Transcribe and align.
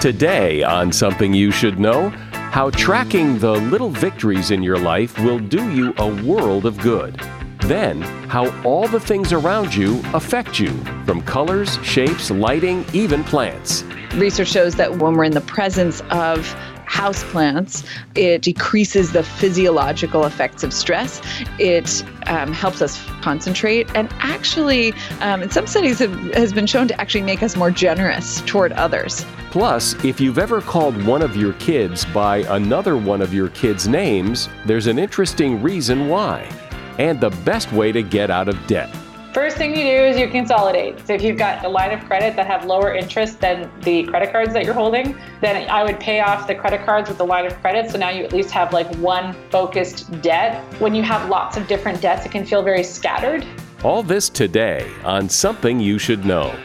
Today, 0.00 0.62
on 0.62 0.92
Something 0.92 1.32
You 1.32 1.50
Should 1.50 1.80
Know, 1.80 2.10
how 2.30 2.68
tracking 2.68 3.38
the 3.38 3.52
little 3.52 3.88
victories 3.88 4.50
in 4.50 4.62
your 4.62 4.78
life 4.78 5.18
will 5.18 5.38
do 5.38 5.72
you 5.72 5.94
a 5.96 6.22
world 6.22 6.66
of 6.66 6.78
good. 6.78 7.18
Then, 7.60 8.02
how 8.28 8.50
all 8.62 8.86
the 8.86 9.00
things 9.00 9.32
around 9.32 9.74
you 9.74 10.02
affect 10.12 10.60
you, 10.60 10.68
from 11.06 11.22
colors, 11.22 11.82
shapes, 11.82 12.30
lighting, 12.30 12.84
even 12.92 13.24
plants. 13.24 13.84
Research 14.14 14.48
shows 14.48 14.74
that 14.74 14.98
when 14.98 15.14
we're 15.14 15.24
in 15.24 15.32
the 15.32 15.40
presence 15.40 16.02
of 16.10 16.54
houseplants, 16.86 17.84
it 18.14 18.42
decreases 18.42 19.12
the 19.12 19.22
physiological 19.22 20.24
effects 20.24 20.62
of 20.62 20.72
stress. 20.72 21.20
It 21.58 22.04
um, 22.26 22.52
helps 22.52 22.80
us 22.82 23.04
concentrate, 23.20 23.88
and 23.94 24.08
actually, 24.18 24.92
um, 25.20 25.42
in 25.42 25.50
some 25.50 25.66
studies, 25.66 25.98
have, 25.98 26.14
has 26.34 26.52
been 26.52 26.66
shown 26.66 26.88
to 26.88 27.00
actually 27.00 27.22
make 27.22 27.42
us 27.42 27.56
more 27.56 27.70
generous 27.70 28.40
toward 28.42 28.72
others. 28.72 29.24
Plus, 29.50 29.94
if 30.04 30.20
you've 30.20 30.38
ever 30.38 30.60
called 30.60 31.02
one 31.04 31.22
of 31.22 31.36
your 31.36 31.54
kids 31.54 32.04
by 32.06 32.38
another 32.48 32.96
one 32.96 33.22
of 33.22 33.32
your 33.32 33.48
kids' 33.50 33.88
names, 33.88 34.48
there's 34.64 34.86
an 34.86 34.98
interesting 34.98 35.62
reason 35.62 36.08
why, 36.08 36.50
and 36.98 37.20
the 37.20 37.30
best 37.44 37.72
way 37.72 37.92
to 37.92 38.02
get 38.02 38.30
out 38.30 38.48
of 38.48 38.66
debt. 38.66 38.94
First 39.36 39.58
thing 39.58 39.76
you 39.76 39.82
do 39.82 40.02
is 40.02 40.18
you 40.18 40.28
consolidate. 40.28 40.98
So 41.06 41.12
if 41.12 41.20
you've 41.20 41.36
got 41.36 41.62
a 41.62 41.68
line 41.68 41.90
of 41.90 42.02
credit 42.06 42.36
that 42.36 42.46
have 42.46 42.64
lower 42.64 42.94
interest 42.94 43.38
than 43.38 43.70
the 43.82 44.04
credit 44.04 44.32
cards 44.32 44.54
that 44.54 44.64
you're 44.64 44.72
holding, 44.72 45.14
then 45.42 45.68
I 45.68 45.84
would 45.84 46.00
pay 46.00 46.20
off 46.20 46.46
the 46.46 46.54
credit 46.54 46.86
cards 46.86 47.10
with 47.10 47.18
the 47.18 47.26
line 47.26 47.44
of 47.44 47.52
credit. 47.60 47.90
So 47.90 47.98
now 47.98 48.08
you 48.08 48.24
at 48.24 48.32
least 48.32 48.50
have 48.52 48.72
like 48.72 48.90
one 48.94 49.36
focused 49.50 50.10
debt. 50.22 50.64
When 50.80 50.94
you 50.94 51.02
have 51.02 51.28
lots 51.28 51.58
of 51.58 51.66
different 51.66 52.00
debts, 52.00 52.24
it 52.24 52.32
can 52.32 52.46
feel 52.46 52.62
very 52.62 52.82
scattered. 52.82 53.44
All 53.84 54.02
this 54.02 54.30
today 54.30 54.90
on 55.04 55.28
Something 55.28 55.80
You 55.80 55.98
Should 55.98 56.24
Know. 56.24 56.58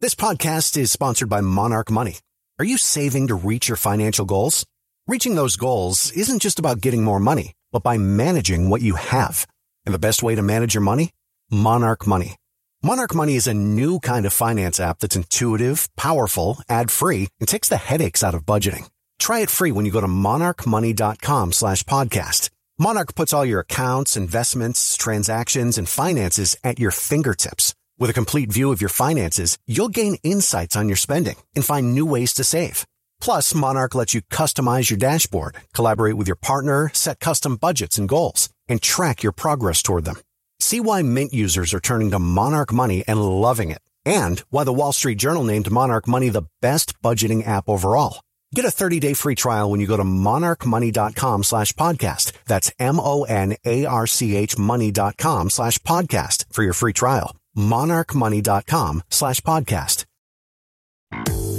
This 0.00 0.14
podcast 0.14 0.78
is 0.78 0.90
sponsored 0.90 1.28
by 1.28 1.42
Monarch 1.42 1.90
Money. 1.90 2.20
Are 2.58 2.64
you 2.64 2.78
saving 2.78 3.26
to 3.26 3.34
reach 3.34 3.68
your 3.68 3.76
financial 3.76 4.24
goals? 4.24 4.64
Reaching 5.06 5.34
those 5.34 5.56
goals 5.56 6.10
isn't 6.12 6.40
just 6.40 6.58
about 6.58 6.80
getting 6.80 7.04
more 7.04 7.20
money, 7.20 7.52
but 7.70 7.82
by 7.82 7.98
managing 7.98 8.70
what 8.70 8.80
you 8.80 8.94
have. 8.94 9.46
And 9.84 9.94
the 9.94 9.98
best 9.98 10.22
way 10.22 10.34
to 10.34 10.42
manage 10.42 10.74
your 10.74 10.82
money? 10.82 11.10
Monarch 11.50 12.06
Money. 12.06 12.36
Monarch 12.82 13.14
Money 13.14 13.36
is 13.36 13.46
a 13.46 13.54
new 13.54 14.00
kind 14.00 14.26
of 14.26 14.32
finance 14.32 14.80
app 14.80 14.98
that's 15.00 15.16
intuitive, 15.16 15.88
powerful, 15.96 16.58
ad-free, 16.68 17.28
and 17.40 17.48
takes 17.48 17.68
the 17.68 17.76
headaches 17.76 18.24
out 18.24 18.34
of 18.34 18.44
budgeting. 18.44 18.88
Try 19.18 19.40
it 19.40 19.50
free 19.50 19.72
when 19.72 19.84
you 19.84 19.92
go 19.92 20.00
to 20.00 20.06
monarchmoney.com 20.08 21.52
slash 21.52 21.84
podcast. 21.84 22.50
Monarch 22.78 23.14
puts 23.14 23.32
all 23.32 23.44
your 23.44 23.60
accounts, 23.60 24.16
investments, 24.16 24.96
transactions, 24.96 25.78
and 25.78 25.88
finances 25.88 26.56
at 26.64 26.80
your 26.80 26.90
fingertips. 26.90 27.74
With 27.98 28.10
a 28.10 28.14
complete 28.14 28.50
view 28.50 28.72
of 28.72 28.80
your 28.80 28.88
finances, 28.88 29.58
you'll 29.66 29.88
gain 29.88 30.16
insights 30.24 30.74
on 30.74 30.88
your 30.88 30.96
spending 30.96 31.36
and 31.54 31.64
find 31.64 31.92
new 31.92 32.06
ways 32.06 32.32
to 32.34 32.44
save. 32.44 32.84
Plus, 33.20 33.54
Monarch 33.54 33.94
lets 33.94 34.14
you 34.14 34.22
customize 34.22 34.90
your 34.90 34.98
dashboard, 34.98 35.54
collaborate 35.72 36.16
with 36.16 36.26
your 36.26 36.36
partner, 36.36 36.90
set 36.92 37.20
custom 37.20 37.54
budgets 37.54 37.98
and 37.98 38.08
goals, 38.08 38.48
and 38.68 38.80
track 38.80 39.22
your 39.22 39.32
progress 39.32 39.82
toward 39.82 40.04
them. 40.04 40.16
See 40.60 40.80
why 40.80 41.02
Mint 41.02 41.32
users 41.32 41.74
are 41.74 41.80
turning 41.80 42.10
to 42.12 42.18
Monarch 42.18 42.72
Money 42.72 43.04
and 43.08 43.20
loving 43.20 43.70
it, 43.70 43.80
and 44.04 44.40
why 44.50 44.64
the 44.64 44.72
Wall 44.72 44.92
Street 44.92 45.18
Journal 45.18 45.44
named 45.44 45.70
Monarch 45.70 46.06
Money 46.06 46.28
the 46.28 46.48
best 46.60 47.00
budgeting 47.02 47.46
app 47.46 47.68
overall. 47.68 48.22
Get 48.54 48.64
a 48.64 48.68
30-day 48.68 49.14
free 49.14 49.34
trial 49.34 49.70
when 49.70 49.80
you 49.80 49.86
go 49.86 49.96
to 49.96 50.04
monarchmoney.com 50.04 51.42
slash 51.42 51.72
podcast. 51.72 52.32
That's 52.46 52.70
M-O-N-A-R-C-H 52.78 54.58
money.com 54.58 55.50
slash 55.50 55.78
podcast 55.78 56.44
for 56.52 56.62
your 56.62 56.74
free 56.74 56.92
trial. 56.92 57.34
monarchmoney.com 57.56 59.02
slash 59.10 59.40
podcast. 59.40 60.04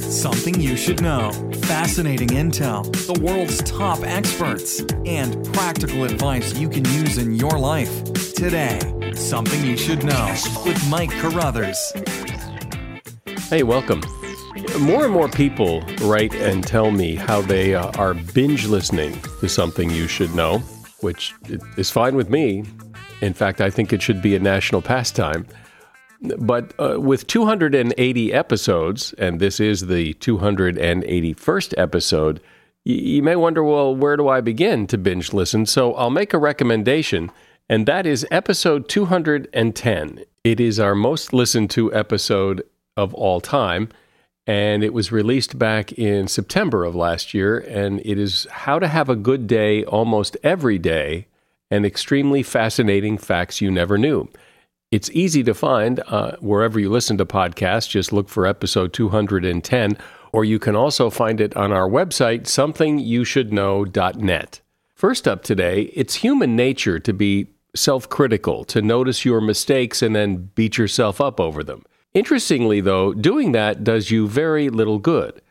Something 0.10 0.60
you 0.60 0.76
should 0.78 1.02
know. 1.02 1.32
Fascinating 1.64 2.30
intel, 2.30 2.84
the 3.08 3.20
world's 3.22 3.64
top 3.64 4.00
experts, 4.04 4.82
and 5.06 5.46
practical 5.54 6.04
advice 6.04 6.54
you 6.58 6.70
can 6.70 6.86
use 6.86 7.18
in 7.18 7.36
your 7.36 7.58
life. 7.58 8.04
Today, 8.34 8.80
Something 9.16 9.64
You 9.66 9.78
Should 9.78 10.04
Know 10.04 10.36
with 10.66 10.90
Mike 10.90 11.12
Carruthers. 11.12 11.94
Hey, 13.50 13.64
welcome. 13.64 14.02
More 14.80 15.06
and 15.06 15.14
more 15.14 15.30
people 15.30 15.82
write 16.02 16.34
and 16.36 16.66
tell 16.66 16.92
me 16.92 17.16
how 17.16 17.42
they 17.42 17.74
uh, 17.74 17.92
are 17.98 18.14
binge 18.14 18.68
listening 18.68 19.20
to 19.40 19.50
something 19.50 19.90
you 19.90 20.08
should 20.08 20.34
know, 20.36 20.60
which 21.00 21.34
is 21.78 21.90
fine 21.90 22.16
with 22.16 22.30
me. 22.30 22.64
In 23.22 23.34
fact, 23.34 23.62
I 23.62 23.70
think 23.70 23.94
it 23.94 24.02
should 24.02 24.22
be 24.22 24.36
a 24.36 24.40
national 24.40 24.82
pastime. 24.82 25.48
But 26.24 26.74
uh, 26.80 27.02
with 27.02 27.28
280 27.28 28.34
episodes, 28.34 29.14
and 29.18 29.40
this 29.40 29.60
is 29.60 29.88
the 29.88 30.14
281st 30.16 31.74
episode, 31.78 32.40
y- 32.86 32.94
you 32.94 33.22
may 33.24 33.36
wonder, 33.36 33.64
well, 33.64 33.94
where 33.94 34.16
do 34.16 34.30
I 34.30 34.40
begin 34.40 34.88
to 34.88 34.98
binge 34.98 35.34
listen? 35.34 35.66
So 35.66 35.94
I'll 35.96 36.10
make 36.10 36.34
a 36.34 36.38
recommendation, 36.38 37.30
and 37.70 37.86
that 37.88 38.06
is 38.06 38.26
episode 38.32 38.88
210. 38.88 40.24
It 40.46 40.60
is 40.60 40.80
our 40.80 40.96
most 40.96 41.34
listened 41.34 41.70
to 41.72 41.94
episode 41.94 42.64
of 42.96 43.14
all 43.14 43.42
time, 43.42 43.90
and 44.48 44.84
it 44.84 44.94
was 44.94 45.12
released 45.12 45.60
back 45.60 45.92
in 45.94 46.28
September 46.30 46.86
of 46.86 46.96
last 46.96 47.34
year, 47.34 47.58
and 47.60 48.00
it 48.06 48.18
is 48.18 48.48
how 48.50 48.80
to 48.80 48.88
have 48.88 49.10
a 49.10 49.16
good 49.16 49.46
day 49.48 49.84
almost 49.84 50.38
every 50.42 50.78
day 50.78 51.28
and 51.70 51.86
extremely 51.86 52.44
fascinating 52.44 53.18
facts 53.18 53.60
you 53.60 53.72
never 53.72 53.98
knew. 53.98 54.30
It's 54.94 55.10
easy 55.10 55.44
to 55.46 55.56
find 55.56 56.04
uh, 56.06 56.36
wherever 56.40 56.80
you 56.80 56.92
listen 56.92 57.18
to 57.18 57.26
podcasts. 57.26 57.90
Just 57.90 58.14
look 58.14 58.30
for 58.30 58.46
episode 58.46 58.94
210, 58.94 59.98
or 60.32 60.46
you 60.46 60.60
can 60.60 60.76
also 60.76 61.10
find 61.10 61.42
it 61.42 61.58
on 61.58 61.72
our 61.72 61.90
website, 61.90 62.44
somethingyoushouldknow.net. 62.44 64.62
First 64.94 65.28
up 65.28 65.42
today, 65.42 65.92
it's 65.96 66.14
human 66.14 66.56
nature 66.56 67.00
to 67.00 67.12
be 67.12 67.48
self 67.76 68.08
critical, 68.08 68.64
to 68.66 68.84
notice 68.84 69.26
your 69.26 69.42
mistakes 69.42 70.04
and 70.04 70.16
then 70.16 70.52
beat 70.54 70.78
yourself 70.78 71.20
up 71.20 71.40
over 71.40 71.64
them. 71.64 71.84
Interestingly, 72.14 72.80
though, 72.80 73.16
doing 73.16 73.52
that 73.54 73.84
does 73.84 74.12
you 74.12 74.28
very 74.28 74.70
little 74.70 75.00
good. 75.00 75.42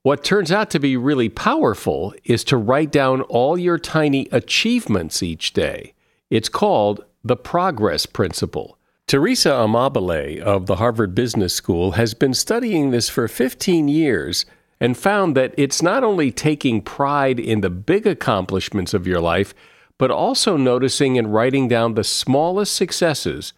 What 0.00 0.24
turns 0.24 0.50
out 0.50 0.70
to 0.70 0.80
be 0.80 0.96
really 0.96 1.28
powerful 1.28 2.14
is 2.24 2.44
to 2.44 2.56
write 2.56 2.92
down 2.92 3.20
all 3.20 3.58
your 3.58 3.76
tiny 3.76 4.26
achievements 4.32 5.22
each 5.22 5.52
day. 5.52 5.92
It's 6.30 6.48
called 6.48 7.04
the 7.22 7.36
progress 7.36 8.06
principle. 8.06 8.78
Teresa 9.06 9.50
Amabile 9.50 10.40
of 10.40 10.66
the 10.66 10.76
Harvard 10.76 11.14
Business 11.14 11.54
School 11.54 11.92
has 11.92 12.12
been 12.12 12.34
studying 12.34 12.90
this 12.90 13.08
for 13.08 13.28
15 13.28 13.86
years 13.86 14.44
and 14.80 14.96
found 14.96 15.36
that 15.36 15.54
it's 15.56 15.80
not 15.80 16.02
only 16.02 16.32
taking 16.32 16.82
pride 16.82 17.38
in 17.38 17.60
the 17.60 17.70
big 17.70 18.04
accomplishments 18.04 18.94
of 18.94 19.06
your 19.06 19.20
life, 19.20 19.54
but 19.96 20.10
also 20.10 20.56
noticing 20.56 21.16
and 21.16 21.32
writing 21.32 21.68
down 21.68 21.94
the 21.94 22.02
smallest 22.02 22.74
successes 22.74 23.52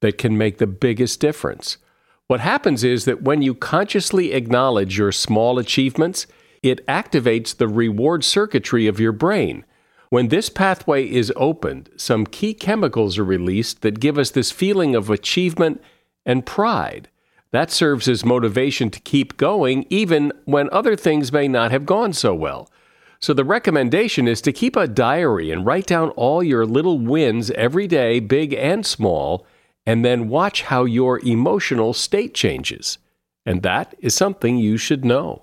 that 0.00 0.18
can 0.18 0.36
make 0.36 0.58
the 0.58 0.66
biggest 0.66 1.20
difference. 1.20 1.76
What 2.26 2.40
happens 2.40 2.82
is 2.82 3.04
that 3.04 3.22
when 3.22 3.40
you 3.40 3.54
consciously 3.54 4.32
acknowledge 4.32 4.98
your 4.98 5.12
small 5.12 5.60
achievements, 5.60 6.26
it 6.60 6.84
activates 6.88 7.56
the 7.56 7.68
reward 7.68 8.24
circuitry 8.24 8.88
of 8.88 8.98
your 8.98 9.12
brain. 9.12 9.64
When 10.10 10.28
this 10.28 10.48
pathway 10.48 11.08
is 11.08 11.32
opened, 11.36 11.90
some 11.96 12.26
key 12.26 12.54
chemicals 12.54 13.18
are 13.18 13.24
released 13.24 13.82
that 13.82 14.00
give 14.00 14.16
us 14.16 14.30
this 14.30 14.50
feeling 14.50 14.94
of 14.94 15.10
achievement 15.10 15.82
and 16.24 16.46
pride. 16.46 17.08
That 17.50 17.70
serves 17.70 18.08
as 18.08 18.24
motivation 18.24 18.90
to 18.90 19.00
keep 19.00 19.36
going 19.36 19.86
even 19.90 20.32
when 20.44 20.70
other 20.70 20.96
things 20.96 21.32
may 21.32 21.48
not 21.48 21.70
have 21.72 21.86
gone 21.86 22.12
so 22.12 22.34
well. 22.34 22.70
So, 23.20 23.34
the 23.34 23.44
recommendation 23.44 24.28
is 24.28 24.40
to 24.42 24.52
keep 24.52 24.76
a 24.76 24.86
diary 24.86 25.50
and 25.50 25.66
write 25.66 25.86
down 25.86 26.10
all 26.10 26.42
your 26.42 26.64
little 26.64 27.00
wins 27.00 27.50
every 27.50 27.88
day, 27.88 28.20
big 28.20 28.54
and 28.54 28.86
small, 28.86 29.44
and 29.84 30.04
then 30.04 30.28
watch 30.28 30.62
how 30.62 30.84
your 30.84 31.18
emotional 31.26 31.92
state 31.92 32.32
changes. 32.32 32.98
And 33.44 33.62
that 33.62 33.94
is 33.98 34.14
something 34.14 34.58
you 34.58 34.76
should 34.76 35.04
know. 35.04 35.42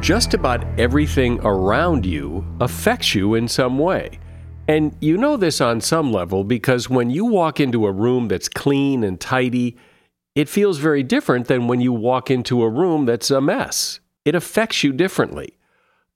Just 0.00 0.32
about 0.32 0.64
everything 0.80 1.38
around 1.42 2.06
you 2.06 2.42
affects 2.58 3.14
you 3.14 3.34
in 3.34 3.46
some 3.46 3.78
way. 3.78 4.18
And 4.66 4.96
you 5.00 5.18
know 5.18 5.36
this 5.36 5.60
on 5.60 5.82
some 5.82 6.10
level 6.10 6.42
because 6.42 6.88
when 6.88 7.10
you 7.10 7.26
walk 7.26 7.60
into 7.60 7.84
a 7.86 7.92
room 7.92 8.28
that's 8.28 8.48
clean 8.48 9.04
and 9.04 9.20
tidy, 9.20 9.76
it 10.34 10.48
feels 10.48 10.78
very 10.78 11.02
different 11.02 11.48
than 11.48 11.68
when 11.68 11.82
you 11.82 11.92
walk 11.92 12.30
into 12.30 12.62
a 12.62 12.70
room 12.70 13.04
that's 13.04 13.30
a 13.30 13.42
mess. 13.42 14.00
It 14.24 14.34
affects 14.34 14.82
you 14.82 14.94
differently. 14.94 15.58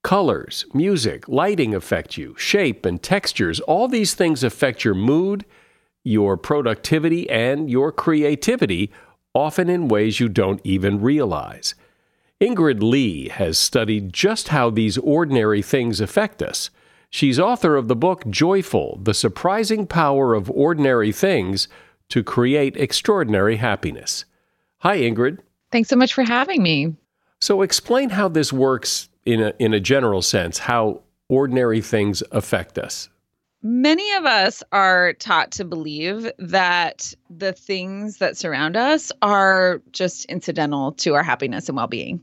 Colors, 0.02 0.64
music, 0.72 1.28
lighting 1.28 1.75
affect 1.75 2.16
you, 2.16 2.34
shape 2.38 2.86
and 2.86 3.02
textures, 3.02 3.60
all 3.60 3.86
these 3.86 4.14
things 4.14 4.42
affect 4.42 4.82
your 4.82 4.94
mood, 4.94 5.44
your 6.04 6.38
productivity, 6.38 7.28
and 7.28 7.69
your 7.69 7.92
creativity, 7.92 8.90
often 9.34 9.69
in 9.69 9.88
ways 9.88 10.20
you 10.20 10.31
don't 10.31 10.60
even 10.64 11.02
realize. 11.02 11.75
Ingrid 12.44 12.82
Lee 12.82 13.31
has 13.31 13.58
studied 13.58 14.12
just 14.12 14.49
how 14.49 14.69
these 14.69 14.99
ordinary 14.99 15.62
things 15.62 15.99
affect 15.99 16.43
us. 16.43 16.69
She's 17.08 17.41
author 17.41 17.75
of 17.75 17.88
the 17.88 17.96
book 17.96 18.29
Joyful 18.29 18.99
The 19.02 19.14
Surprising 19.14 19.87
Power 19.87 20.35
of 20.35 20.50
Ordinary 20.50 21.11
Things 21.11 21.69
to 22.11 22.23
Create 22.23 22.76
Extraordinary 22.76 23.56
Happiness. 23.56 24.26
Hi, 24.81 24.99
Ingrid. 24.99 25.38
Thanks 25.73 25.88
so 25.88 25.96
much 25.96 26.12
for 26.12 26.23
having 26.23 26.62
me. 26.62 26.94
So, 27.41 27.62
explain 27.62 28.11
how 28.11 28.29
this 28.29 28.52
works 28.52 29.08
in 29.25 29.41
a, 29.43 29.55
in 29.58 29.73
a 29.73 29.81
general 29.81 30.20
sense, 30.20 30.58
how 30.58 31.00
ordinary 31.31 31.81
things 31.81 32.23
affect 32.31 32.76
us. 32.76 33.08
Many 33.66 34.12
of 34.12 34.26
us 34.26 34.62
are 34.72 35.14
taught 35.14 35.52
to 35.52 35.64
believe 35.64 36.31
that 36.38 37.14
the 37.31 37.55
things 37.55 38.19
that 38.19 38.37
surround 38.37 38.76
us 38.76 39.11
are 39.22 39.81
just 39.90 40.26
incidental 40.26 40.93
to 40.93 41.14
our 41.14 41.22
happiness 41.22 41.70
and 41.70 41.76
well 41.76 41.87
being. 41.87 42.20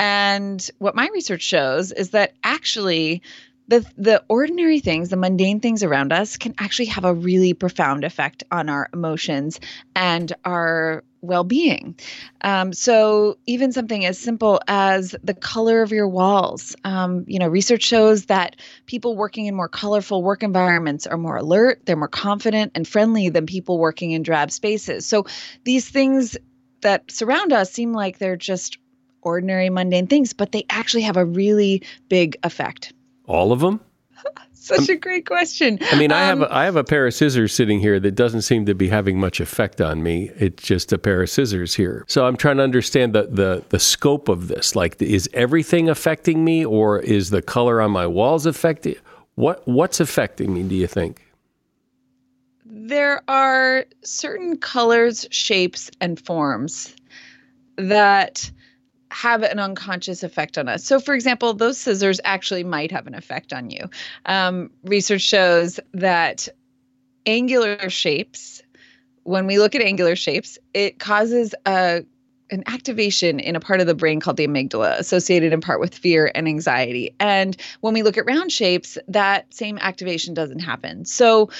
And 0.00 0.68
what 0.78 0.96
my 0.96 1.08
research 1.12 1.42
shows 1.42 1.92
is 1.92 2.10
that 2.10 2.32
actually, 2.42 3.22
the 3.68 3.86
the 3.96 4.24
ordinary 4.28 4.80
things, 4.80 5.10
the 5.10 5.16
mundane 5.16 5.60
things 5.60 5.84
around 5.84 6.12
us 6.12 6.36
can 6.36 6.56
actually 6.58 6.86
have 6.86 7.04
a 7.04 7.14
really 7.14 7.54
profound 7.54 8.02
effect 8.02 8.42
on 8.50 8.68
our 8.68 8.88
emotions 8.92 9.60
and 9.94 10.32
our 10.44 11.04
well-being. 11.22 11.96
Um, 12.42 12.72
so 12.72 13.38
even 13.46 13.72
something 13.72 14.04
as 14.06 14.18
simple 14.18 14.60
as 14.68 15.14
the 15.22 15.34
color 15.34 15.82
of 15.82 15.92
your 15.92 16.08
walls. 16.08 16.74
Um, 16.84 17.24
you 17.26 17.38
know, 17.38 17.48
research 17.48 17.82
shows 17.82 18.26
that 18.26 18.56
people 18.86 19.16
working 19.16 19.46
in 19.46 19.54
more 19.54 19.68
colorful 19.68 20.22
work 20.22 20.42
environments 20.42 21.06
are 21.06 21.18
more 21.18 21.36
alert, 21.36 21.82
they're 21.84 21.96
more 21.96 22.08
confident 22.08 22.72
and 22.74 22.86
friendly 22.86 23.28
than 23.28 23.46
people 23.46 23.78
working 23.78 24.12
in 24.12 24.22
drab 24.22 24.50
spaces. 24.50 25.06
So 25.06 25.26
these 25.64 25.88
things 25.88 26.36
that 26.80 27.10
surround 27.10 27.52
us 27.52 27.70
seem 27.72 27.92
like 27.92 28.18
they're 28.18 28.36
just 28.36 28.78
ordinary 29.22 29.68
mundane 29.68 30.06
things, 30.06 30.32
but 30.32 30.52
they 30.52 30.64
actually 30.70 31.02
have 31.02 31.16
a 31.16 31.24
really 31.24 31.82
big 32.08 32.36
effect. 32.42 32.92
All 33.26 33.52
of 33.52 33.60
them? 33.60 33.80
Such 34.62 34.90
a 34.90 34.96
great 34.96 35.24
question. 35.24 35.78
I 35.90 35.98
mean, 35.98 36.12
I 36.12 36.20
have 36.20 36.42
um, 36.42 36.48
a, 36.50 36.54
I 36.54 36.64
have 36.66 36.76
a 36.76 36.84
pair 36.84 37.06
of 37.06 37.14
scissors 37.14 37.54
sitting 37.54 37.80
here 37.80 37.98
that 37.98 38.14
doesn't 38.14 38.42
seem 38.42 38.66
to 38.66 38.74
be 38.74 38.88
having 38.88 39.18
much 39.18 39.40
effect 39.40 39.80
on 39.80 40.02
me. 40.02 40.30
It's 40.36 40.62
just 40.62 40.92
a 40.92 40.98
pair 40.98 41.22
of 41.22 41.30
scissors 41.30 41.74
here. 41.74 42.04
So 42.08 42.26
I'm 42.26 42.36
trying 42.36 42.58
to 42.58 42.62
understand 42.62 43.14
the 43.14 43.22
the, 43.22 43.64
the 43.70 43.78
scope 43.78 44.28
of 44.28 44.48
this. 44.48 44.76
Like, 44.76 45.00
is 45.00 45.30
everything 45.32 45.88
affecting 45.88 46.44
me, 46.44 46.64
or 46.64 46.98
is 46.98 47.30
the 47.30 47.40
color 47.40 47.80
on 47.80 47.90
my 47.90 48.06
walls 48.06 48.44
affecting? 48.44 48.96
What 49.34 49.66
what's 49.66 49.98
affecting 49.98 50.52
me? 50.52 50.62
Do 50.64 50.74
you 50.74 50.86
think? 50.86 51.26
There 52.66 53.22
are 53.28 53.86
certain 54.04 54.58
colors, 54.58 55.26
shapes, 55.30 55.90
and 56.02 56.20
forms 56.20 56.94
that 57.76 58.50
have 59.10 59.42
an 59.42 59.58
unconscious 59.58 60.22
effect 60.22 60.56
on 60.56 60.68
us. 60.68 60.84
So, 60.84 61.00
for 61.00 61.14
example, 61.14 61.52
those 61.54 61.78
scissors 61.78 62.20
actually 62.24 62.64
might 62.64 62.90
have 62.92 63.06
an 63.06 63.14
effect 63.14 63.52
on 63.52 63.70
you. 63.70 63.90
Um, 64.26 64.70
research 64.84 65.22
shows 65.22 65.80
that 65.92 66.48
angular 67.26 67.90
shapes, 67.90 68.62
when 69.24 69.46
we 69.46 69.58
look 69.58 69.74
at 69.74 69.82
angular 69.82 70.16
shapes, 70.16 70.58
it 70.74 70.98
causes 70.98 71.54
a 71.66 72.04
an 72.52 72.64
activation 72.66 73.38
in 73.38 73.54
a 73.54 73.60
part 73.60 73.80
of 73.80 73.86
the 73.86 73.94
brain 73.94 74.18
called 74.18 74.36
the 74.36 74.46
amygdala, 74.46 74.98
associated 74.98 75.52
in 75.52 75.60
part 75.60 75.78
with 75.78 75.94
fear 75.94 76.32
and 76.34 76.48
anxiety. 76.48 77.14
And 77.20 77.56
when 77.80 77.94
we 77.94 78.02
look 78.02 78.18
at 78.18 78.26
round 78.26 78.50
shapes, 78.50 78.98
that 79.06 79.52
same 79.54 79.78
activation 79.78 80.34
doesn't 80.34 80.58
happen. 80.58 81.04
So, 81.04 81.50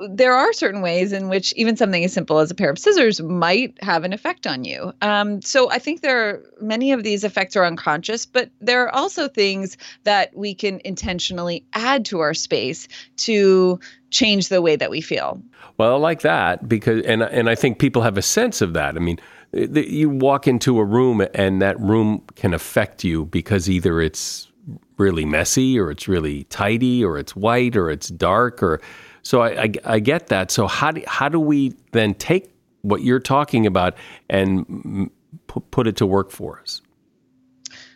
there 0.00 0.32
are 0.32 0.52
certain 0.52 0.80
ways 0.80 1.12
in 1.12 1.28
which 1.28 1.52
even 1.54 1.76
something 1.76 2.04
as 2.04 2.12
simple 2.12 2.38
as 2.38 2.50
a 2.50 2.54
pair 2.54 2.70
of 2.70 2.78
scissors 2.78 3.20
might 3.20 3.76
have 3.82 4.04
an 4.04 4.12
effect 4.12 4.46
on 4.46 4.64
you. 4.64 4.92
Um, 5.02 5.40
so 5.40 5.70
I 5.70 5.78
think 5.78 6.00
there 6.00 6.28
are 6.28 6.42
many 6.60 6.92
of 6.92 7.04
these 7.04 7.22
effects 7.22 7.54
are 7.56 7.64
unconscious, 7.64 8.26
but 8.26 8.50
there 8.60 8.82
are 8.84 8.94
also 8.94 9.28
things 9.28 9.76
that 10.02 10.36
we 10.36 10.54
can 10.54 10.80
intentionally 10.84 11.64
add 11.74 12.04
to 12.06 12.20
our 12.20 12.34
space 12.34 12.88
to 13.18 13.78
change 14.10 14.48
the 14.48 14.62
way 14.62 14.76
that 14.76 14.90
we 14.90 15.00
feel. 15.00 15.40
Well, 15.78 15.94
I 15.94 15.98
like 15.98 16.22
that 16.22 16.68
because, 16.68 17.04
and 17.04 17.22
and 17.22 17.48
I 17.48 17.54
think 17.54 17.78
people 17.78 18.02
have 18.02 18.16
a 18.16 18.22
sense 18.22 18.60
of 18.60 18.74
that. 18.74 18.96
I 18.96 19.00
mean, 19.00 19.18
you 19.52 20.10
walk 20.10 20.46
into 20.46 20.78
a 20.78 20.84
room 20.84 21.26
and 21.34 21.62
that 21.62 21.78
room 21.80 22.22
can 22.34 22.54
affect 22.54 23.04
you 23.04 23.26
because 23.26 23.68
either 23.68 24.00
it's 24.00 24.50
really 24.96 25.24
messy 25.24 25.78
or 25.78 25.90
it's 25.90 26.08
really 26.08 26.44
tidy 26.44 27.04
or 27.04 27.18
it's 27.18 27.34
white 27.34 27.76
or 27.76 27.90
it's 27.90 28.08
dark 28.08 28.62
or 28.62 28.80
so 29.24 29.40
I, 29.40 29.62
I, 29.62 29.72
I 29.84 29.98
get 29.98 30.28
that. 30.28 30.50
So 30.50 30.66
how 30.68 30.92
do, 30.92 31.02
how 31.06 31.28
do 31.28 31.40
we 31.40 31.74
then 31.92 32.14
take 32.14 32.50
what 32.82 33.02
you're 33.02 33.20
talking 33.20 33.66
about 33.66 33.96
and 34.28 35.10
p- 35.48 35.60
put 35.70 35.86
it 35.86 35.96
to 35.96 36.06
work 36.06 36.30
for 36.30 36.60
us? 36.60 36.82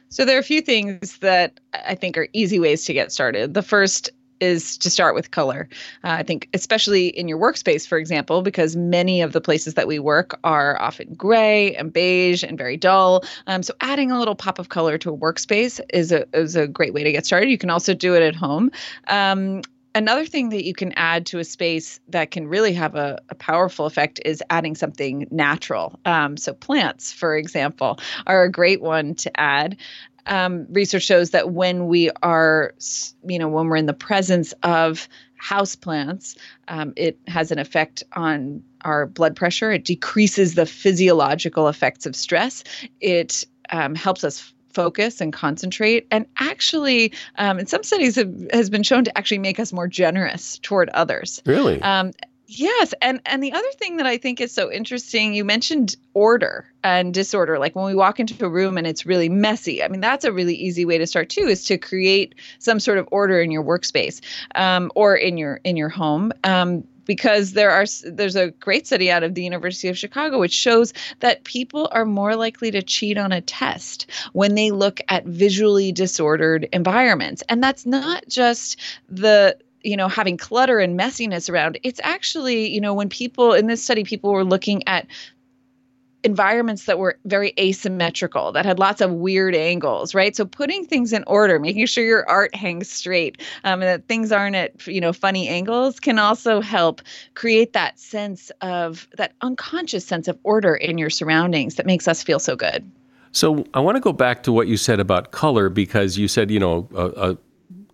So 0.08 0.24
there 0.24 0.36
are 0.36 0.40
a 0.40 0.44
few 0.44 0.62
things 0.62 1.18
that 1.18 1.60
I 1.86 1.94
think 1.94 2.16
are 2.16 2.28
easy 2.32 2.58
ways 2.58 2.84
to 2.86 2.94
get 2.94 3.12
started. 3.12 3.52
The 3.52 3.62
first 3.62 4.10
is 4.40 4.78
to 4.78 4.88
start 4.88 5.14
with 5.14 5.32
color. 5.32 5.68
Uh, 6.04 6.10
I 6.10 6.22
think, 6.22 6.48
especially 6.54 7.08
in 7.08 7.28
your 7.28 7.38
workspace, 7.38 7.86
for 7.86 7.98
example, 7.98 8.40
because 8.40 8.76
many 8.76 9.20
of 9.20 9.32
the 9.32 9.40
places 9.40 9.74
that 9.74 9.86
we 9.86 9.98
work 9.98 10.38
are 10.44 10.80
often 10.80 11.12
gray 11.14 11.74
and 11.74 11.92
beige 11.92 12.42
and 12.44 12.56
very 12.56 12.76
dull. 12.76 13.24
Um, 13.46 13.62
so, 13.62 13.74
adding 13.80 14.10
a 14.10 14.18
little 14.18 14.36
pop 14.36 14.58
of 14.58 14.68
color 14.68 14.96
to 14.98 15.12
a 15.12 15.16
workspace 15.16 15.80
is 15.92 16.12
a 16.12 16.24
is 16.32 16.56
a 16.56 16.66
great 16.66 16.94
way 16.94 17.02
to 17.04 17.12
get 17.12 17.26
started. 17.26 17.50
You 17.50 17.58
can 17.58 17.70
also 17.70 17.94
do 17.94 18.14
it 18.14 18.22
at 18.22 18.34
home. 18.36 18.70
Um, 19.08 19.62
Another 19.98 20.24
thing 20.24 20.50
that 20.50 20.64
you 20.64 20.74
can 20.74 20.92
add 20.92 21.26
to 21.26 21.40
a 21.40 21.44
space 21.44 21.98
that 22.10 22.30
can 22.30 22.46
really 22.46 22.72
have 22.72 22.94
a, 22.94 23.18
a 23.30 23.34
powerful 23.34 23.84
effect 23.84 24.20
is 24.24 24.40
adding 24.48 24.76
something 24.76 25.26
natural. 25.32 25.98
Um, 26.04 26.36
so, 26.36 26.54
plants, 26.54 27.12
for 27.12 27.36
example, 27.36 27.98
are 28.28 28.44
a 28.44 28.50
great 28.50 28.80
one 28.80 29.16
to 29.16 29.40
add. 29.40 29.76
Um, 30.26 30.66
research 30.70 31.02
shows 31.02 31.30
that 31.30 31.50
when 31.50 31.88
we 31.88 32.12
are, 32.22 32.74
you 33.26 33.40
know, 33.40 33.48
when 33.48 33.66
we're 33.66 33.76
in 33.76 33.86
the 33.86 33.92
presence 33.92 34.54
of 34.62 35.08
house 35.34 35.74
plants, 35.74 36.36
um, 36.68 36.92
it 36.94 37.18
has 37.26 37.50
an 37.50 37.58
effect 37.58 38.04
on 38.12 38.62
our 38.82 39.04
blood 39.04 39.34
pressure. 39.34 39.72
It 39.72 39.84
decreases 39.84 40.54
the 40.54 40.66
physiological 40.66 41.66
effects 41.66 42.06
of 42.06 42.14
stress. 42.14 42.62
It 43.00 43.42
um, 43.70 43.96
helps 43.96 44.22
us 44.22 44.54
focus 44.78 45.20
and 45.20 45.32
concentrate. 45.32 46.06
And 46.12 46.24
actually 46.38 47.12
um, 47.34 47.58
in 47.58 47.66
some 47.66 47.82
studies 47.82 48.14
have, 48.14 48.32
has 48.52 48.70
been 48.70 48.84
shown 48.84 49.02
to 49.02 49.18
actually 49.18 49.38
make 49.38 49.58
us 49.58 49.72
more 49.72 49.88
generous 49.88 50.60
toward 50.60 50.88
others. 50.90 51.42
Really? 51.46 51.82
Um, 51.82 52.12
yes. 52.46 52.94
And 53.02 53.20
and 53.26 53.42
the 53.42 53.52
other 53.52 53.70
thing 53.72 53.96
that 53.96 54.06
i 54.06 54.16
think 54.16 54.40
is 54.40 54.52
so 54.52 54.70
interesting 54.70 55.34
you 55.34 55.44
mentioned 55.44 55.96
order 56.14 56.64
and 56.84 57.12
disorder. 57.12 57.58
Like 57.58 57.74
when 57.74 57.86
we 57.86 57.96
walk 57.96 58.20
into 58.20 58.46
a 58.46 58.48
room 58.48 58.78
and 58.78 58.86
it's 58.86 59.04
really 59.04 59.28
messy 59.28 59.82
i 59.82 59.88
mean 59.88 60.00
that's 60.00 60.24
a 60.24 60.32
really 60.32 60.54
easy 60.54 60.84
way 60.84 60.96
to 60.96 61.06
start 61.08 61.28
too 61.28 61.48
is 61.48 61.64
to 61.64 61.76
create 61.76 62.36
some 62.60 62.78
sort 62.78 62.98
of 62.98 63.08
order 63.10 63.40
in 63.40 63.50
your 63.50 63.64
workspace 63.64 64.20
um, 64.54 64.92
or 64.94 65.16
in 65.16 65.36
your 65.36 65.60
in 65.64 65.76
your 65.76 65.88
home. 65.88 66.30
Um, 66.44 66.84
because 67.08 67.54
there 67.54 67.70
are 67.72 67.86
there's 68.04 68.36
a 68.36 68.52
great 68.52 68.86
study 68.86 69.10
out 69.10 69.24
of 69.24 69.34
the 69.34 69.42
University 69.42 69.88
of 69.88 69.98
Chicago 69.98 70.38
which 70.38 70.52
shows 70.52 70.92
that 71.18 71.42
people 71.42 71.88
are 71.90 72.04
more 72.04 72.36
likely 72.36 72.70
to 72.70 72.82
cheat 72.82 73.18
on 73.18 73.32
a 73.32 73.40
test 73.40 74.06
when 74.34 74.54
they 74.54 74.70
look 74.70 75.00
at 75.08 75.24
visually 75.24 75.90
disordered 75.90 76.68
environments. 76.72 77.42
And 77.48 77.60
that's 77.64 77.84
not 77.84 78.24
just 78.28 78.78
the 79.08 79.58
you 79.82 79.96
know 79.96 80.08
having 80.08 80.36
clutter 80.36 80.80
and 80.80 80.98
messiness 80.98 81.48
around 81.48 81.78
it's 81.84 82.00
actually 82.02 82.68
you 82.68 82.80
know 82.80 82.92
when 82.92 83.08
people 83.08 83.52
in 83.52 83.68
this 83.68 83.82
study 83.82 84.02
people 84.02 84.32
were 84.32 84.44
looking 84.44 84.86
at 84.88 85.06
environments 86.24 86.86
that 86.86 86.98
were 86.98 87.18
very 87.26 87.52
asymmetrical 87.58 88.50
that 88.52 88.66
had 88.66 88.78
lots 88.78 89.00
of 89.00 89.12
weird 89.12 89.54
angles 89.54 90.14
right? 90.14 90.34
So 90.34 90.44
putting 90.44 90.84
things 90.84 91.12
in 91.12 91.22
order 91.26 91.58
making 91.58 91.86
sure 91.86 92.04
your 92.04 92.28
art 92.28 92.54
hangs 92.54 92.90
straight 92.90 93.40
um, 93.64 93.82
and 93.82 93.82
that 93.82 94.08
things 94.08 94.32
aren't 94.32 94.56
at 94.56 94.86
you 94.86 95.00
know 95.00 95.12
funny 95.12 95.48
angles 95.48 96.00
can 96.00 96.18
also 96.18 96.60
help 96.60 97.02
create 97.34 97.72
that 97.72 97.98
sense 97.98 98.50
of 98.60 99.06
that 99.16 99.32
unconscious 99.42 100.04
sense 100.04 100.26
of 100.26 100.38
order 100.42 100.74
in 100.74 100.98
your 100.98 101.10
surroundings 101.10 101.76
that 101.76 101.86
makes 101.86 102.08
us 102.08 102.22
feel 102.22 102.38
so 102.38 102.56
good. 102.56 102.90
So 103.32 103.64
i 103.74 103.80
want 103.80 103.96
to 103.96 104.00
go 104.00 104.12
back 104.12 104.42
to 104.44 104.52
what 104.52 104.66
you 104.66 104.76
said 104.76 104.98
about 104.98 105.30
color 105.30 105.68
because 105.68 106.18
you 106.18 106.26
said 106.26 106.50
you 106.50 106.58
know 106.58 106.88
a, 106.94 107.30
a 107.30 107.38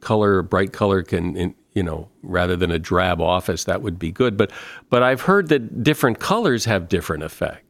color 0.01 0.43
bright 0.43 0.73
color 0.73 1.03
can 1.03 1.55
you 1.75 1.83
know 1.83 2.09
rather 2.23 2.57
than 2.57 2.71
a 2.71 2.79
drab 2.79 3.21
office 3.21 3.65
that 3.65 3.83
would 3.83 3.99
be 3.99 4.11
good. 4.11 4.39
But 4.39 4.51
but 4.89 5.03
i've 5.03 5.23
heard 5.23 5.49
that 5.49 5.83
different 5.83 6.21
colors 6.21 6.65
have 6.65 6.89
different 6.89 7.23
effects 7.23 7.64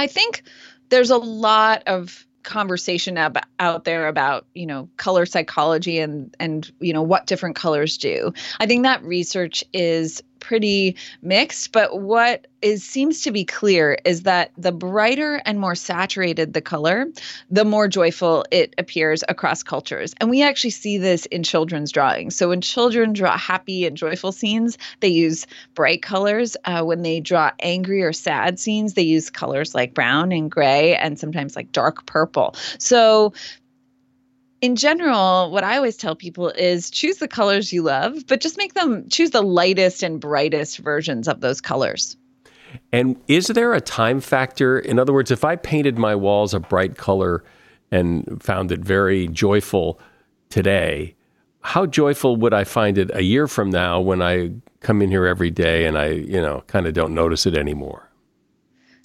I 0.00 0.06
think 0.06 0.44
there's 0.88 1.10
a 1.10 1.18
lot 1.18 1.82
of 1.86 2.26
conversation 2.42 3.18
ab- 3.18 3.44
out 3.58 3.84
there 3.84 4.08
about 4.08 4.46
you 4.54 4.64
know 4.64 4.88
color 4.96 5.26
psychology 5.26 5.98
and 5.98 6.34
and 6.40 6.72
you 6.80 6.94
know 6.94 7.02
what 7.02 7.26
different 7.26 7.54
colors 7.54 7.98
do. 7.98 8.32
I 8.58 8.66
think 8.66 8.84
that 8.84 9.02
research 9.04 9.62
is 9.74 10.22
pretty 10.40 10.96
mixed 11.22 11.72
but 11.72 12.00
what 12.00 12.46
is 12.62 12.84
seems 12.84 13.22
to 13.22 13.30
be 13.30 13.44
clear 13.44 13.96
is 14.04 14.22
that 14.22 14.50
the 14.58 14.72
brighter 14.72 15.40
and 15.46 15.58
more 15.58 15.74
saturated 15.74 16.52
the 16.52 16.60
color 16.60 17.06
the 17.50 17.64
more 17.64 17.88
joyful 17.88 18.44
it 18.50 18.74
appears 18.78 19.24
across 19.28 19.62
cultures. 19.62 20.14
And 20.20 20.30
we 20.30 20.42
actually 20.42 20.70
see 20.70 20.98
this 20.98 21.26
in 21.26 21.42
children's 21.42 21.92
drawings. 21.92 22.36
So 22.36 22.48
when 22.48 22.60
children 22.60 23.12
draw 23.12 23.36
happy 23.36 23.86
and 23.86 23.96
joyful 23.96 24.32
scenes 24.32 24.78
they 25.00 25.08
use 25.08 25.46
bright 25.74 26.02
colors. 26.02 26.56
Uh, 26.64 26.82
when 26.82 27.02
they 27.02 27.20
draw 27.20 27.50
angry 27.60 28.02
or 28.02 28.12
sad 28.12 28.58
scenes 28.58 28.94
they 28.94 29.02
use 29.02 29.30
colors 29.30 29.74
like 29.74 29.94
brown 29.94 30.32
and 30.32 30.50
gray 30.50 30.96
and 30.96 31.18
sometimes 31.18 31.56
like 31.56 31.72
dark 31.72 32.06
purple. 32.06 32.54
So 32.78 33.32
in 34.60 34.76
general, 34.76 35.50
what 35.50 35.64
I 35.64 35.76
always 35.76 35.96
tell 35.96 36.14
people 36.14 36.50
is 36.50 36.90
choose 36.90 37.18
the 37.18 37.28
colors 37.28 37.72
you 37.72 37.82
love, 37.82 38.26
but 38.26 38.40
just 38.40 38.58
make 38.58 38.74
them 38.74 39.08
choose 39.08 39.30
the 39.30 39.42
lightest 39.42 40.02
and 40.02 40.20
brightest 40.20 40.78
versions 40.78 41.28
of 41.28 41.40
those 41.40 41.60
colors. 41.60 42.16
And 42.92 43.16
is 43.26 43.48
there 43.48 43.72
a 43.72 43.80
time 43.80 44.20
factor? 44.20 44.78
In 44.78 44.98
other 44.98 45.12
words, 45.12 45.30
if 45.30 45.44
I 45.44 45.56
painted 45.56 45.98
my 45.98 46.14
walls 46.14 46.54
a 46.54 46.60
bright 46.60 46.96
color 46.96 47.42
and 47.90 48.40
found 48.42 48.70
it 48.70 48.80
very 48.80 49.28
joyful 49.28 49.98
today, 50.50 51.14
how 51.62 51.86
joyful 51.86 52.36
would 52.36 52.54
I 52.54 52.64
find 52.64 52.98
it 52.98 53.10
a 53.14 53.22
year 53.22 53.46
from 53.46 53.70
now 53.70 54.00
when 54.00 54.22
I 54.22 54.52
come 54.80 55.02
in 55.02 55.10
here 55.10 55.26
every 55.26 55.50
day 55.50 55.84
and 55.84 55.98
I, 55.98 56.08
you 56.08 56.40
know, 56.40 56.62
kind 56.66 56.86
of 56.86 56.94
don't 56.94 57.14
notice 57.14 57.46
it 57.46 57.56
anymore? 57.56 58.09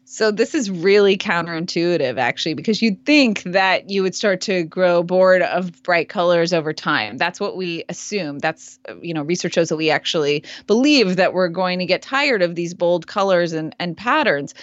So 0.07 0.29
this 0.29 0.53
is 0.53 0.69
really 0.69 1.17
counterintuitive 1.17 2.17
actually 2.19 2.53
because 2.53 2.79
you'd 2.79 3.03
think 3.05 3.41
that 3.43 3.89
you 3.89 4.03
would 4.03 4.13
start 4.13 4.39
to 4.41 4.63
grow 4.63 5.01
bored 5.01 5.41
of 5.41 5.81
bright 5.81 6.09
colors 6.09 6.53
over 6.53 6.73
time. 6.73 7.17
That's 7.17 7.39
what 7.39 7.57
we 7.57 7.83
assume. 7.89 8.37
That's 8.37 8.79
you 9.01 9.15
know 9.15 9.23
research 9.23 9.55
shows 9.55 9.69
that 9.69 9.77
we 9.77 9.89
actually 9.89 10.43
believe 10.67 11.15
that 11.15 11.33
we're 11.33 11.49
going 11.49 11.79
to 11.79 11.85
get 11.85 12.03
tired 12.03 12.43
of 12.43 12.53
these 12.53 12.75
bold 12.75 13.07
colors 13.07 13.51
and 13.51 13.75
and 13.79 13.97
patterns. 13.97 14.53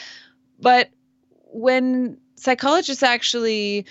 But 0.61 0.91
when 1.47 2.19
psychologists 2.37 3.03
actually 3.03 3.87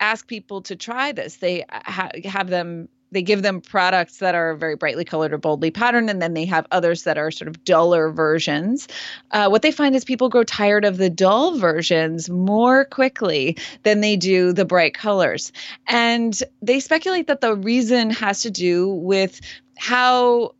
ask 0.00 0.26
people 0.26 0.60
to 0.62 0.74
try 0.74 1.12
this, 1.12 1.36
they 1.36 1.64
ha- 1.70 2.10
have 2.24 2.48
them 2.48 2.88
they 3.12 3.22
give 3.22 3.42
them 3.42 3.60
products 3.60 4.18
that 4.18 4.34
are 4.34 4.54
very 4.54 4.76
brightly 4.76 5.04
colored 5.04 5.32
or 5.32 5.38
boldly 5.38 5.70
patterned, 5.70 6.10
and 6.10 6.20
then 6.20 6.34
they 6.34 6.44
have 6.44 6.66
others 6.70 7.04
that 7.04 7.18
are 7.18 7.30
sort 7.30 7.48
of 7.48 7.64
duller 7.64 8.10
versions. 8.10 8.88
Uh, 9.30 9.48
what 9.48 9.62
they 9.62 9.70
find 9.70 9.94
is 9.94 10.04
people 10.04 10.28
grow 10.28 10.44
tired 10.44 10.84
of 10.84 10.96
the 10.96 11.10
dull 11.10 11.56
versions 11.58 12.28
more 12.28 12.84
quickly 12.84 13.56
than 13.84 14.00
they 14.00 14.16
do 14.16 14.52
the 14.52 14.64
bright 14.64 14.94
colors. 14.94 15.52
And 15.86 16.38
they 16.62 16.80
speculate 16.80 17.26
that 17.28 17.40
the 17.40 17.54
reason 17.54 18.10
has 18.10 18.42
to 18.42 18.50
do 18.50 18.88
with 18.88 19.40
how 19.78 20.54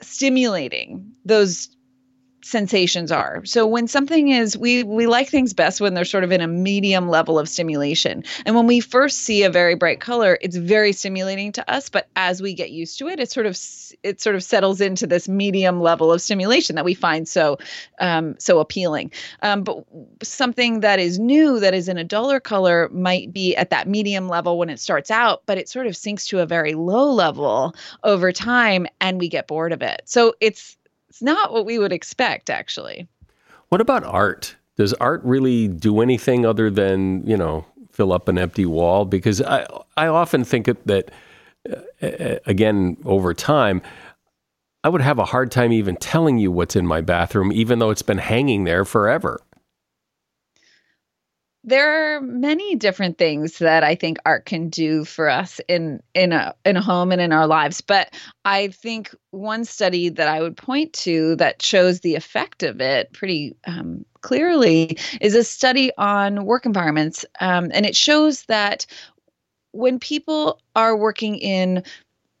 stimulating 0.00 1.12
those 1.24 1.68
sensations 2.50 3.12
are. 3.12 3.44
So 3.44 3.66
when 3.66 3.86
something 3.86 4.28
is 4.28 4.58
we 4.58 4.82
we 4.82 5.06
like 5.06 5.28
things 5.28 5.54
best 5.54 5.80
when 5.80 5.94
they're 5.94 6.04
sort 6.04 6.24
of 6.24 6.32
in 6.32 6.40
a 6.40 6.48
medium 6.48 7.08
level 7.08 7.38
of 7.38 7.48
stimulation. 7.48 8.24
And 8.44 8.54
when 8.54 8.66
we 8.66 8.80
first 8.80 9.20
see 9.20 9.42
a 9.44 9.50
very 9.50 9.74
bright 9.74 10.00
color, 10.00 10.38
it's 10.40 10.56
very 10.56 10.92
stimulating 10.92 11.52
to 11.52 11.70
us, 11.70 11.88
but 11.88 12.08
as 12.16 12.42
we 12.42 12.52
get 12.54 12.70
used 12.70 12.98
to 12.98 13.08
it, 13.08 13.20
it 13.20 13.30
sort 13.30 13.46
of 13.46 13.58
it 14.02 14.20
sort 14.20 14.36
of 14.36 14.42
settles 14.42 14.80
into 14.80 15.06
this 15.06 15.28
medium 15.28 15.80
level 15.80 16.12
of 16.12 16.20
stimulation 16.20 16.76
that 16.76 16.84
we 16.84 16.94
find 16.94 17.28
so 17.28 17.58
um, 18.00 18.34
so 18.38 18.58
appealing. 18.58 19.12
Um, 19.42 19.62
but 19.62 19.84
something 20.22 20.80
that 20.80 20.98
is 20.98 21.18
new 21.18 21.60
that 21.60 21.74
is 21.74 21.88
in 21.88 21.98
a 21.98 22.04
duller 22.04 22.40
color 22.40 22.88
might 22.92 23.32
be 23.32 23.54
at 23.56 23.70
that 23.70 23.88
medium 23.88 24.28
level 24.28 24.58
when 24.58 24.70
it 24.70 24.80
starts 24.80 25.10
out, 25.10 25.42
but 25.46 25.58
it 25.58 25.68
sort 25.68 25.86
of 25.86 25.96
sinks 25.96 26.26
to 26.28 26.40
a 26.40 26.46
very 26.46 26.74
low 26.74 27.12
level 27.12 27.74
over 28.02 28.32
time 28.32 28.86
and 29.00 29.20
we 29.20 29.28
get 29.28 29.46
bored 29.46 29.72
of 29.72 29.82
it. 29.82 30.02
So 30.04 30.34
it's 30.40 30.76
it's 31.10 31.20
not 31.20 31.52
what 31.52 31.66
we 31.66 31.78
would 31.78 31.92
expect, 31.92 32.48
actually. 32.48 33.06
What 33.68 33.80
about 33.80 34.04
art? 34.04 34.56
Does 34.76 34.94
art 34.94 35.20
really 35.24 35.68
do 35.68 36.00
anything 36.00 36.46
other 36.46 36.70
than, 36.70 37.26
you 37.26 37.36
know, 37.36 37.66
fill 37.90 38.12
up 38.12 38.28
an 38.28 38.38
empty 38.38 38.64
wall? 38.64 39.04
Because 39.04 39.42
I, 39.42 39.66
I 39.96 40.06
often 40.06 40.44
think 40.44 40.66
that, 40.86 41.10
uh, 41.70 42.38
again, 42.46 42.96
over 43.04 43.34
time, 43.34 43.82
I 44.82 44.88
would 44.88 45.02
have 45.02 45.18
a 45.18 45.24
hard 45.26 45.50
time 45.50 45.72
even 45.72 45.96
telling 45.96 46.38
you 46.38 46.50
what's 46.50 46.76
in 46.76 46.86
my 46.86 47.02
bathroom, 47.02 47.52
even 47.52 47.80
though 47.80 47.90
it's 47.90 48.02
been 48.02 48.18
hanging 48.18 48.64
there 48.64 48.84
forever 48.84 49.40
there 51.62 52.16
are 52.16 52.20
many 52.22 52.74
different 52.74 53.18
things 53.18 53.58
that 53.58 53.84
I 53.84 53.94
think 53.94 54.18
art 54.24 54.46
can 54.46 54.70
do 54.70 55.04
for 55.04 55.28
us 55.28 55.60
in 55.68 56.02
in 56.14 56.32
a 56.32 56.54
in 56.64 56.76
a 56.76 56.82
home 56.82 57.12
and 57.12 57.20
in 57.20 57.32
our 57.32 57.46
lives. 57.46 57.80
But 57.80 58.14
I 58.44 58.68
think 58.68 59.14
one 59.30 59.64
study 59.64 60.08
that 60.08 60.28
I 60.28 60.40
would 60.40 60.56
point 60.56 60.92
to 60.94 61.36
that 61.36 61.60
shows 61.60 62.00
the 62.00 62.14
effect 62.14 62.62
of 62.62 62.80
it 62.80 63.12
pretty 63.12 63.54
um, 63.66 64.04
clearly 64.22 64.98
is 65.20 65.34
a 65.34 65.44
study 65.44 65.90
on 65.98 66.46
work 66.46 66.64
environments, 66.64 67.26
um, 67.40 67.70
and 67.74 67.84
it 67.84 67.94
shows 67.94 68.44
that 68.44 68.86
when 69.72 70.00
people 70.00 70.60
are 70.74 70.96
working 70.96 71.36
in 71.36 71.84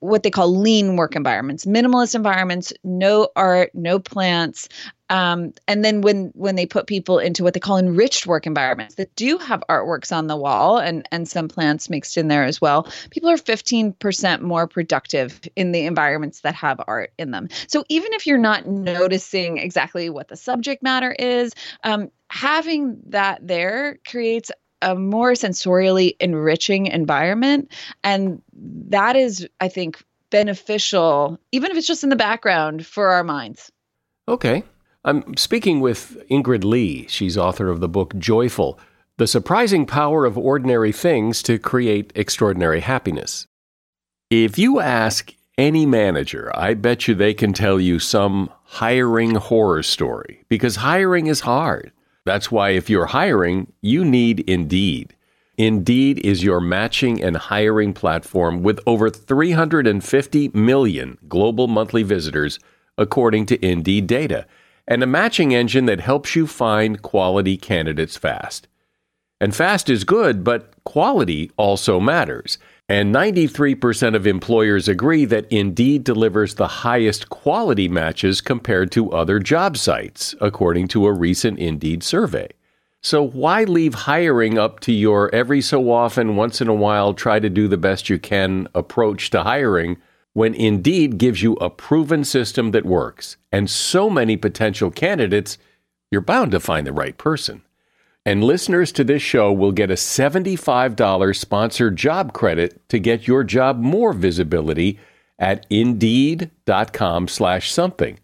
what 0.00 0.22
they 0.22 0.30
call 0.30 0.56
lean 0.56 0.96
work 0.96 1.14
environments, 1.14 1.66
minimalist 1.66 2.14
environments, 2.14 2.72
no 2.82 3.28
art, 3.36 3.70
no 3.74 3.98
plants. 3.98 4.68
Um, 5.10 5.52
and 5.68 5.84
then 5.84 6.00
when 6.00 6.30
when 6.34 6.54
they 6.54 6.64
put 6.64 6.86
people 6.86 7.18
into 7.18 7.42
what 7.44 7.52
they 7.52 7.60
call 7.60 7.76
enriched 7.76 8.26
work 8.26 8.46
environments 8.46 8.94
that 8.94 9.14
do 9.16 9.36
have 9.38 9.62
artworks 9.68 10.16
on 10.16 10.28
the 10.28 10.36
wall 10.36 10.78
and 10.78 11.06
and 11.12 11.28
some 11.28 11.48
plants 11.48 11.90
mixed 11.90 12.16
in 12.16 12.28
there 12.28 12.44
as 12.44 12.60
well, 12.60 12.86
people 13.10 13.28
are 13.28 13.36
15% 13.36 14.40
more 14.40 14.66
productive 14.66 15.40
in 15.56 15.72
the 15.72 15.84
environments 15.84 16.40
that 16.40 16.54
have 16.54 16.80
art 16.86 17.12
in 17.18 17.32
them. 17.32 17.48
So 17.66 17.84
even 17.88 18.12
if 18.14 18.26
you're 18.26 18.38
not 18.38 18.66
noticing 18.66 19.58
exactly 19.58 20.08
what 20.08 20.28
the 20.28 20.36
subject 20.36 20.82
matter 20.82 21.12
is, 21.12 21.52
um, 21.84 22.10
having 22.28 23.00
that 23.08 23.46
there 23.46 23.98
creates 24.06 24.50
a 24.82 24.94
more 24.94 25.32
sensorially 25.32 26.16
enriching 26.20 26.86
environment. 26.86 27.72
And 28.02 28.42
that 28.88 29.16
is, 29.16 29.46
I 29.60 29.68
think, 29.68 30.02
beneficial, 30.30 31.38
even 31.52 31.70
if 31.70 31.76
it's 31.76 31.86
just 31.86 32.04
in 32.04 32.10
the 32.10 32.16
background 32.16 32.86
for 32.86 33.08
our 33.08 33.24
minds. 33.24 33.70
Okay. 34.28 34.62
I'm 35.02 35.34
speaking 35.38 35.80
with 35.80 36.22
Ingrid 36.30 36.62
Lee. 36.62 37.06
She's 37.08 37.38
author 37.38 37.70
of 37.70 37.80
the 37.80 37.88
book 37.88 38.14
Joyful 38.18 38.78
The 39.16 39.26
Surprising 39.26 39.86
Power 39.86 40.26
of 40.26 40.36
Ordinary 40.36 40.92
Things 40.92 41.42
to 41.44 41.58
Create 41.58 42.12
Extraordinary 42.14 42.80
Happiness. 42.80 43.46
If 44.28 44.58
you 44.58 44.78
ask 44.78 45.34
any 45.56 45.86
manager, 45.86 46.52
I 46.54 46.74
bet 46.74 47.08
you 47.08 47.14
they 47.14 47.32
can 47.32 47.54
tell 47.54 47.80
you 47.80 47.98
some 47.98 48.50
hiring 48.64 49.36
horror 49.36 49.82
story 49.82 50.44
because 50.50 50.76
hiring 50.76 51.28
is 51.28 51.40
hard. 51.40 51.92
That's 52.26 52.52
why 52.52 52.70
if 52.70 52.90
you're 52.90 53.06
hiring, 53.06 53.72
you 53.80 54.04
need 54.04 54.40
Indeed. 54.40 55.16
Indeed 55.56 56.18
is 56.18 56.44
your 56.44 56.60
matching 56.60 57.22
and 57.22 57.38
hiring 57.38 57.94
platform 57.94 58.62
with 58.62 58.80
over 58.86 59.08
350 59.08 60.48
million 60.48 61.16
global 61.26 61.68
monthly 61.68 62.02
visitors, 62.02 62.58
according 62.98 63.46
to 63.46 63.64
Indeed 63.64 64.06
data, 64.06 64.46
and 64.90 65.04
a 65.04 65.06
matching 65.06 65.54
engine 65.54 65.86
that 65.86 66.00
helps 66.00 66.34
you 66.34 66.48
find 66.48 67.00
quality 67.00 67.56
candidates 67.56 68.16
fast. 68.16 68.66
And 69.40 69.54
fast 69.54 69.88
is 69.88 70.02
good, 70.02 70.42
but 70.42 70.74
quality 70.84 71.52
also 71.56 72.00
matters. 72.00 72.58
And 72.88 73.14
93% 73.14 74.16
of 74.16 74.26
employers 74.26 74.88
agree 74.88 75.24
that 75.26 75.50
Indeed 75.50 76.02
delivers 76.02 76.56
the 76.56 76.66
highest 76.66 77.30
quality 77.30 77.88
matches 77.88 78.40
compared 78.40 78.90
to 78.90 79.12
other 79.12 79.38
job 79.38 79.76
sites, 79.76 80.34
according 80.40 80.88
to 80.88 81.06
a 81.06 81.12
recent 81.12 81.60
Indeed 81.60 82.02
survey. 82.02 82.48
So, 83.00 83.22
why 83.22 83.64
leave 83.64 83.94
hiring 83.94 84.58
up 84.58 84.80
to 84.80 84.92
your 84.92 85.32
every 85.32 85.62
so 85.62 85.90
often, 85.90 86.36
once 86.36 86.60
in 86.60 86.68
a 86.68 86.74
while, 86.74 87.14
try 87.14 87.38
to 87.38 87.48
do 87.48 87.68
the 87.68 87.78
best 87.78 88.10
you 88.10 88.18
can 88.18 88.66
approach 88.74 89.30
to 89.30 89.44
hiring 89.44 89.96
when 90.32 90.54
Indeed 90.54 91.18
gives 91.18 91.42
you 91.42 91.54
a 91.54 91.70
proven 91.70 92.24
system 92.24 92.70
that 92.70 92.86
works 92.86 93.36
and 93.50 93.68
so 93.68 94.08
many 94.08 94.36
potential 94.36 94.90
candidates, 94.90 95.58
you're 96.10 96.20
bound 96.20 96.52
to 96.52 96.60
find 96.60 96.86
the 96.86 96.92
right 96.92 97.16
person. 97.18 97.62
And 98.24 98.44
listeners 98.44 98.92
to 98.92 99.04
this 99.04 99.22
show 99.22 99.52
will 99.52 99.72
get 99.72 99.90
a 99.90 99.94
$75 99.94 101.36
sponsored 101.36 101.96
job 101.96 102.32
credit 102.32 102.88
to 102.90 102.98
get 102.98 103.26
your 103.26 103.44
job 103.44 103.78
more 103.80 104.12
visibility 104.12 104.98
at 105.38 105.66
indeed.com 105.70 107.28
slash 107.28 107.72
something. 107.72 108.18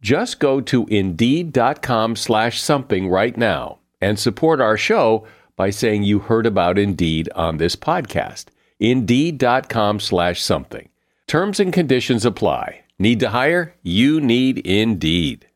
Just 0.00 0.38
go 0.38 0.60
to 0.62 0.86
indeed.com 0.86 2.16
slash 2.16 2.60
something 2.60 3.08
right 3.08 3.36
now 3.36 3.78
and 4.00 4.18
support 4.18 4.60
our 4.60 4.76
show 4.76 5.26
by 5.56 5.68
saying 5.68 6.04
you 6.04 6.20
heard 6.20 6.46
about 6.46 6.78
Indeed 6.78 7.28
on 7.34 7.58
this 7.58 7.76
podcast. 7.76 8.46
Indeed.com 8.78 10.00
slash 10.00 10.40
something. 10.40 10.88
Terms 11.30 11.60
and 11.60 11.72
conditions 11.72 12.24
apply. 12.24 12.80
Need 12.98 13.20
to 13.20 13.28
hire? 13.28 13.76
You 13.84 14.20
need 14.20 14.58
Indeed. 14.66 15.46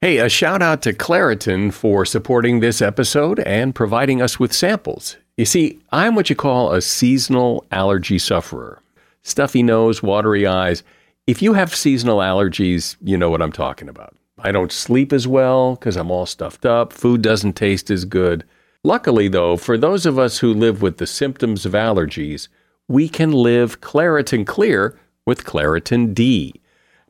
Hey, 0.00 0.18
a 0.18 0.28
shout 0.28 0.62
out 0.62 0.82
to 0.82 0.92
Claritin 0.92 1.72
for 1.72 2.04
supporting 2.04 2.58
this 2.58 2.82
episode 2.82 3.38
and 3.38 3.72
providing 3.72 4.20
us 4.20 4.40
with 4.40 4.52
samples. 4.52 5.16
You 5.36 5.44
see, 5.44 5.78
I'm 5.92 6.16
what 6.16 6.28
you 6.28 6.34
call 6.34 6.72
a 6.72 6.82
seasonal 6.82 7.64
allergy 7.70 8.18
sufferer. 8.18 8.82
Stuffy 9.22 9.62
nose, 9.62 10.02
watery 10.02 10.44
eyes. 10.44 10.82
If 11.24 11.40
you 11.40 11.52
have 11.52 11.72
seasonal 11.72 12.18
allergies, 12.18 12.96
you 13.00 13.16
know 13.16 13.30
what 13.30 13.42
I'm 13.42 13.52
talking 13.52 13.88
about. 13.88 14.16
I 14.40 14.50
don't 14.50 14.72
sleep 14.72 15.12
as 15.12 15.28
well 15.28 15.76
because 15.76 15.94
I'm 15.94 16.10
all 16.10 16.26
stuffed 16.26 16.66
up. 16.66 16.92
Food 16.92 17.22
doesn't 17.22 17.52
taste 17.52 17.92
as 17.92 18.04
good. 18.04 18.42
Luckily, 18.82 19.28
though, 19.28 19.56
for 19.56 19.78
those 19.78 20.04
of 20.04 20.18
us 20.18 20.38
who 20.38 20.52
live 20.52 20.82
with 20.82 20.96
the 20.96 21.06
symptoms 21.06 21.64
of 21.64 21.74
allergies, 21.74 22.48
we 22.90 23.08
can 23.08 23.30
live 23.30 23.80
Claritin 23.80 24.44
Clear 24.44 24.98
with 25.24 25.44
Claritin 25.44 26.12
D. 26.12 26.60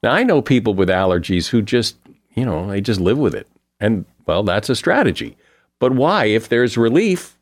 Now, 0.02 0.12
I 0.12 0.22
know 0.22 0.42
people 0.42 0.74
with 0.74 0.90
allergies 0.90 1.48
who 1.48 1.62
just 1.62 1.96
you 2.34 2.44
know, 2.44 2.68
they 2.68 2.80
just 2.80 3.00
live 3.00 3.18
with 3.18 3.34
it. 3.34 3.48
And 3.80 4.04
well, 4.26 4.42
that's 4.42 4.68
a 4.68 4.76
strategy. 4.76 5.36
But 5.78 5.92
why? 5.92 6.26
If 6.26 6.48
there's 6.48 6.76
relief, 6.76 7.36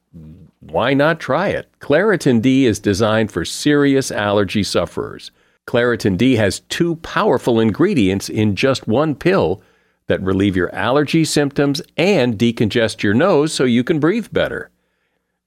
why 0.61 0.95
not 0.95 1.21
try 1.21 1.49
it? 1.49 1.69
Claritin 1.81 2.41
D 2.41 2.65
is 2.67 2.79
designed 2.79 3.33
for 3.33 3.45
serious 3.45 4.11
allergy 4.11 4.63
sufferers. 4.63 5.31
Claritin 5.67 6.17
D 6.17 6.37
has 6.37 6.61
two 6.69 6.97
powerful 6.97 7.61
ingredients 7.61 8.29
in 8.29 8.57
just 8.57 8.89
one 8.89 9.15
pill 9.15 9.61
that 10.07 10.23
relieve 10.23 10.57
your 10.57 10.75
allergy 10.75 11.25
symptoms 11.25 11.83
and 11.97 12.39
decongest 12.39 13.03
your 13.03 13.15
nose 13.15 13.53
so 13.53 13.65
you 13.65 13.85
can 13.85 14.01
breathe 14.01 14.29
better. 14.33 14.71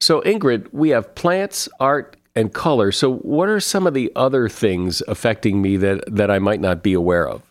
So, 0.00 0.22
Ingrid, 0.22 0.68
we 0.72 0.90
have 0.90 1.14
plants, 1.14 1.68
art, 1.78 2.16
and 2.34 2.52
color. 2.52 2.90
So, 2.90 3.16
what 3.16 3.48
are 3.48 3.60
some 3.60 3.86
of 3.86 3.94
the 3.94 4.10
other 4.16 4.48
things 4.48 5.02
affecting 5.08 5.60
me 5.60 5.76
that, 5.76 6.04
that 6.06 6.30
I 6.30 6.38
might 6.38 6.60
not 6.60 6.82
be 6.82 6.92
aware 6.94 7.28
of? 7.28 7.42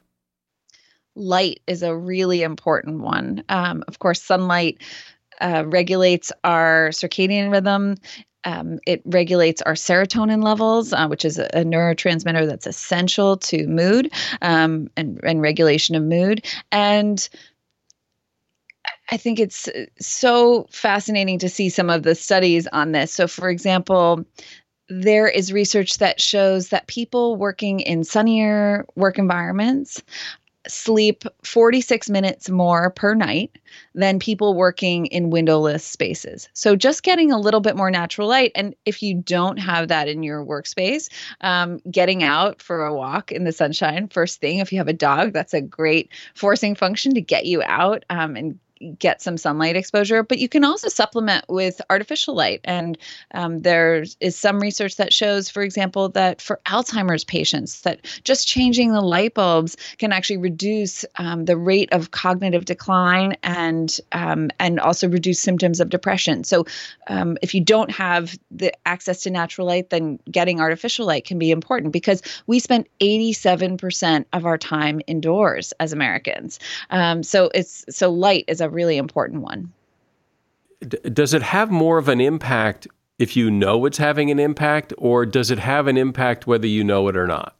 Light 1.15 1.62
is 1.68 1.84
a 1.84 1.96
really 1.96 2.41
important 2.41 3.01
one. 3.01 3.44
Um, 3.50 3.84
of 3.88 4.00
course, 4.00 4.22
sunlight 4.22 4.82
uh, 5.41 5.63
regulates 5.68 6.32
our 6.44 6.89
circadian 6.89 7.51
rhythm. 7.51 7.96
Um, 8.46 8.79
it 8.88 9.01
regulates 9.06 9.62
our 9.62 9.74
serotonin 9.74 10.44
levels, 10.44 10.94
uh, 10.94 11.08
which 11.08 11.25
is 11.25 11.38
a, 11.38 11.46
a, 11.53 11.63
neurotransmitter 11.65 12.48
that's 12.48 12.68
essential 12.68 13.36
to 13.36 13.68
mood 13.68 14.13
um, 14.41 14.89
and, 14.96 15.20
and 15.24 15.41
regulation 15.41 15.94
of 15.96 16.03
mood. 16.03 16.46
And 16.72 17.27
I 19.12 19.18
think 19.18 19.39
it's 19.39 19.68
uh, 19.68 19.86
so 20.00 20.68
fascinating 20.70 21.39
to 21.39 21.50
see 21.50 21.70
some 21.70 21.89
of 21.89 22.04
the 22.04 22.16
studies 22.16 22.68
on 22.68 22.92
this. 22.92 23.12
So, 23.12 23.28
for 23.28 23.50
example, 23.50 24.25
there 24.88 25.28
is 25.28 25.54
research 25.54 25.98
that 25.98 26.22
shows 26.22 26.70
that 26.70 26.88
people 26.88 27.36
working 27.36 27.80
in 27.80 28.04
sunnier 28.04 28.86
work 28.96 29.18
environments 29.20 30.01
sleep 30.68 31.24
46 31.44 32.10
minutes 32.10 32.50
more 32.50 32.89
per 32.92 33.16
night 33.16 33.58
than 33.96 34.20
people 34.20 34.54
working 34.54 35.06
in 35.08 35.30
windowless 35.30 35.84
spaces. 35.86 36.50
So 36.54 36.75
just 36.75 37.04
getting 37.04 37.32
a 37.32 37.39
little 37.39 37.62
bit 37.62 37.78
more 37.78 37.89
natural 37.89 38.28
light. 38.28 38.51
And 38.56 38.75
if 38.86 39.01
you 39.01 39.16
don't 39.16 39.58
have 39.58 39.88
that 39.88 40.08
in 40.08 40.22
your 40.22 40.46
workspace, 40.46 41.10
um, 41.42 41.80
getting 41.89 42.24
out 42.24 42.62
for 42.62 42.86
a 42.86 42.94
walk 42.94 43.32
in 43.32 43.46
the 43.46 43.51
sunshine, 43.51 44.10
first 44.10 44.42
thing, 44.42 44.60
if 44.60 44.72
you 44.72 44.80
have 44.80 44.88
a 44.88 44.94
dog, 44.94 45.34
that's 45.34 45.54
a 45.54 45.62
great 45.62 46.12
forcing 46.36 46.75
function 46.75 47.13
to 47.13 47.22
get 47.22 47.46
you 47.46 47.63
out 47.63 48.04
um, 48.10 48.36
and 48.36 48.60
get 48.98 49.21
some 49.21 49.38
sunlight 49.38 49.75
exposure, 49.75 50.24
but 50.24 50.39
you 50.39 50.50
can 50.50 50.63
also 50.63 50.88
supplement 50.88 51.45
with 51.50 51.81
artificial 51.89 52.36
light. 52.36 52.62
And 52.63 52.98
um, 53.33 53.59
there 53.59 54.05
is 54.19 54.36
some 54.36 54.59
research 54.59 54.95
that 54.98 55.13
shows, 55.13 55.50
for 55.50 55.63
example, 55.63 56.09
that 56.09 56.41
for 56.41 56.59
Alzheimer's 56.65 57.24
patients, 57.24 57.81
that 57.81 58.05
just 58.24 58.48
changing 58.48 58.91
the 58.91 59.01
light 59.01 59.33
bulbs 59.33 59.75
can 59.98 60.12
actually 60.12 60.38
reduce 60.38 61.03
um, 61.17 61.45
the 61.45 61.57
rate 61.57 61.89
of 61.91 62.12
cognitive 62.12 62.65
decline 62.65 63.36
and 63.43 64.00
um, 64.12 64.50
and 64.59 64.79
also 64.79 65.09
reduce 65.09 65.39
symptoms 65.39 65.79
of 65.79 65.89
depression. 65.89 66.43
So, 66.43 66.65
um, 67.07 67.38
if 67.41 67.53
you 67.53 67.62
don't 67.62 67.91
have 67.91 68.38
the 68.51 68.71
access 68.88 69.24
to 69.24 69.29
natural 69.29 69.67
light, 69.67 69.89
then 69.89 70.19
getting 70.31 70.62
artificial 70.62 71.05
light 71.05 71.25
can 71.25 71.39
be 71.39 71.51
important 71.51 71.91
because 71.91 72.21
we 72.48 72.59
spend 72.59 72.88
87% 73.01 74.25
of 74.33 74.45
our 74.45 74.57
time 74.57 75.01
indoors 75.07 75.74
as 75.79 75.93
Americans. 75.93 76.59
Um, 76.89 77.24
so 77.24 77.50
it's 77.53 77.86
so 77.89 78.12
light 78.12 78.45
is 78.48 78.62
a 78.62 78.68
really 78.69 78.97
important 78.97 79.41
one. 79.41 79.71
D- 80.88 80.97
does 81.11 81.33
it 81.33 81.41
have 81.41 81.69
more 81.71 81.97
of 81.97 82.07
an 82.07 82.21
impact 82.21 82.88
if 83.19 83.35
you 83.35 83.51
know 83.51 83.86
it's 83.86 83.97
having 83.97 84.32
an 84.32 84.39
impact, 84.39 84.93
or 84.97 85.25
does 85.25 85.51
it 85.51 85.60
have 85.60 85.88
an 85.88 85.97
impact 85.97 86.47
whether 86.47 86.67
you 86.67 86.84
know 86.84 87.08
it 87.10 87.17
or 87.17 87.27
not? 87.27 87.55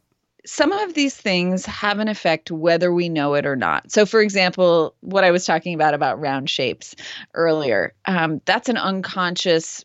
Some 0.46 0.72
of 0.72 0.94
these 0.94 1.14
things 1.14 1.66
have 1.66 1.98
an 1.98 2.08
effect 2.08 2.50
whether 2.50 2.92
we 2.94 3.10
know 3.10 3.34
it 3.34 3.44
or 3.44 3.56
not. 3.56 3.92
So, 3.92 4.06
for 4.06 4.22
example, 4.22 4.94
what 5.00 5.22
I 5.22 5.30
was 5.30 5.44
talking 5.44 5.74
about 5.74 5.92
about 5.92 6.18
round 6.18 6.48
shapes 6.48 6.96
earlier, 7.34 7.92
um, 8.06 8.40
that's 8.46 8.70
an 8.70 8.78
unconscious 8.78 9.84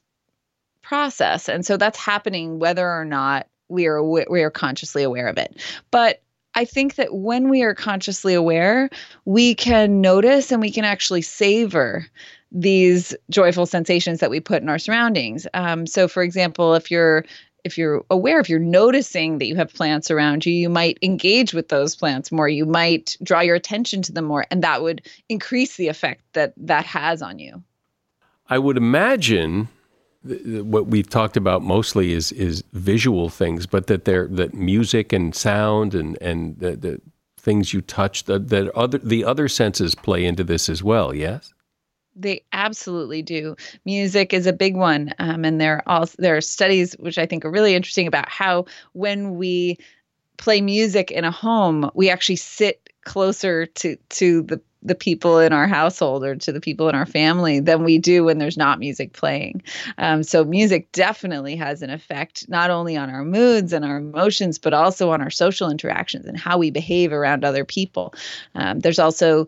process, 0.81 1.49
and 1.49 1.65
so 1.65 1.75
that's 1.75 1.99
happening 1.99 2.57
whether 2.57 2.89
or 2.89 3.03
not 3.03 3.47
we 3.67 3.85
are 3.85 4.01
we 4.01 4.43
are 4.43 4.51
consciously 4.51 5.03
aware 5.03 5.27
of 5.27 5.38
it. 5.38 5.61
But 5.91 6.21
I 6.55 6.65
think 6.65 6.95
that 6.95 7.13
when 7.13 7.49
we 7.49 7.63
are 7.63 7.75
consciously 7.75 8.33
aware, 8.33 8.89
we 9.25 9.55
can 9.55 10.01
notice 10.01 10.51
and 10.51 10.61
we 10.61 10.71
can 10.71 10.85
actually 10.85 11.21
savor 11.21 12.07
these 12.51 13.13
joyful 13.29 13.65
sensations 13.65 14.21
that 14.21 14.29
we 14.29 14.39
put 14.39 14.61
in 14.61 14.69
our 14.69 14.79
surroundings. 14.79 15.45
Um, 15.53 15.85
so, 15.85 16.07
for 16.07 16.23
example, 16.23 16.73
if 16.73 16.89
you're 16.89 17.25
if 17.65 17.79
you're 17.79 18.05
aware, 18.11 18.39
if 18.39 18.47
you're 18.47 18.59
noticing 18.59 19.39
that 19.39 19.47
you 19.47 19.55
have 19.55 19.73
plants 19.73 20.11
around 20.11 20.45
you, 20.45 20.53
you 20.53 20.69
might 20.69 20.99
engage 21.01 21.51
with 21.51 21.69
those 21.69 21.95
plants 21.95 22.31
more. 22.31 22.47
You 22.47 22.63
might 22.63 23.17
draw 23.23 23.41
your 23.41 23.55
attention 23.55 24.03
to 24.03 24.11
them 24.11 24.25
more, 24.25 24.45
and 24.51 24.63
that 24.63 24.83
would 24.83 25.01
increase 25.29 25.75
the 25.75 25.87
effect 25.87 26.21
that 26.33 26.53
that 26.57 26.85
has 26.85 27.23
on 27.23 27.39
you. 27.39 27.63
I 28.47 28.59
would 28.59 28.77
imagine 28.77 29.67
what 30.25 30.88
we've 30.88 31.09
talked 31.09 31.38
about 31.38 31.61
mostly 31.61 32.13
is 32.13 32.31
is 32.31 32.63
visual 32.73 33.29
things, 33.29 33.65
but 33.65 33.88
that 33.88 34.05
there 34.05 34.27
that 34.27 34.53
music 34.53 35.13
and 35.13 35.35
sound 35.35 35.93
and 35.93 36.17
and 36.21 36.57
the, 36.59 36.75
the 36.75 37.01
things 37.38 37.73
you 37.73 37.81
touch 37.81 38.23
that 38.25 38.49
that 38.49 38.69
other 38.75 38.97
the 38.97 39.23
other 39.23 39.47
senses 39.47 39.93
play 39.95 40.25
into 40.25 40.43
this 40.43 40.67
as 40.69 40.83
well. 40.83 41.13
Yes. 41.13 41.53
They 42.17 42.43
absolutely 42.53 43.21
do. 43.21 43.57
Music 43.83 44.33
is 44.33 44.47
a 44.47 44.53
big 44.53 44.77
one, 44.77 45.13
um, 45.19 45.43
and 45.43 45.59
there 45.59 45.83
are 45.85 46.07
there 46.17 46.38
are 46.38 46.41
studies 46.41 46.93
which 46.93 47.17
I 47.17 47.25
think 47.25 47.45
are 47.45 47.51
really 47.51 47.75
interesting 47.75 48.07
about 48.07 48.29
how 48.29 48.65
when 48.93 49.35
we 49.35 49.77
play 50.38 50.61
music 50.61 51.11
in 51.11 51.23
a 51.23 51.31
home, 51.31 51.91
we 51.93 52.09
actually 52.09 52.38
sit 52.38 52.89
closer 53.05 53.65
to 53.65 53.97
to 54.09 54.41
the 54.43 54.61
the 54.86 54.95
people 54.95 55.39
in 55.39 55.52
our 55.52 55.67
household 55.67 56.24
or 56.24 56.36
to 56.36 56.52
the 56.52 56.62
people 56.62 56.88
in 56.88 56.95
our 56.95 57.06
family 57.06 57.60
than 57.60 57.84
we 57.84 57.98
do 57.98 58.24
when 58.24 58.38
there's 58.38 58.58
not 58.58 58.80
music 58.80 59.13
playing. 59.13 59.62
Um, 59.98 60.24
so 60.24 60.45
music 60.45 60.91
definitely 60.91 61.56
has 61.56 61.82
an 61.82 61.89
effect 61.89 62.48
not 62.48 62.69
only 62.69 62.95
on 62.95 63.10
our 63.10 63.26
moods 63.26 63.74
and 63.74 63.84
our 63.84 63.98
emotions, 63.98 64.60
but 64.60 64.74
also 64.74 65.10
on 65.10 65.21
our 65.21 65.32
social 65.32 65.69
interactions 65.69 66.26
and 66.26 66.38
how 66.38 66.58
we 66.58 66.69
behave 66.69 67.12
around 67.12 67.43
other 67.43 67.65
people. 67.65 68.13
Um, 68.54 68.80
there's 68.80 69.00
also 69.00 69.48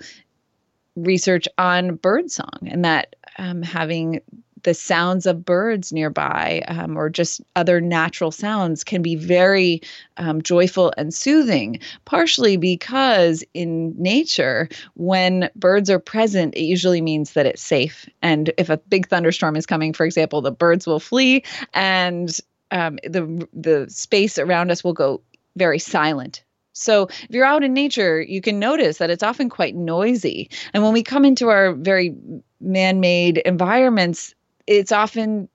research 0.96 1.48
on 1.60 1.96
birdsong 1.96 2.60
and 2.66 2.84
that 2.84 3.16
um, 3.38 3.62
having 3.62 4.20
the 4.68 4.74
sounds 4.74 5.26
of 5.26 5.46
birds 5.46 5.94
nearby 5.94 6.62
um, 6.68 6.98
or 6.98 7.10
just 7.10 7.40
other 7.56 7.80
natural 7.80 8.32
sounds 8.32 8.84
can 8.84 9.02
be 9.02 9.16
very 9.16 9.80
um, 10.18 10.42
joyful 10.42 10.94
and 10.98 11.14
soothing, 11.14 11.80
partially 12.04 12.58
because 12.58 13.46
in 13.54 13.96
nature, 13.98 14.68
when 14.96 15.50
birds 15.56 15.90
are 15.90 16.00
present, 16.00 16.54
it 16.54 16.64
usually 16.64 17.00
means 17.00 17.32
that 17.32 17.46
it's 17.46 17.62
safe. 17.62 18.10
And 18.22 18.52
if 18.58 18.70
a 18.70 18.76
big 18.76 19.08
thunderstorm 19.08 19.56
is 19.56 19.66
coming, 19.66 19.94
for 19.94 20.06
example, 20.06 20.42
the 20.42 20.52
birds 20.52 20.86
will 20.86 21.00
flee 21.00 21.46
and 21.74 22.38
um, 22.72 23.00
the, 23.06 23.48
the 23.54 23.86
space 23.90 24.38
around 24.38 24.70
us 24.70 24.84
will 24.84 24.92
go 24.92 25.22
very 25.56 25.80
silent 25.80 26.44
so 26.74 27.08
if 27.08 27.32
you're 27.32 27.44
out 27.44 27.64
in 27.64 27.74
nature, 27.74 28.22
you 28.22 28.40
can 28.40 28.60
notice 28.60 29.00
that 29.00 29.10
it's 29.10 29.24
often 29.24 29.50
quite 29.50 29.76
noisy. 29.76 30.48
And 30.76 30.84
when 30.84 30.94
we 30.94 31.02
come 31.02 31.26
into 31.26 31.50
our 31.50 31.74
very 31.74 32.14
man 32.62 33.00
made 33.00 33.40
environments, 33.40 34.36
it's 34.68 34.92
often 34.92 35.50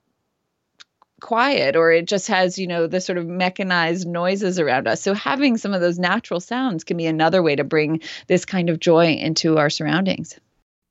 quiet 1.21 1.77
or 1.77 1.93
it 1.93 2.07
just 2.07 2.27
has 2.27 2.59
you 2.59 2.67
know 2.67 2.87
the 2.87 3.01
sort 3.01 3.17
of 3.17 3.27
mechanized 3.27 4.07
noises 4.07 4.59
around 4.59 4.89
us. 4.89 5.01
So 5.01 5.15
having 5.15 5.57
some 5.57 5.73
of 5.73 5.81
those 5.81 5.99
natural 5.99 6.41
sounds 6.41 6.85
can 6.85 6.97
be 6.97 7.07
another 7.07 7.43
way 7.43 7.55
to 7.55 7.65
bring 7.65 8.01
this 8.27 8.45
kind 8.45 8.69
of 8.69 8.81
joy 8.81 9.13
into 9.13 9.57
our 9.57 9.71
surroundings. 9.71 10.39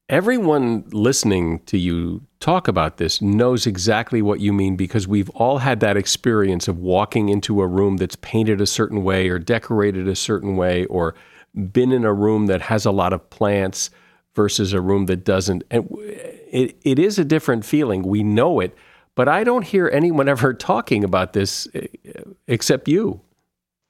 Everyone 0.09 0.83
listening 0.91 1.59
to 1.67 1.77
you 1.77 2.21
talk 2.41 2.67
about 2.67 2.97
this 2.97 3.21
knows 3.21 3.65
exactly 3.65 4.21
what 4.21 4.41
you 4.41 4.51
mean 4.51 4.75
because 4.75 5.07
we've 5.07 5.29
all 5.29 5.59
had 5.59 5.79
that 5.81 5.95
experience 5.95 6.67
of 6.67 6.79
walking 6.79 7.29
into 7.29 7.61
a 7.61 7.67
room 7.67 7.97
that's 7.97 8.17
painted 8.17 8.59
a 8.59 8.65
certain 8.65 9.03
way 9.03 9.29
or 9.29 9.39
decorated 9.39 10.07
a 10.07 10.15
certain 10.15 10.57
way 10.57 10.85
or 10.85 11.15
been 11.71 11.91
in 11.91 12.03
a 12.03 12.13
room 12.13 12.47
that 12.47 12.61
has 12.61 12.85
a 12.85 12.91
lot 12.91 13.13
of 13.13 13.29
plants 13.29 13.89
versus 14.35 14.73
a 14.73 14.81
room 14.81 15.05
that 15.07 15.23
doesn't 15.25 15.63
and 15.69 15.87
it, 16.51 16.77
it 16.83 16.99
is 16.99 17.17
a 17.17 17.25
different 17.25 17.65
feeling. 17.65 18.03
We 18.03 18.23
know 18.23 18.59
it, 18.59 18.75
but 19.15 19.27
I 19.27 19.43
don't 19.43 19.63
hear 19.63 19.89
anyone 19.91 20.27
ever 20.35 20.53
talking 20.53 21.03
about 21.03 21.33
this 21.33 21.67
except 22.47 22.87
you. 22.87 23.21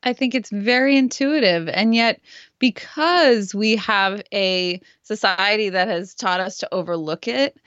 I 0.03 0.13
think 0.13 0.33
it's 0.33 0.49
very 0.49 0.97
intuitive. 0.97 1.67
And 1.69 1.93
yet, 1.93 2.21
because 2.59 3.53
we 3.53 3.75
have 3.75 4.23
a 4.33 4.81
society 5.03 5.69
that 5.69 5.87
has 5.87 6.15
taught 6.15 6.39
us 6.39 6.57
to 6.59 6.73
overlook 6.73 7.27
it, 7.27 7.57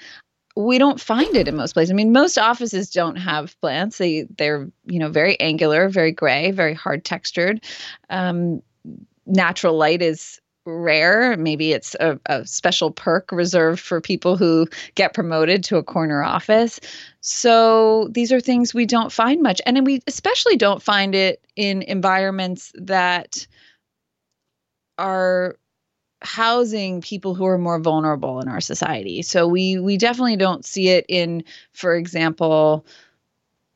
we 0.56 0.78
don't 0.78 1.00
find 1.00 1.34
it 1.36 1.48
in 1.48 1.56
most 1.56 1.74
places. 1.74 1.90
I 1.90 1.94
mean, 1.94 2.12
most 2.12 2.38
offices 2.38 2.90
don't 2.90 3.16
have 3.16 3.58
plants. 3.60 3.98
They 3.98 4.26
they're 4.36 4.68
you 4.86 4.98
know 4.98 5.08
very 5.08 5.38
angular, 5.40 5.88
very 5.88 6.12
gray, 6.12 6.50
very 6.50 6.74
hard 6.74 7.04
textured. 7.04 7.64
Um, 8.10 8.62
natural 9.26 9.76
light 9.76 10.02
is 10.02 10.40
rare. 10.66 11.36
Maybe 11.36 11.72
it's 11.72 11.94
a, 12.00 12.18
a, 12.26 12.46
special 12.46 12.90
perk 12.90 13.30
reserved 13.32 13.80
for 13.80 14.00
people 14.00 14.36
who 14.36 14.66
get 14.94 15.14
promoted 15.14 15.62
to 15.64 15.76
a 15.76 15.82
corner 15.82 16.22
office. 16.22 16.80
So 17.20 18.08
these 18.10 18.32
are 18.32 18.40
things 18.40 18.72
we 18.72 18.86
don't 18.86 19.12
find 19.12 19.42
much. 19.42 19.60
And 19.66 19.86
we 19.86 20.00
especially 20.06 20.56
don't 20.56 20.82
find 20.82 21.14
it 21.14 21.44
in 21.56 21.82
environments 21.82 22.72
that 22.76 23.46
are 24.98 25.58
housing 26.22 27.02
people 27.02 27.34
who 27.34 27.44
are 27.44 27.58
more 27.58 27.78
vulnerable 27.78 28.40
in 28.40 28.48
our 28.48 28.60
society. 28.60 29.20
So 29.22 29.46
we 29.46 29.78
we 29.78 29.98
definitely 29.98 30.36
don't 30.36 30.64
see 30.64 30.88
it 30.88 31.04
in, 31.08 31.44
for 31.72 31.94
example, 31.94 32.86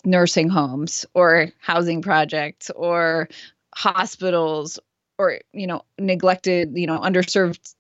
nursing 0.05 0.49
homes 0.49 1.05
or 1.13 1.49
housing 1.59 2.01
projects 2.01 2.71
or 2.71 3.29
hospitals 3.75 4.79
or 5.19 5.39
you 5.53 5.67
know 5.67 5.83
neglected 5.99 6.71
you 6.75 6.87
know 6.87 6.99
underserved 7.01 7.75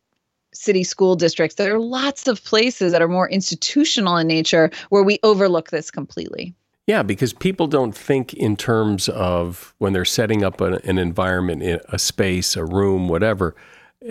city 0.52 0.82
school 0.82 1.14
districts. 1.14 1.56
There 1.56 1.74
are 1.74 1.78
lots 1.78 2.26
of 2.26 2.42
places 2.42 2.92
that 2.92 3.02
are 3.02 3.08
more 3.08 3.28
institutional 3.28 4.16
in 4.16 4.26
nature 4.26 4.70
where 4.88 5.02
we 5.02 5.18
overlook 5.22 5.70
this 5.70 5.90
completely. 5.90 6.54
Yeah 6.86 7.02
because 7.02 7.32
people 7.32 7.66
don't 7.66 7.94
think 7.94 8.34
in 8.34 8.56
terms 8.56 9.08
of 9.10 9.74
when 9.78 9.92
they're 9.92 10.04
setting 10.04 10.42
up 10.42 10.60
an, 10.60 10.74
an 10.84 10.98
environment 10.98 11.62
a 11.88 11.98
space 11.98 12.56
a 12.56 12.64
room 12.64 13.08
whatever 13.08 13.54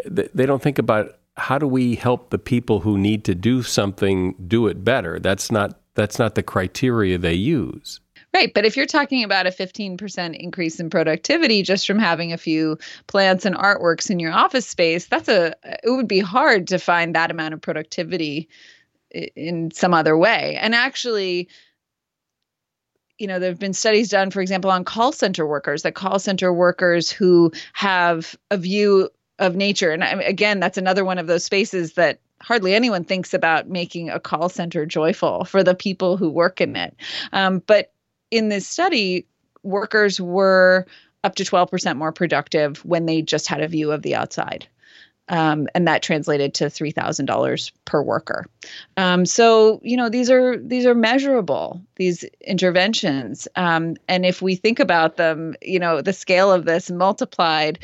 they 0.06 0.46
don't 0.46 0.62
think 0.62 0.78
about 0.78 1.18
how 1.38 1.58
do 1.58 1.68
we 1.68 1.96
help 1.96 2.30
the 2.30 2.40
people 2.40 2.82
who 2.82 2.98
need 2.98 3.24
to 3.26 3.36
do 3.36 3.64
something 3.64 4.36
do 4.48 4.68
it 4.68 4.84
better. 4.84 5.20
That's 5.20 5.52
not 5.52 5.80
that's 5.94 6.20
not 6.20 6.36
the 6.36 6.44
criteria 6.44 7.18
they 7.18 7.34
use 7.34 8.00
Right. 8.34 8.54
But 8.54 8.66
if 8.66 8.76
you're 8.76 8.86
talking 8.86 9.24
about 9.24 9.48
a 9.48 9.52
15% 9.52 10.36
increase 10.36 10.80
in 10.80 10.90
productivity 10.90 11.64
just 11.64 11.88
from 11.88 11.98
having 11.98 12.34
a 12.34 12.38
few 12.38 12.78
plants 13.08 13.46
and 13.46 13.56
artworks 13.56 14.10
in 14.10 14.20
your 14.20 14.32
office 14.32 14.68
space, 14.68 15.08
that's 15.08 15.30
a, 15.30 15.56
it 15.64 15.90
would 15.90 16.08
be 16.08 16.20
hard 16.20 16.68
to 16.68 16.78
find 16.78 17.16
that 17.16 17.32
amount 17.32 17.54
of 17.54 17.62
productivity 17.62 18.50
in 19.12 19.72
some 19.72 19.94
other 19.94 20.18
way. 20.18 20.58
And 20.62 20.76
actually, 20.76 21.48
you 23.18 23.28
know, 23.28 23.40
there 23.40 23.50
have 23.50 23.60
been 23.60 23.74
studies 23.74 24.10
done, 24.10 24.30
for 24.30 24.42
example, 24.42 24.70
on 24.70 24.84
call 24.84 25.12
center 25.12 25.48
workers, 25.48 25.84
that 25.84 25.96
call 25.96 26.20
center 26.20 26.54
workers 26.54 27.10
who 27.10 27.52
have 27.74 28.36
a 28.52 28.58
view 28.58 29.10
of 29.40 29.56
nature. 29.56 29.92
And 29.92 30.04
again, 30.04 30.60
that's 30.60 30.78
another 30.78 31.06
one 31.06 31.18
of 31.18 31.28
those 31.28 31.44
spaces 31.44 31.94
that 31.94 32.20
hardly 32.42 32.76
anyone 32.76 33.04
thinks 33.04 33.34
about 33.34 33.70
making 33.70 34.10
a 34.10 34.20
call 34.20 34.50
center 34.50 34.86
joyful 34.86 35.46
for 35.46 35.64
the 35.64 35.76
people 35.76 36.18
who 36.18 36.30
work 36.30 36.62
in 36.62 36.76
it. 36.76 36.96
Um, 37.34 37.64
but 37.66 37.92
in 38.32 38.50
this 38.50 38.68
study, 38.68 39.26
workers 39.64 40.20
were 40.20 40.86
up 41.24 41.36
to 41.36 41.44
12% 41.44 41.98
more 41.98 42.12
productive 42.12 42.84
when 42.86 43.06
they 43.06 43.22
just 43.22 43.48
had 43.48 43.62
a 43.62 43.68
view 43.68 43.92
of 43.92 44.02
the 44.02 44.16
outside. 44.16 44.68
Um, 45.30 45.68
and 45.76 45.86
that 45.88 46.02
translated 46.04 46.54
to 46.54 46.70
three 46.70 46.92
thousand 46.92 47.26
dollars 47.26 47.74
per 47.84 48.02
worker. 48.02 48.46
Um, 48.96 49.26
so 49.26 49.82
you 49.84 49.98
know 49.98 50.08
these 50.08 50.30
are 50.30 50.56
these 50.58 50.86
are 50.86 50.96
measurable 50.96 51.82
these 51.98 52.24
interventions, 52.40 53.46
um, 53.58 53.98
and 54.08 54.26
if 54.26 54.42
we 54.42 54.56
think 54.56 54.80
about 54.80 55.18
them, 55.18 55.54
you 55.62 55.80
know 55.80 56.02
the 56.02 56.14
scale 56.14 56.50
of 56.50 56.64
this 56.64 56.90
multiplied 56.90 57.80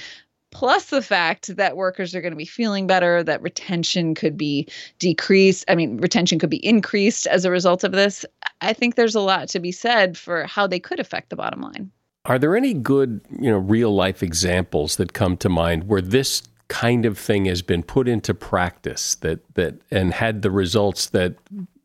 plus 0.54 0.86
the 0.86 1.02
fact 1.02 1.56
that 1.58 1.76
workers 1.76 2.16
are 2.16 2.22
going 2.22 2.32
to 2.32 2.38
be 2.38 2.46
feeling 2.46 2.88
better, 2.88 3.24
that 3.24 3.42
retention 3.42 4.16
could 4.16 4.38
be 4.38 4.68
decreased. 5.00 5.66
I 5.68 5.76
mean, 5.76 5.98
retention 5.98 6.40
could 6.40 6.50
be 6.50 6.66
increased 6.66 7.28
as 7.28 7.44
a 7.44 7.52
result 7.52 7.84
of 7.84 7.92
this. 7.92 8.26
I 8.62 8.74
think 8.74 8.96
there's 8.96 9.16
a 9.16 9.20
lot 9.20 9.50
to 9.50 9.60
be 9.60 9.72
said 9.72 10.18
for 10.18 10.46
how 10.46 10.68
they 10.68 10.80
could 10.80 11.00
affect 11.00 11.30
the 11.30 11.36
bottom 11.36 11.62
line. 11.62 11.92
Are 12.26 12.40
there 12.40 12.56
any 12.56 12.74
good, 12.74 13.22
you 13.38 13.52
know, 13.52 13.58
real 13.58 13.94
life 13.94 14.24
examples 14.24 14.96
that 14.96 15.12
come 15.12 15.36
to 15.38 15.50
mind 15.50 15.88
where 15.88 16.02
this 16.02 16.44
kind 16.70 17.06
of 17.06 17.18
thing 17.18 17.46
has 17.46 17.62
been 17.62 17.84
put 17.84 18.08
into 18.08 18.34
practice 18.34 19.16
that 19.16 19.42
that 19.56 19.76
and 19.92 20.14
had 20.14 20.42
the 20.42 20.50
results 20.50 21.08
that 21.08 21.36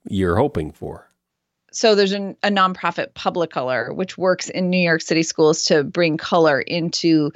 you're 0.08 0.36
hoping 0.36 0.70
for? 0.70 1.08
so 1.70 1.94
there's 1.94 2.12
an, 2.12 2.36
a 2.42 2.48
nonprofit 2.48 3.12
Publicolor 3.12 3.94
which 3.94 4.18
works 4.18 4.48
in 4.50 4.70
new 4.70 4.78
york 4.78 5.00
city 5.00 5.22
schools 5.22 5.64
to 5.64 5.84
bring 5.84 6.16
color 6.16 6.60
into 6.62 7.30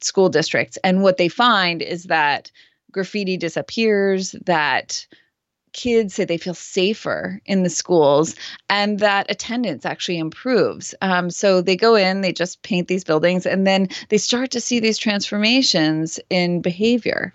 school 0.00 0.28
districts. 0.28 0.78
And 0.84 1.02
what 1.02 1.16
they 1.16 1.28
find 1.28 1.82
is 1.82 2.04
that 2.04 2.50
graffiti 2.92 3.36
disappears, 3.36 4.32
that 4.44 5.06
kids 5.76 6.14
say 6.14 6.24
they 6.24 6.38
feel 6.38 6.54
safer 6.54 7.40
in 7.44 7.62
the 7.62 7.68
schools 7.70 8.34
and 8.70 8.98
that 8.98 9.30
attendance 9.30 9.84
actually 9.84 10.18
improves. 10.18 10.94
Um, 11.02 11.30
so 11.30 11.60
they 11.60 11.76
go 11.76 11.94
in, 11.94 12.22
they 12.22 12.32
just 12.32 12.62
paint 12.62 12.88
these 12.88 13.04
buildings, 13.04 13.44
and 13.44 13.66
then 13.66 13.88
they 14.08 14.16
start 14.16 14.50
to 14.52 14.60
see 14.60 14.80
these 14.80 14.96
transformations 14.96 16.18
in 16.30 16.62
behavior. 16.62 17.34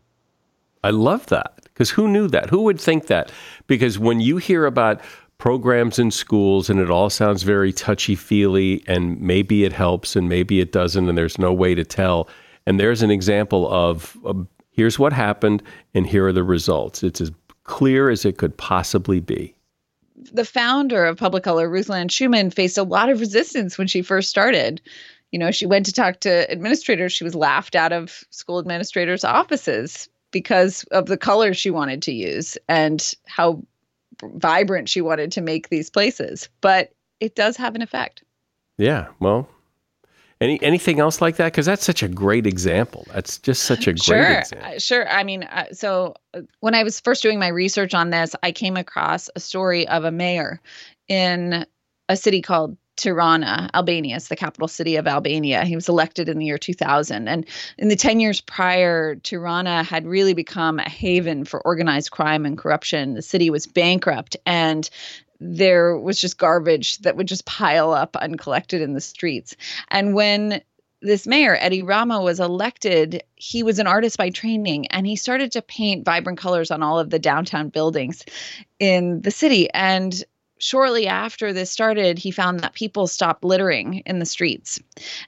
I 0.84 0.90
love 0.90 1.28
that 1.28 1.60
because 1.66 1.92
who 1.92 2.08
knew 2.08 2.28
that? 2.30 2.50
Who 2.50 2.64
would 2.64 2.82
think 2.82 3.08
that? 3.08 3.32
Because 3.68 4.00
when 4.00 4.20
you 4.20 4.38
hear 4.38 4.66
about 4.66 5.00
programs 5.38 6.00
in 6.00 6.12
schools 6.12 6.70
and 6.70 6.80
it 6.80 6.90
all 6.90 7.10
sounds 7.10 7.44
very 7.44 7.72
touchy 7.72 8.16
feely 8.16 8.84
and 8.88 9.20
maybe 9.22 9.64
it 9.64 9.74
helps 9.74 10.16
and 10.16 10.30
maybe 10.30 10.60
it 10.60 10.72
doesn't 10.72 11.10
and 11.10 11.18
there's 11.18 11.40
no 11.40 11.52
way 11.54 11.74
to 11.74 11.84
tell 11.84 12.28
and 12.66 12.80
there's 12.80 13.02
an 13.02 13.12
example 13.12 13.72
of 13.72 14.18
uh, 14.26 14.34
here's 14.72 15.00
what 15.00 15.14
happened 15.14 15.64
and 15.94 16.08
here 16.08 16.28
are 16.28 16.34
the 16.34 16.44
results. 16.44 17.04
It's 17.04 17.22
as 17.22 17.32
clear 17.64 18.10
as 18.10 18.26
it 18.26 18.38
could 18.38 18.58
possibly 18.58 19.20
be. 19.20 19.56
The 20.32 20.46
founder 20.46 21.06
of 21.06 21.18
Publicolor, 21.18 21.70
Ruth 21.70 21.90
Lande 21.90 22.12
Shuman, 22.12 22.54
faced 22.54 22.78
a 22.78 22.84
lot 22.84 23.10
of 23.10 23.20
resistance 23.20 23.78
when 23.78 23.88
she 23.88 24.02
first 24.02 24.30
started. 24.30 24.82
You 25.32 25.40
know, 25.40 25.52
she 25.52 25.66
went 25.66 25.86
to 25.88 25.94
talk 25.94 26.20
to 26.22 26.52
administrators. 26.52 27.14
She 27.14 27.24
was 27.24 27.34
laughed 27.34 27.76
out 27.76 27.92
of 27.92 28.24
school 28.30 28.60
administrators' 28.60 29.24
offices 29.24 30.10
because 30.32 30.84
of 30.92 31.08
the 31.08 31.18
colors 31.18 31.58
she 31.58 31.72
wanted 31.72 32.02
to 32.04 32.14
use 32.14 32.58
and 32.68 33.14
how 33.26 33.64
vibrant 34.24 34.90
she 34.90 35.02
wanted 35.02 35.32
to 35.32 35.42
make 35.42 35.70
these 35.70 35.90
places. 35.90 36.50
But 36.62 36.94
it 37.20 37.36
does 37.36 37.58
have 37.58 37.76
an 37.76 37.82
effect. 37.82 38.24
Yeah, 38.78 39.08
well, 39.20 39.48
any 40.42 40.62
anything 40.62 41.00
else 41.00 41.22
like 41.22 41.38
that? 41.38 41.54
Because 41.54 41.68
that's 41.68 41.86
such 41.86 42.04
a 42.04 42.08
great 42.08 42.48
example. 42.48 43.06
That's 43.14 43.38
just 43.38 43.64
such 43.64 43.88
a 43.88 43.94
great 43.94 44.04
sure, 44.04 44.40
example. 44.40 44.80
Sure. 44.80 45.08
I 45.10 45.24
mean, 45.24 45.44
uh, 45.44 45.68
so 45.72 46.16
uh, 46.34 46.42
when 46.60 46.76
I 46.76 46.84
was 46.84 47.00
first 47.00 47.22
doing 47.22 47.40
my 47.40 47.48
research 47.48 47.94
on 47.94 48.10
this, 48.10 48.36
I 48.44 48.52
came 48.52 48.76
across 48.76 49.30
a 49.36 49.40
story 49.40 49.88
of 49.88 50.04
a 50.04 50.12
mayor 50.12 50.60
in 51.08 51.66
a 52.10 52.18
city 52.18 52.42
called 52.42 52.76
Tirana, 52.98 53.70
Albania. 53.74 54.18
It's 54.18 54.28
the 54.28 54.36
capital 54.36 54.68
city 54.68 54.96
of 54.96 55.08
Albania. 55.08 55.64
He 55.64 55.76
was 55.76 55.88
elected 55.88 56.28
in 56.28 56.40
the 56.40 56.46
year 56.46 56.58
2000. 56.58 57.28
And 57.28 57.46
in 57.78 57.88
the 57.88 57.96
10 57.96 58.20
years 58.20 58.42
prior, 58.42 59.16
Tirana 59.16 59.84
had 59.84 60.06
really 60.06 60.34
become 60.34 60.80
a 60.80 60.90
haven 60.90 61.46
for 61.46 61.62
organized 61.62 62.12
crime 62.12 62.46
and 62.46 62.58
corruption. 62.58 63.14
The 63.14 63.22
city 63.22 63.50
was 63.50 63.66
bankrupt 63.66 64.36
and 64.46 64.90
there 65.42 65.98
was 65.98 66.22
just 66.22 66.38
garbage 66.38 67.00
that 67.00 67.18
would 67.18 67.28
just 67.28 67.46
pile 67.46 67.92
up 67.92 68.16
uncollected 68.16 68.80
in 68.80 68.94
the 68.94 69.02
streets. 69.02 69.56
And 69.90 70.14
when 70.14 70.62
this 71.02 71.26
mayor, 71.26 71.58
Edi 71.66 71.82
Rama, 71.82 72.22
was 72.22 72.40
elected, 72.40 73.24
he 73.36 73.64
was 73.64 73.80
an 73.80 73.88
artist 73.88 74.18
by 74.18 74.30
training 74.30 74.86
and 74.88 75.08
he 75.08 75.16
started 75.16 75.52
to 75.54 75.64
paint 75.64 76.06
vibrant 76.06 76.38
colors 76.38 76.70
on 76.70 76.84
all 76.84 77.00
of 77.00 77.10
the 77.10 77.18
downtown 77.18 77.70
buildings 77.70 78.24
in 78.78 79.22
the 79.22 79.32
city. 79.32 79.68
And 79.72 80.24
shortly 80.60 81.08
after 81.08 81.54
this 81.54 81.72
started, 81.72 82.20
he 82.20 82.30
found 82.30 82.60
that 82.60 82.76
people 82.76 83.08
stopped 83.08 83.44
littering 83.44 84.04
in 84.06 84.20
the 84.20 84.28
streets. 84.28 84.80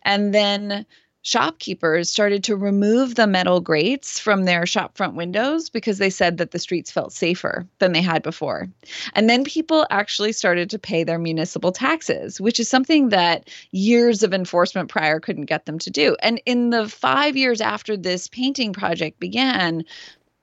And 0.04 0.32
then 0.32 0.86
shopkeepers 1.24 2.10
started 2.10 2.44
to 2.44 2.56
remove 2.56 3.16
the 3.16 3.26
metal 3.26 3.62
grates 3.62 4.20
from 4.20 4.44
their 4.44 4.66
shop 4.66 4.96
front 4.96 5.16
windows 5.16 5.70
because 5.70 5.98
they 5.98 6.10
said 6.10 6.38
that 6.38 6.52
the 6.52 6.60
streets 6.60 6.92
felt 6.92 7.14
safer 7.14 7.66
than 7.80 7.94
they 7.94 8.02
had 8.02 8.22
before. 8.22 8.68
And 9.14 9.30
then 9.30 9.46
people 9.46 9.88
actually 9.90 10.34
started 10.34 10.70
to 10.70 10.80
pay 10.80 11.04
their 11.04 11.18
municipal 11.18 11.72
taxes, 11.72 12.40
which 12.40 12.60
is 12.60 12.70
something 12.70 13.10
that 13.10 13.50
years 13.72 14.22
of 14.22 14.34
enforcement 14.34 14.90
prior 14.90 15.20
couldn't 15.20 15.46
get 15.46 15.66
them 15.66 15.80
to 15.80 15.90
do. 15.90 16.16
And 16.22 16.42
in 16.46 16.70
the 16.70 16.90
five 16.90 17.38
years 17.38 17.62
after 17.62 17.96
this 17.96 18.28
painting 18.28 18.74
project 18.74 19.20
began, 19.20 19.86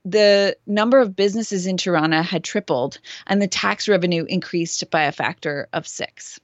the 0.07 0.57
number 0.67 0.99
of 0.99 1.15
businesses 1.15 1.67
in 1.67 1.77
Tirana 1.77 2.23
had 2.23 2.43
tripled 2.43 2.99
and 3.27 3.43
the 3.43 3.47
tax 3.47 3.87
revenue 3.87 4.25
increased 4.25 4.91
by 4.91 5.03
a 5.03 5.13
factor 5.13 5.69
of 5.75 5.87
six 5.87 6.41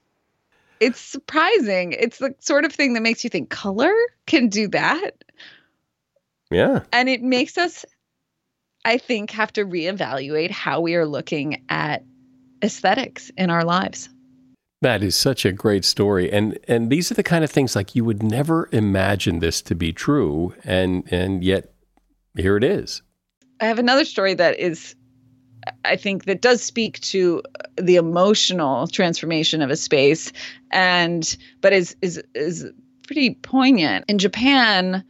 it's 0.80 1.00
surprising. 1.00 1.92
It's 1.92 2.18
the 2.18 2.34
sort 2.38 2.64
of 2.64 2.72
thing 2.72 2.94
that 2.94 3.02
makes 3.02 3.24
you 3.24 3.30
think 3.30 3.50
color 3.50 3.92
can 4.26 4.48
do 4.48 4.68
that. 4.68 5.12
Yeah. 6.50 6.82
And 6.92 7.08
it 7.08 7.22
makes 7.22 7.58
us, 7.58 7.84
I 8.84 8.98
think, 8.98 9.30
have 9.30 9.52
to 9.54 9.64
reevaluate 9.64 10.50
how 10.50 10.80
we 10.80 10.94
are 10.94 11.06
looking 11.06 11.64
at 11.68 12.04
aesthetics 12.62 13.30
in 13.36 13.50
our 13.50 13.64
lives. 13.64 14.08
That 14.82 15.02
is 15.02 15.16
such 15.16 15.44
a 15.44 15.52
great 15.52 15.84
story. 15.84 16.30
And 16.30 16.58
and 16.68 16.90
these 16.90 17.10
are 17.10 17.14
the 17.14 17.22
kind 17.22 17.42
of 17.42 17.50
things 17.50 17.74
like 17.74 17.94
you 17.94 18.04
would 18.04 18.22
never 18.22 18.68
imagine 18.72 19.38
this 19.38 19.62
to 19.62 19.74
be 19.74 19.92
true 19.92 20.54
and 20.64 21.04
and 21.10 21.42
yet 21.42 21.72
here 22.36 22.56
it 22.56 22.64
is. 22.64 23.02
I 23.60 23.66
have 23.66 23.78
another 23.78 24.04
story 24.04 24.34
that 24.34 24.58
is 24.58 24.94
I 25.84 25.96
think 25.96 26.24
that 26.24 26.42
does 26.42 26.62
speak 26.62 27.00
to 27.00 27.42
the 27.76 27.96
emotional 27.96 28.86
transformation 28.86 29.62
of 29.62 29.70
a 29.70 29.76
space, 29.76 30.32
and 30.70 31.36
but 31.60 31.72
is 31.72 31.96
is 32.02 32.22
is 32.34 32.66
pretty 33.06 33.34
poignant. 33.34 34.04
In 34.08 34.18
Japan, 34.18 35.04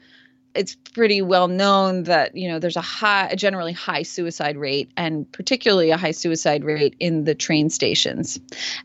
it's 0.54 0.74
pretty 0.74 1.22
well 1.22 1.48
known 1.48 2.04
that 2.04 2.36
you 2.36 2.48
know 2.48 2.58
there's 2.58 2.76
a 2.76 2.82
high 2.82 3.28
a 3.28 3.36
generally 3.36 3.72
high 3.72 4.02
suicide 4.02 4.56
rate 4.56 4.90
and 4.96 5.30
particularly 5.32 5.90
a 5.90 5.96
high 5.96 6.10
suicide 6.10 6.64
rate 6.64 6.96
in 6.98 7.24
the 7.24 7.34
train 7.34 7.70
stations 7.70 8.40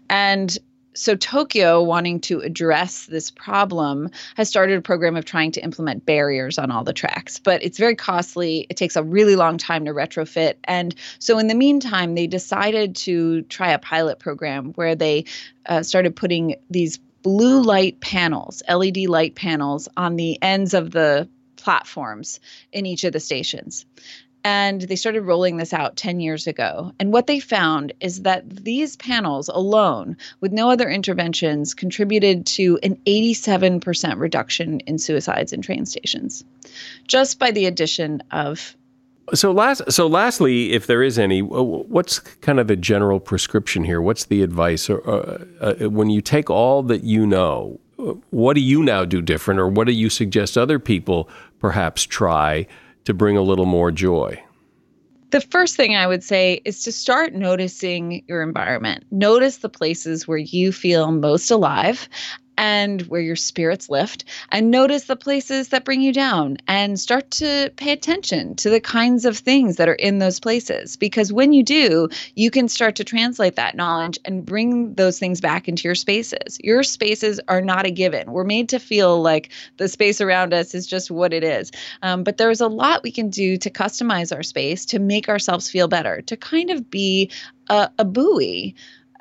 and 0.10 0.58
so 1.02 1.16
Tokyo, 1.16 1.82
wanting 1.82 2.20
to 2.22 2.42
address 2.42 3.08
this 3.08 3.32
problem, 3.32 4.12
has 4.36 4.48
started 4.48 4.78
a 4.78 4.82
program 4.82 5.16
of 5.16 5.26
trying 5.26 5.52
to 5.54 5.64
implement 5.64 6.06
barriers 6.06 6.60
on 6.60 6.70
all 6.70 6.84
the 6.84 6.94
tracks. 6.94 7.40
But 7.40 7.64
it's 7.64 7.80
very 7.80 7.96
costly. 7.96 8.68
It 8.70 8.78
takes 8.78 8.96
a 8.96 9.02
really 9.02 9.36
long 9.36 9.58
time 9.58 9.86
to 9.86 9.94
retrofit. 9.94 10.58
And 10.66 10.94
so, 11.18 11.40
in 11.40 11.48
the 11.48 11.56
meantime, 11.56 12.14
they 12.14 12.28
decided 12.28 12.96
to 12.98 13.42
try 13.44 13.72
a 13.72 13.80
pilot 13.80 14.20
program 14.20 14.74
where 14.74 14.94
they 14.94 15.26
uh, 15.66 15.82
started 15.82 16.16
putting 16.16 16.58
these 16.70 17.00
blue 17.24 17.64
light 17.64 18.00
panels, 18.00 18.62
LED 18.70 18.98
light 19.08 19.34
panels, 19.34 19.90
on 19.98 20.18
the 20.18 20.40
ends 20.44 20.76
of 20.76 20.92
the 20.92 21.28
platforms 21.56 22.40
in 22.72 22.86
each 22.86 23.04
of 23.06 23.14
the 23.14 23.20
stations. 23.20 23.88
And 24.44 24.82
they 24.82 24.96
started 24.96 25.22
rolling 25.22 25.58
this 25.58 25.74
out 25.74 25.96
10 25.98 26.20
years 26.20 26.48
ago. 26.48 26.92
And 27.00 27.14
what 27.14 27.28
they 27.28 27.40
found 27.40 27.94
is 28.00 28.24
that 28.24 28.50
these 28.50 28.96
panels 28.98 29.50
alone, 29.50 30.18
with 30.40 30.52
no 30.52 30.72
other 30.72 30.90
interventions, 30.90 31.74
contributed 31.74 32.46
to 32.48 32.80
an 32.82 32.96
87% 33.06 34.18
reduction 34.18 34.80
in 34.82 34.98
suicides 34.98 35.54
in 35.54 35.62
train 35.62 35.86
stations 35.86 36.44
just 37.08 37.40
by 37.40 37.52
the 37.52 37.66
addition 37.66 38.24
of. 38.32 38.76
So 39.34 39.52
last, 39.52 39.92
so 39.92 40.08
lastly, 40.08 40.74
if 40.74 40.88
there 40.88 41.04
is 41.04 41.20
any, 41.20 41.42
what's 41.42 42.20
kind 42.20 42.60
of 42.60 42.68
the 42.68 42.76
general 42.76 43.20
prescription 43.20 43.84
here? 43.84 44.02
What's 44.02 44.26
the 44.26 44.42
advice? 44.42 44.90
Or, 44.90 45.08
uh, 45.08 45.46
uh, 45.62 45.90
when 45.90 46.10
you 46.10 46.22
take 46.22 46.50
all 46.50 46.84
that 46.84 47.04
you 47.04 47.26
know, 47.26 47.80
what 48.32 48.56
do 48.56 48.62
you 48.62 48.84
now 48.84 49.06
do 49.06 49.22
different, 49.22 49.60
or 49.60 49.68
what 49.68 49.86
do 49.86 49.94
you 49.94 50.10
suggest 50.10 50.58
other 50.58 50.80
people 50.80 51.30
perhaps 51.60 52.04
try 52.04 52.66
to 53.06 53.14
bring 53.14 53.38
a 53.38 53.42
little 53.42 53.66
more 53.66 53.92
joy? 53.92 54.42
The 55.32 55.42
first 55.42 55.78
thing 55.78 55.96
I 55.96 56.08
would 56.08 56.24
say 56.24 56.62
is 56.66 56.84
to 56.84 56.92
start 56.92 57.34
noticing 57.34 58.24
your 58.28 58.44
environment. 58.44 59.06
Notice 59.12 59.58
the 59.58 59.70
places 59.70 60.28
where 60.28 60.38
you 60.38 60.72
feel 60.74 61.12
most 61.12 61.50
alive 61.50 62.10
and 62.58 63.02
where 63.04 63.22
your 63.22 63.36
spirits 63.36 63.90
lift 63.90 64.26
and 64.52 64.72
notice 64.72 65.06
the 65.06 65.16
places 65.16 65.70
that 65.70 65.86
bring 65.86 66.02
you 66.02 66.14
down 66.14 66.58
and 66.68 67.00
start 67.00 67.30
to 67.32 67.72
pay 67.78 67.92
attention 67.92 68.56
to 68.56 68.70
the 68.70 68.80
kinds 68.80 69.26
of 69.26 69.38
things 69.38 69.78
that 69.78 69.90
are 69.90 69.94
in 69.94 70.20
those 70.20 70.40
places. 70.40 70.96
Because 70.96 71.34
when 71.34 71.54
you 71.54 71.64
do 71.64 72.10
you 72.36 72.52
can 72.52 72.68
start 72.68 72.96
to 72.96 73.04
translate 73.04 73.56
that 73.56 73.76
knowledge 73.76 74.20
and 74.26 74.46
bring 74.46 74.94
those 74.96 75.20
things 75.20 75.42
back 75.42 75.68
into 75.68 75.88
your 75.88 75.96
spaces. 75.96 76.58
Your 76.64 76.84
spaces 76.84 77.40
are 77.48 77.62
not 77.62 77.86
a 77.86 77.92
given. 77.92 78.32
We're 78.32 78.44
made 78.44 78.70
to 78.70 78.80
feel 78.80 79.22
like 79.22 79.52
the 79.78 79.88
space 79.88 80.22
around 80.22 80.54
us 80.54 80.74
is 80.74 80.88
just 80.88 81.12
what 81.12 81.34
it 81.34 81.44
is. 81.44 81.72
Um, 82.02 82.24
but 82.24 82.38
there's 82.38 82.62
a 82.62 82.68
lot 82.68 83.04
we 83.04 83.12
can 83.12 83.30
do 83.30 83.58
to 83.58 83.70
customize 83.70 84.36
our 84.36 84.44
space 84.44 84.86
to 84.88 85.00
make 85.00 85.30
ourselves 85.30 85.70
feel 85.70 85.88
better 85.88 86.22
to 86.22 86.38
kind 86.38 86.70
of 86.70 86.90
be 86.90 87.32
a, 87.70 87.90
a 87.98 88.06
buoy 88.06 88.76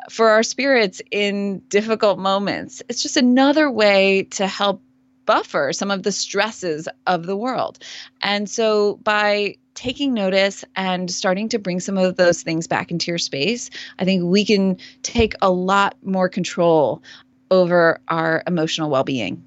for 0.09 0.29
our 0.29 0.43
spirits 0.43 1.03
in 1.11 1.59
difficult 1.69 2.19
moments. 2.19 2.83
It's 2.89 3.03
just 3.03 3.17
another 3.17 3.71
way 3.71 4.25
to 4.31 4.47
help 4.47 4.83
buffer 5.27 5.73
some 5.73 5.91
of 5.91 6.03
the 6.03 6.13
stresses 6.13 6.89
of 7.07 7.27
the 7.27 7.37
world. 7.37 7.79
And 8.23 8.49
so 8.49 8.97
by 9.05 9.57
taking 9.75 10.13
notice 10.13 10.65
and 10.77 11.11
starting 11.11 11.49
to 11.49 11.59
bring 11.59 11.81
some 11.81 11.97
of 11.97 12.17
those 12.17 12.43
things 12.43 12.67
back 12.67 12.91
into 12.91 13.11
your 13.11 13.19
space, 13.19 13.71
I 13.99 14.05
think 14.05 14.25
we 14.25 14.45
can 14.45 14.77
take 15.03 15.35
a 15.41 15.51
lot 15.51 15.97
more 16.03 16.29
control 16.29 17.03
over 17.51 18.01
our 18.09 18.43
emotional 18.47 18.91
well 18.91 19.05
being. 19.05 19.43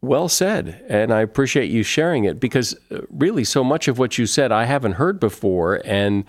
Well 0.00 0.28
said. 0.28 0.84
And 0.88 1.12
I 1.12 1.20
appreciate 1.20 1.70
you 1.70 1.82
sharing 1.82 2.24
it 2.24 2.38
because 2.38 2.74
uh, 2.90 3.00
really 3.10 3.44
so 3.44 3.64
much 3.64 3.88
of 3.88 3.98
what 3.98 4.18
you 4.18 4.26
said 4.26 4.52
I 4.52 4.64
haven't 4.64 4.92
heard 4.92 5.18
before. 5.18 5.80
And 5.84 6.24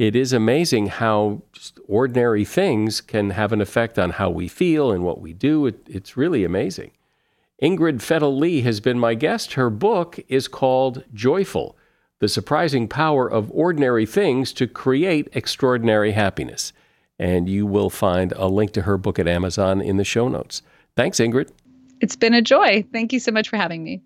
it 0.00 0.16
is 0.16 0.32
amazing 0.32 0.86
how 0.86 1.42
just 1.52 1.78
ordinary 1.86 2.42
things 2.42 3.02
can 3.02 3.28
have 3.30 3.52
an 3.52 3.60
effect 3.60 3.98
on 3.98 4.12
how 4.12 4.30
we 4.30 4.48
feel 4.48 4.90
and 4.90 5.04
what 5.04 5.20
we 5.20 5.34
do. 5.34 5.66
It, 5.66 5.86
it's 5.86 6.16
really 6.16 6.42
amazing. 6.42 6.92
Ingrid 7.62 7.98
Fetell 7.98 8.34
Lee 8.34 8.62
has 8.62 8.80
been 8.80 8.98
my 8.98 9.12
guest. 9.12 9.52
Her 9.52 9.68
book 9.68 10.18
is 10.26 10.48
called 10.48 11.04
Joyful 11.12 11.76
The 12.18 12.28
Surprising 12.28 12.88
Power 12.88 13.30
of 13.30 13.50
Ordinary 13.50 14.06
Things 14.06 14.54
to 14.54 14.66
Create 14.66 15.28
Extraordinary 15.34 16.12
Happiness. 16.12 16.72
And 17.18 17.46
you 17.46 17.66
will 17.66 17.90
find 17.90 18.32
a 18.32 18.48
link 18.48 18.72
to 18.72 18.82
her 18.82 18.96
book 18.96 19.18
at 19.18 19.28
Amazon 19.28 19.82
in 19.82 19.98
the 19.98 20.04
show 20.04 20.28
notes. 20.28 20.62
Thanks, 20.96 21.18
Ingrid. 21.18 21.50
It's 22.00 22.16
been 22.16 22.32
a 22.32 22.40
joy. 22.40 22.86
Thank 22.90 23.12
you 23.12 23.20
so 23.20 23.32
much 23.32 23.50
for 23.50 23.58
having 23.58 23.84
me. 23.84 24.00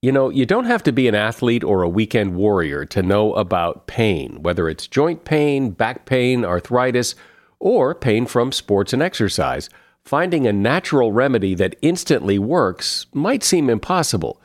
You 0.00 0.12
know, 0.12 0.28
you 0.28 0.46
don't 0.46 0.66
have 0.66 0.84
to 0.84 0.92
be 0.92 1.08
an 1.08 1.16
athlete 1.16 1.64
or 1.64 1.82
a 1.82 1.88
weekend 1.88 2.36
warrior 2.36 2.84
to 2.84 3.02
know 3.02 3.32
about 3.34 3.88
pain, 3.88 4.40
whether 4.44 4.68
it's 4.68 4.86
joint 4.86 5.24
pain, 5.24 5.70
back 5.70 6.06
pain, 6.06 6.44
arthritis, 6.44 7.16
or 7.58 7.96
pain 7.96 8.24
from 8.26 8.52
sports 8.52 8.92
and 8.92 9.02
exercise. 9.02 9.68
Finding 10.04 10.46
a 10.46 10.52
natural 10.52 11.12
remedy 11.12 11.52
that 11.56 11.74
instantly 11.82 12.38
works 12.38 13.06
might 13.12 13.42
seem 13.42 13.68
impossible. 13.68 14.40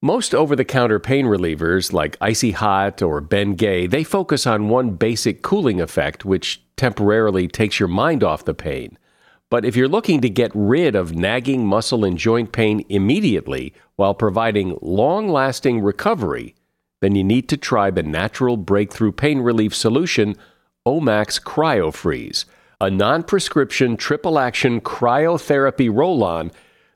Most 0.00 0.32
over-the-counter 0.32 1.00
pain 1.00 1.26
relievers 1.26 1.92
like 1.92 2.16
Icy 2.20 2.52
Hot 2.52 3.02
or 3.02 3.20
Bengay, 3.20 3.90
they 3.90 4.04
focus 4.04 4.46
on 4.46 4.68
one 4.68 4.90
basic 4.90 5.42
cooling 5.42 5.80
effect 5.80 6.24
which 6.24 6.62
temporarily 6.76 7.48
takes 7.48 7.80
your 7.80 7.88
mind 7.88 8.22
off 8.22 8.44
the 8.44 8.54
pain. 8.54 8.96
But 9.54 9.64
if 9.64 9.76
you're 9.76 9.86
looking 9.86 10.20
to 10.22 10.28
get 10.28 10.50
rid 10.52 10.96
of 10.96 11.14
nagging 11.14 11.64
muscle 11.64 12.04
and 12.04 12.18
joint 12.18 12.50
pain 12.50 12.84
immediately 12.88 13.72
while 13.94 14.12
providing 14.12 14.76
long 14.82 15.28
lasting 15.28 15.80
recovery, 15.80 16.56
then 17.00 17.14
you 17.14 17.22
need 17.22 17.48
to 17.50 17.56
try 17.56 17.92
the 17.92 18.02
natural 18.02 18.56
breakthrough 18.56 19.12
pain 19.12 19.38
relief 19.38 19.72
solution, 19.72 20.34
Omax 20.84 21.40
CryoFreeze, 21.40 22.46
a 22.80 22.90
non 22.90 23.22
prescription 23.22 23.96
triple 23.96 24.40
action 24.40 24.80
cryotherapy 24.80 25.88
roll 25.88 26.24
on 26.24 26.50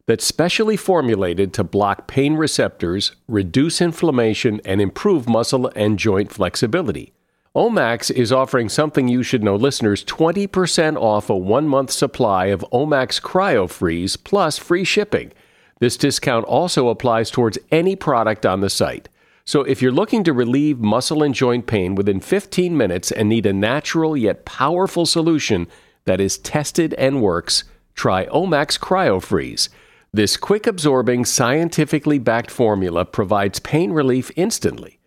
that's 0.07 0.25
specially 0.25 0.77
formulated 0.77 1.55
to 1.55 1.63
block 1.63 2.09
pain 2.09 2.35
receptors, 2.35 3.13
reduce 3.29 3.81
inflammation, 3.81 4.61
and 4.65 4.81
improve 4.81 5.29
muscle 5.29 5.71
and 5.77 5.97
joint 5.97 6.33
flexibility. 6.33 7.13
Omax 7.59 8.09
is 8.13 8.31
offering 8.31 8.69
something 8.69 9.09
you 9.09 9.25
should 9.25 9.43
know 9.43 9.57
listeners 9.57 10.05
20% 10.05 10.97
off 10.97 11.29
a 11.29 11.37
one 11.37 11.67
month 11.67 11.91
supply 11.91 12.47
of 12.47 12.65
Omax 12.73 13.21
CryoFreeze 13.21 14.17
plus 14.23 14.59
free 14.59 14.85
shipping. 14.85 15.33
This 15.81 15.97
discount 15.97 16.45
also 16.45 16.89
applies 16.89 17.33
towards 17.33 17.59
any 17.73 17.97
product 17.97 18.47
on 18.47 18.61
the 18.61 18.71
site. 18.71 19.09
So 19.45 19.63
if 19.63 19.83
you're 19.83 19.91
looking 19.91 20.23
to 20.23 20.33
relieve 20.33 20.79
muscle 20.79 21.25
and 21.25 21.35
joint 21.35 21.67
pain 21.67 21.97
within 21.97 22.21
15 22.21 22.77
minutes 22.77 23.11
and 23.11 23.29
need 23.29 23.45
a 23.45 23.53
natural 23.53 24.17
yet 24.17 24.45
powerful 24.45 25.05
solution 25.05 25.67
that 26.05 26.21
is 26.21 26.39
tested 26.39 26.95
and 26.95 27.21
works, 27.21 27.65
try 27.97 28.27
Omax 28.27 28.79
CryoFreeze. 28.79 29.69
This 30.13 30.37
quick 30.37 30.69
absorbing, 30.69 31.25
scientifically 31.25 32.21
backed 32.21 32.53
formula 32.53 33.05
provides 33.05 33.59
pain 33.59 33.91
relief 33.91 34.31
instantly. 34.37 34.98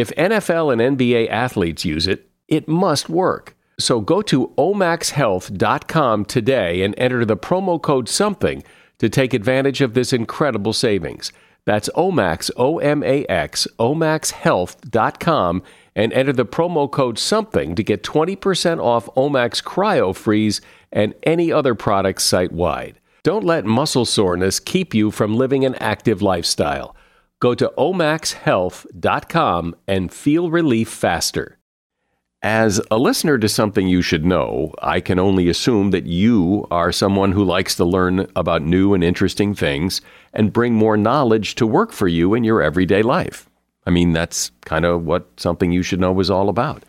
If 0.00 0.16
NFL 0.16 0.72
and 0.72 0.96
NBA 0.96 1.28
athletes 1.28 1.84
use 1.84 2.06
it, 2.06 2.30
it 2.48 2.66
must 2.66 3.10
work. 3.10 3.54
So 3.78 4.00
go 4.00 4.22
to 4.22 4.46
omaxhealth.com 4.56 6.24
today 6.24 6.80
and 6.80 6.94
enter 6.96 7.26
the 7.26 7.36
promo 7.36 7.80
code 7.82 8.08
SOMETHING 8.08 8.64
to 8.98 9.10
take 9.10 9.34
advantage 9.34 9.82
of 9.82 9.92
this 9.92 10.14
incredible 10.14 10.72
savings. 10.72 11.32
That's 11.66 11.90
Omax, 11.90 12.50
O 12.56 12.78
M 12.78 13.02
A 13.02 13.26
X, 13.26 13.68
omaxhealth.com 13.78 15.62
and 15.94 16.12
enter 16.14 16.32
the 16.32 16.46
promo 16.46 16.90
code 16.90 17.18
SOMETHING 17.18 17.74
to 17.74 17.82
get 17.82 18.02
20% 18.02 18.82
off 18.82 19.14
Omax 19.16 19.62
Cryo 19.62 20.16
Freeze 20.16 20.62
and 20.90 21.12
any 21.24 21.52
other 21.52 21.74
products 21.74 22.24
site 22.24 22.52
wide. 22.52 22.98
Don't 23.22 23.44
let 23.44 23.66
muscle 23.66 24.06
soreness 24.06 24.60
keep 24.60 24.94
you 24.94 25.10
from 25.10 25.36
living 25.36 25.66
an 25.66 25.74
active 25.74 26.22
lifestyle. 26.22 26.96
Go 27.40 27.54
to 27.54 27.72
omaxhealth.com 27.78 29.76
and 29.88 30.12
feel 30.12 30.50
relief 30.50 30.90
faster. 30.90 31.56
As 32.42 32.80
a 32.90 32.98
listener 32.98 33.38
to 33.38 33.48
something 33.48 33.86
you 33.86 34.02
should 34.02 34.24
know, 34.26 34.74
I 34.82 35.00
can 35.00 35.18
only 35.18 35.48
assume 35.48 35.90
that 35.90 36.06
you 36.06 36.66
are 36.70 36.92
someone 36.92 37.32
who 37.32 37.42
likes 37.44 37.74
to 37.76 37.84
learn 37.84 38.26
about 38.36 38.62
new 38.62 38.94
and 38.94 39.02
interesting 39.02 39.54
things 39.54 40.02
and 40.32 40.52
bring 40.52 40.74
more 40.74 40.96
knowledge 40.96 41.54
to 41.56 41.66
work 41.66 41.92
for 41.92 42.08
you 42.08 42.34
in 42.34 42.44
your 42.44 42.62
everyday 42.62 43.02
life. 43.02 43.48
I 43.86 43.90
mean, 43.90 44.12
that's 44.12 44.50
kind 44.66 44.84
of 44.84 45.04
what 45.04 45.28
something 45.38 45.72
you 45.72 45.82
should 45.82 46.00
know 46.00 46.20
is 46.20 46.30
all 46.30 46.50
about. 46.50 46.82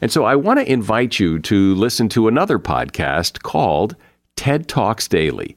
And 0.00 0.10
so 0.10 0.24
I 0.24 0.36
want 0.36 0.60
to 0.60 0.72
invite 0.72 1.18
you 1.18 1.38
to 1.40 1.74
listen 1.74 2.08
to 2.10 2.28
another 2.28 2.58
podcast 2.58 3.42
called 3.42 3.96
TED 4.36 4.68
Talks 4.68 5.06
Daily. 5.08 5.56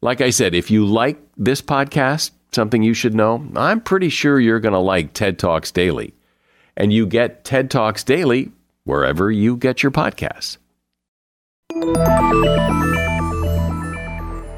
Like 0.00 0.20
I 0.20 0.30
said, 0.30 0.54
if 0.54 0.70
you 0.70 0.86
like 0.86 1.18
this 1.36 1.60
podcast, 1.60 2.30
something 2.52 2.84
you 2.84 2.94
should 2.94 3.14
know, 3.14 3.44
I'm 3.56 3.80
pretty 3.80 4.10
sure 4.10 4.38
you're 4.38 4.60
going 4.60 4.72
to 4.72 4.78
like 4.78 5.12
TED 5.12 5.40
Talks 5.40 5.72
Daily. 5.72 6.14
And 6.76 6.92
you 6.92 7.04
get 7.04 7.44
TED 7.44 7.68
Talks 7.68 8.04
Daily 8.04 8.52
wherever 8.84 9.28
you 9.32 9.56
get 9.56 9.82
your 9.82 9.90
podcasts. 9.90 10.58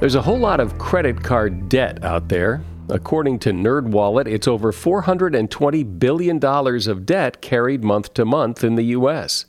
There's 0.00 0.14
a 0.14 0.22
whole 0.22 0.38
lot 0.38 0.61
of 0.61 0.76
credit 0.79 1.22
card 1.22 1.70
debt 1.70 2.05
out 2.05 2.29
there. 2.29 2.62
According 2.90 3.38
to 3.40 3.50
NerdWallet, 3.50 4.26
it's 4.26 4.48
over 4.48 4.72
$420 4.72 5.98
billion 5.98 6.44
of 6.44 7.07
debt 7.07 7.40
carried 7.40 7.83
month 7.83 8.12
to 8.14 8.26
month 8.26 8.62
in 8.62 8.74
the 8.74 8.83
U.S. 8.83 9.46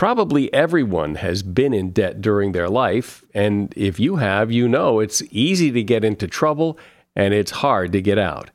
Probably 0.00 0.50
everyone 0.54 1.16
has 1.16 1.42
been 1.42 1.74
in 1.74 1.90
debt 1.90 2.22
during 2.22 2.52
their 2.52 2.70
life, 2.70 3.22
and 3.34 3.70
if 3.76 4.00
you 4.00 4.16
have, 4.16 4.50
you 4.50 4.66
know 4.66 4.98
it's 4.98 5.22
easy 5.30 5.70
to 5.72 5.82
get 5.82 6.06
into 6.06 6.26
trouble 6.26 6.78
and 7.14 7.34
it's 7.34 7.50
hard 7.50 7.92
to 7.92 8.00
get 8.00 8.16
out. 8.16 8.48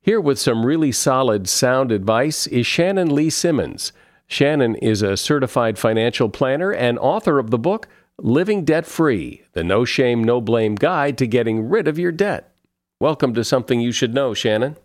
Here 0.00 0.20
with 0.20 0.38
some 0.38 0.64
really 0.64 0.92
solid 0.92 1.48
sound 1.48 1.90
advice 1.90 2.46
is 2.46 2.68
Shannon 2.68 3.12
Lee 3.12 3.30
Simmons. 3.30 3.92
Shannon 4.28 4.76
is 4.76 5.02
a 5.02 5.16
certified 5.16 5.76
financial 5.76 6.28
planner 6.28 6.70
and 6.70 7.00
author 7.00 7.40
of 7.40 7.50
the 7.50 7.58
book 7.58 7.88
Living 8.18 8.64
Debt 8.64 8.86
Free 8.86 9.42
The 9.54 9.64
No 9.64 9.84
Shame, 9.84 10.22
No 10.22 10.40
Blame 10.40 10.76
Guide 10.76 11.18
to 11.18 11.26
Getting 11.26 11.68
Rid 11.68 11.88
of 11.88 11.98
Your 11.98 12.12
Debt. 12.12 12.54
Welcome 13.00 13.34
to 13.34 13.42
Something 13.42 13.80
You 13.80 13.90
Should 13.90 14.14
Know, 14.14 14.34
Shannon. 14.34 14.76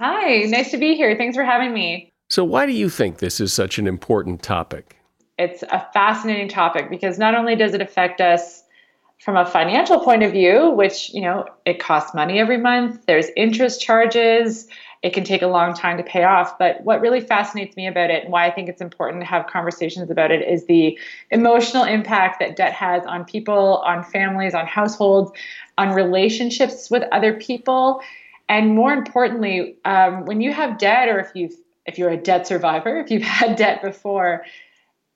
Hi, 0.00 0.38
nice 0.46 0.70
to 0.70 0.78
be 0.78 0.94
here. 0.94 1.18
Thanks 1.18 1.36
for 1.36 1.44
having 1.44 1.74
me. 1.74 2.08
So, 2.30 2.44
why 2.44 2.64
do 2.64 2.72
you 2.72 2.88
think 2.88 3.18
this 3.18 3.40
is 3.40 3.52
such 3.52 3.78
an 3.78 3.86
important 3.86 4.42
topic? 4.42 4.96
It's 5.40 5.62
a 5.62 5.88
fascinating 5.94 6.48
topic 6.48 6.90
because 6.90 7.18
not 7.18 7.34
only 7.34 7.56
does 7.56 7.72
it 7.72 7.80
affect 7.80 8.20
us 8.20 8.62
from 9.20 9.38
a 9.38 9.46
financial 9.46 10.00
point 10.00 10.22
of 10.22 10.32
view, 10.32 10.68
which, 10.68 11.14
you 11.14 11.22
know, 11.22 11.46
it 11.64 11.78
costs 11.78 12.14
money 12.14 12.38
every 12.38 12.58
month, 12.58 13.06
there's 13.06 13.28
interest 13.36 13.80
charges, 13.80 14.68
it 15.02 15.14
can 15.14 15.24
take 15.24 15.40
a 15.40 15.46
long 15.46 15.72
time 15.72 15.96
to 15.96 16.02
pay 16.02 16.24
off. 16.24 16.58
But 16.58 16.82
what 16.84 17.00
really 17.00 17.22
fascinates 17.22 17.74
me 17.74 17.86
about 17.86 18.10
it 18.10 18.24
and 18.24 18.32
why 18.32 18.46
I 18.46 18.50
think 18.50 18.68
it's 18.68 18.82
important 18.82 19.22
to 19.22 19.26
have 19.26 19.46
conversations 19.46 20.10
about 20.10 20.30
it 20.30 20.46
is 20.46 20.66
the 20.66 20.98
emotional 21.30 21.84
impact 21.84 22.38
that 22.40 22.56
debt 22.56 22.74
has 22.74 23.06
on 23.06 23.24
people, 23.24 23.78
on 23.78 24.04
families, 24.04 24.52
on 24.52 24.66
households, 24.66 25.32
on 25.78 25.94
relationships 25.94 26.90
with 26.90 27.02
other 27.12 27.32
people. 27.32 28.02
And 28.50 28.74
more 28.74 28.92
importantly, 28.92 29.76
um, 29.86 30.26
when 30.26 30.42
you 30.42 30.52
have 30.52 30.76
debt 30.76 31.08
or 31.08 31.18
if 31.18 31.30
you've 31.34 31.54
if 31.86 31.96
you're 31.96 32.10
a 32.10 32.16
debt 32.16 32.46
survivor, 32.46 32.98
if 32.98 33.10
you've 33.10 33.22
had 33.40 33.56
debt 33.56 33.80
before, 33.80 34.44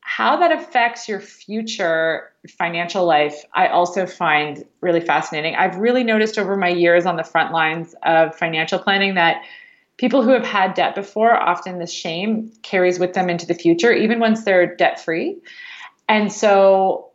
how 0.07 0.37
that 0.37 0.53
affects 0.53 1.09
your 1.09 1.19
future 1.19 2.31
financial 2.59 3.07
life, 3.07 3.43
I 3.55 3.69
also 3.69 4.07
find 4.07 4.63
really 4.83 5.01
fascinating. 5.01 5.55
I've 5.57 5.77
really 5.77 6.05
noticed 6.05 6.39
over 6.39 6.57
my 6.57 6.69
years 6.69 7.07
on 7.07 7.17
the 7.17 7.25
front 7.25 7.53
lines 7.53 7.95
of 8.03 8.37
financial 8.37 8.79
planning 8.79 9.15
that 9.15 9.43
people 9.97 10.23
who 10.23 10.31
have 10.31 10.45
had 10.45 10.75
debt 10.75 10.95
before, 10.95 11.35
often 11.35 11.79
this 11.79 11.91
shame 11.91 12.53
carries 12.63 12.99
with 12.99 13.15
them 13.15 13.31
into 13.31 13.47
the 13.47 13.55
future, 13.55 13.93
even 13.93 14.21
once 14.21 14.45
they're 14.45 14.77
debt 14.77 15.03
free. 15.03 15.39
And 16.07 16.31
so 16.31 17.11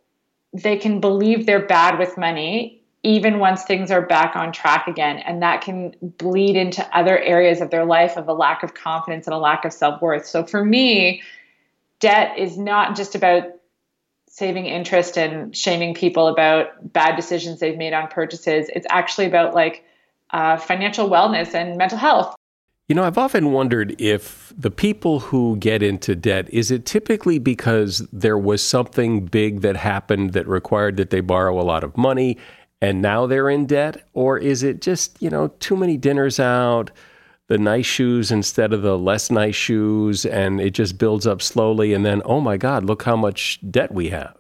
they 0.52 0.76
can 0.76 1.00
believe 1.00 1.46
they're 1.46 1.66
bad 1.66 2.00
with 2.00 2.18
money 2.18 2.82
even 3.04 3.40
once 3.40 3.64
things 3.64 3.92
are 3.92 4.02
back 4.02 4.36
on 4.36 4.52
track 4.52 4.88
again. 4.88 5.20
And 5.20 5.42
that 5.42 5.62
can 5.62 5.94
bleed 6.02 6.58
into 6.58 6.86
other 6.98 7.18
areas 7.20 7.62
of 7.62 7.70
their 7.70 7.86
life 7.86 8.18
of 8.18 8.28
a 8.28 8.34
lack 8.34 8.62
of 8.62 8.74
confidence 8.74 9.26
and 9.26 9.34
a 9.34 9.38
lack 9.38 9.64
of 9.64 9.72
self 9.72 10.02
worth. 10.02 10.26
So 10.26 10.44
for 10.44 10.66
me, 10.66 11.22
debt 12.00 12.38
is 12.38 12.58
not 12.58 12.96
just 12.96 13.16
about 13.16 13.44
saving 14.28 14.66
interest 14.66 15.18
and 15.18 15.56
shaming 15.56 15.94
people 15.94 16.28
about 16.28 16.94
bad 16.94 17.16
decisions 17.16 17.60
they've 17.60 17.78
made 17.78 17.94
on 17.94 18.08
purchases. 18.08 18.70
It's 18.74 18.88
actually 18.90 19.26
about 19.26 19.54
like 19.54 19.84
uh, 20.32 20.58
financial 20.58 21.10
wellness 21.10 21.54
and 21.54 21.78
mental 21.78 21.98
health. 21.98 22.36
You 22.88 22.96
know, 22.96 23.04
I've 23.04 23.18
often 23.18 23.52
wondered 23.52 23.96
if 24.02 24.52
the 24.58 24.72
people 24.72 25.20
who 25.20 25.58
get 25.58 25.84
into 25.84 26.16
debt, 26.16 26.50
is 26.52 26.72
it 26.72 26.86
typically 26.86 27.38
because 27.38 28.00
there 28.12 28.38
was 28.38 28.64
something 28.64 29.26
big 29.26 29.62
that 29.62 29.76
happened 29.76 30.34
that 30.34 30.48
required 30.48 30.98
that 30.98 31.12
they 31.12 31.22
borrow 31.22 31.60
a 31.60 31.62
lot 31.62 31.84
of 31.84 31.96
money 31.98 32.38
and 32.82 33.02
now 33.02 33.28
they're 33.28 33.50
in 33.50 33.68
debt? 33.68 34.08
Or 34.14 34.40
is 34.40 34.64
it 34.64 34.82
just, 34.82 35.22
you 35.22 35.30
know, 35.30 35.50
too 35.60 35.76
many 35.78 35.98
dinners 35.98 36.40
out, 36.40 36.90
the 37.50 37.58
nice 37.58 37.86
shoes 37.86 38.32
instead 38.32 38.72
of 38.72 38.82
the 38.82 38.98
less 38.98 39.30
nice 39.30 39.56
shoes, 39.56 40.26
and 40.26 40.62
it 40.62 40.72
just 40.72 40.98
builds 40.98 41.28
up 41.28 41.42
slowly? 41.42 41.94
And 41.94 42.06
then, 42.06 42.22
oh 42.24 42.40
my 42.40 42.56
God, 42.56 42.86
look 42.86 43.04
how 43.04 43.18
much 43.18 43.60
debt 43.70 43.94
we 43.94 44.10
have. 44.10 44.36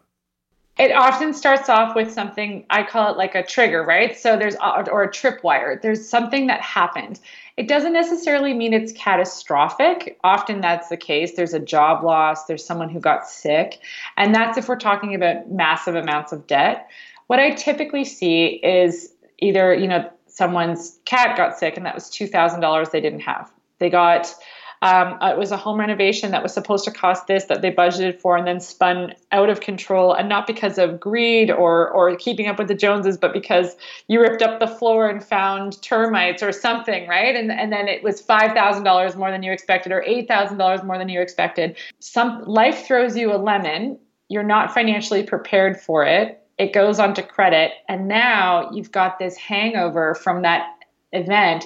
It 0.77 0.93
often 0.93 1.33
starts 1.33 1.67
off 1.67 1.93
with 1.93 2.09
something, 2.09 2.65
I 2.69 2.83
call 2.83 3.11
it 3.11 3.17
like 3.17 3.35
a 3.35 3.43
trigger, 3.45 3.83
right? 3.83 4.17
So 4.17 4.37
there's, 4.37 4.55
uh, 4.61 4.85
or 4.89 5.03
a 5.03 5.11
tripwire. 5.11 5.81
There's 5.81 6.07
something 6.07 6.47
that 6.47 6.61
happened 6.61 7.19
it 7.59 7.67
doesn't 7.67 7.91
necessarily 7.91 8.53
mean 8.53 8.71
it's 8.71 8.93
catastrophic. 8.93 10.17
Often 10.23 10.61
that's 10.61 10.87
the 10.87 10.95
case. 10.95 11.35
There's 11.35 11.53
a 11.53 11.59
job 11.59 12.05
loss, 12.05 12.45
there's 12.45 12.63
someone 12.63 12.87
who 12.87 13.01
got 13.01 13.27
sick, 13.27 13.79
and 14.15 14.33
that's 14.33 14.57
if 14.57 14.69
we're 14.69 14.77
talking 14.77 15.13
about 15.13 15.51
massive 15.51 15.95
amounts 15.95 16.31
of 16.31 16.47
debt. 16.47 16.87
What 17.27 17.39
I 17.39 17.51
typically 17.51 18.05
see 18.05 18.61
is 18.63 19.11
either, 19.39 19.73
you 19.73 19.89
know, 19.89 20.09
someone's 20.39 20.97
cat 21.05 21.35
got 21.37 21.59
sick 21.59 21.75
and 21.77 21.85
that 21.85 21.93
was 21.93 22.05
$2,000 22.05 22.91
they 22.91 23.01
didn't 23.01 23.19
have. 23.19 23.51
They 23.79 23.89
got 23.89 24.33
um, 24.81 25.17
it 25.21 25.37
was 25.37 25.51
a 25.51 25.57
home 25.57 25.77
renovation 25.77 26.31
that 26.31 26.41
was 26.41 26.53
supposed 26.53 26.85
to 26.85 26.91
cost 26.91 27.27
this 27.27 27.45
that 27.45 27.61
they 27.61 27.69
budgeted 27.69 28.21
for 28.21 28.37
and 28.37 28.47
then 28.47 28.61
spun 28.61 29.13
out 29.33 29.49
of 29.49 29.59
control, 29.59 30.13
and 30.13 30.29
not 30.29 30.47
because 30.47 30.77
of 30.77 31.01
greed 31.01 31.51
or 31.51 31.89
or 31.89 32.15
keeping 32.15 32.47
up 32.47 32.57
with 32.57 32.69
the 32.69 32.75
Joneses, 32.75 33.17
but 33.17 33.33
because 33.33 33.75
you 34.07 34.21
ripped 34.21 34.41
up 34.41 34.61
the 34.61 34.67
floor 34.67 35.09
and 35.09 35.21
found 35.21 35.81
termites 35.81 36.41
or 36.41 36.53
something, 36.53 37.09
right? 37.09 37.35
And 37.35 37.51
and 37.51 37.73
then 37.73 37.89
it 37.89 38.03
was 38.03 38.21
five 38.21 38.53
thousand 38.53 38.85
dollars 38.85 39.17
more 39.17 39.31
than 39.31 39.43
you 39.43 39.51
expected, 39.51 39.91
or 39.91 40.01
eight 40.03 40.29
thousand 40.29 40.57
dollars 40.57 40.81
more 40.81 40.97
than 40.97 41.09
you 41.09 41.19
expected. 41.19 41.75
Some 41.99 42.45
life 42.45 42.85
throws 42.87 43.17
you 43.17 43.33
a 43.33 43.35
lemon. 43.35 43.99
You're 44.29 44.43
not 44.43 44.73
financially 44.73 45.23
prepared 45.23 45.81
for 45.81 46.05
it. 46.05 46.38
It 46.59 46.73
goes 46.73 46.99
onto 46.99 47.23
credit, 47.23 47.71
and 47.87 48.07
now 48.07 48.69
you've 48.71 48.91
got 48.91 49.17
this 49.17 49.37
hangover 49.37 50.13
from 50.13 50.43
that 50.43 50.67
event 51.13 51.65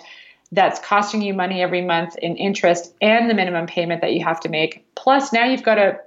that's 0.51 0.79
costing 0.79 1.23
you 1.23 1.33
money 1.33 1.63
every 1.63 1.81
month 1.81 2.15
in 2.17 2.37
interest 2.37 2.93
and 3.01 3.27
the 3.27 3.33
minimum 3.33 3.65
payment 3.65 4.01
that 4.01 4.13
you 4.13 4.23
have 4.23 4.39
to 4.41 4.49
make. 4.49 4.85
Plus, 4.95 5.33
now 5.33 5.45
you've 5.45 5.63
got 5.63 5.75
to 5.75 5.99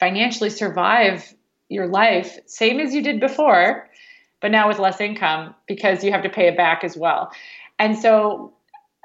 financially 0.00 0.50
survive 0.50 1.32
your 1.68 1.86
life, 1.86 2.36
same 2.46 2.80
as 2.80 2.92
you 2.92 3.00
did 3.00 3.20
before, 3.20 3.88
but 4.40 4.50
now 4.50 4.66
with 4.66 4.80
less 4.80 5.00
income 5.00 5.54
because 5.68 6.02
you 6.02 6.10
have 6.10 6.24
to 6.24 6.28
pay 6.28 6.48
it 6.48 6.56
back 6.56 6.82
as 6.82 6.96
well. 6.96 7.30
And 7.78 7.96
so 7.96 8.52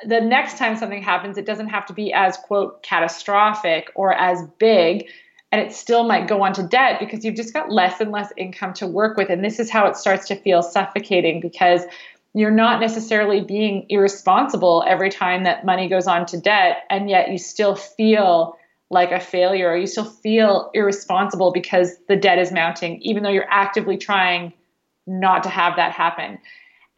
the 0.03 0.19
next 0.19 0.57
time 0.57 0.75
something 0.75 1.03
happens, 1.03 1.37
it 1.37 1.45
doesn't 1.45 1.67
have 1.67 1.85
to 1.85 1.93
be 1.93 2.11
as, 2.11 2.37
quote, 2.37 2.81
catastrophic 2.81 3.91
or 3.93 4.13
as 4.13 4.43
big. 4.57 5.07
And 5.55 5.65
it 5.65 5.73
still 5.73 6.03
might 6.03 6.27
go 6.27 6.43
on 6.43 6.51
to 6.55 6.63
debt 6.63 6.99
because 6.99 7.23
you've 7.23 7.37
just 7.37 7.53
got 7.53 7.71
less 7.71 8.01
and 8.01 8.11
less 8.11 8.33
income 8.35 8.73
to 8.73 8.85
work 8.85 9.15
with. 9.15 9.29
And 9.29 9.41
this 9.41 9.57
is 9.57 9.69
how 9.69 9.87
it 9.87 9.95
starts 9.95 10.27
to 10.27 10.35
feel 10.35 10.61
suffocating 10.61 11.39
because 11.39 11.83
you're 12.33 12.51
not 12.51 12.81
necessarily 12.81 13.39
being 13.39 13.85
irresponsible 13.87 14.83
every 14.85 15.09
time 15.09 15.43
that 15.43 15.65
money 15.65 15.87
goes 15.87 16.07
on 16.07 16.25
to 16.25 16.41
debt 16.41 16.83
and 16.89 17.09
yet 17.09 17.31
you 17.31 17.37
still 17.37 17.73
feel 17.73 18.57
like 18.89 19.13
a 19.13 19.19
failure 19.21 19.69
or 19.69 19.77
you 19.77 19.87
still 19.87 20.03
feel 20.03 20.71
irresponsible 20.73 21.53
because 21.53 21.95
the 22.09 22.17
debt 22.17 22.37
is 22.37 22.51
mounting 22.51 23.01
even 23.01 23.23
though 23.23 23.29
you're 23.29 23.49
actively 23.49 23.95
trying 23.95 24.51
not 25.07 25.41
to 25.43 25.49
have 25.49 25.77
that 25.77 25.93
happen 25.93 26.37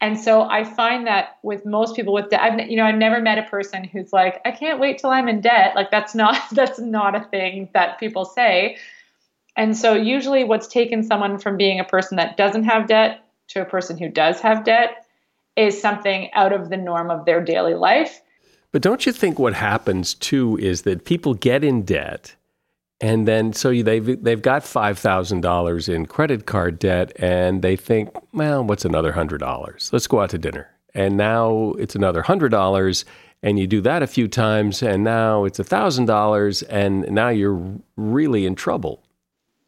and 0.00 0.18
so 0.18 0.42
i 0.42 0.64
find 0.64 1.06
that 1.06 1.38
with 1.42 1.64
most 1.64 1.96
people 1.96 2.12
with 2.12 2.30
debt 2.30 2.40
I've, 2.40 2.68
you 2.68 2.76
know 2.76 2.84
i've 2.84 2.96
never 2.96 3.20
met 3.20 3.38
a 3.38 3.42
person 3.42 3.84
who's 3.84 4.12
like 4.12 4.40
i 4.44 4.50
can't 4.50 4.80
wait 4.80 4.98
till 4.98 5.10
i'm 5.10 5.28
in 5.28 5.40
debt 5.40 5.74
like 5.74 5.90
that's 5.90 6.14
not 6.14 6.40
that's 6.52 6.78
not 6.78 7.14
a 7.14 7.24
thing 7.30 7.68
that 7.74 7.98
people 7.98 8.24
say 8.24 8.76
and 9.56 9.76
so 9.76 9.94
usually 9.94 10.44
what's 10.44 10.68
taken 10.68 11.02
someone 11.02 11.38
from 11.38 11.56
being 11.56 11.80
a 11.80 11.84
person 11.84 12.16
that 12.16 12.36
doesn't 12.36 12.64
have 12.64 12.86
debt 12.86 13.24
to 13.48 13.60
a 13.60 13.64
person 13.64 13.98
who 13.98 14.08
does 14.08 14.40
have 14.40 14.64
debt 14.64 15.04
is 15.56 15.80
something 15.80 16.30
out 16.32 16.52
of 16.52 16.70
the 16.70 16.76
norm 16.76 17.10
of 17.10 17.24
their 17.24 17.42
daily 17.42 17.74
life. 17.74 18.22
But 18.70 18.82
don't 18.82 19.04
you 19.04 19.12
think 19.12 19.38
what 19.38 19.54
happens 19.54 20.14
too 20.14 20.56
is 20.58 20.82
that 20.82 21.04
people 21.04 21.34
get 21.34 21.64
in 21.64 21.82
debt 21.82 22.36
and 23.00 23.28
then 23.28 23.52
so 23.52 23.70
they've 23.82 24.22
they've 24.22 24.42
got 24.42 24.64
five 24.64 24.98
thousand 24.98 25.40
dollars 25.40 25.88
in 25.88 26.06
credit 26.06 26.46
card 26.46 26.78
debt, 26.78 27.12
and 27.16 27.62
they 27.62 27.76
think, 27.76 28.10
well, 28.32 28.64
what's 28.64 28.84
another 28.84 29.12
hundred 29.12 29.38
dollars? 29.38 29.90
Let's 29.92 30.06
go 30.06 30.20
out 30.20 30.30
to 30.30 30.38
dinner, 30.38 30.68
and 30.94 31.16
now 31.16 31.72
it's 31.78 31.94
another 31.94 32.22
hundred 32.22 32.50
dollars, 32.50 33.04
and 33.42 33.58
you 33.58 33.66
do 33.66 33.80
that 33.82 34.02
a 34.02 34.06
few 34.06 34.26
times, 34.26 34.82
and 34.82 35.04
now 35.04 35.44
it's 35.44 35.58
a 35.58 35.64
thousand 35.64 36.06
dollars, 36.06 36.62
and 36.62 37.08
now 37.10 37.28
you're 37.28 37.62
really 37.96 38.46
in 38.46 38.54
trouble. 38.54 39.02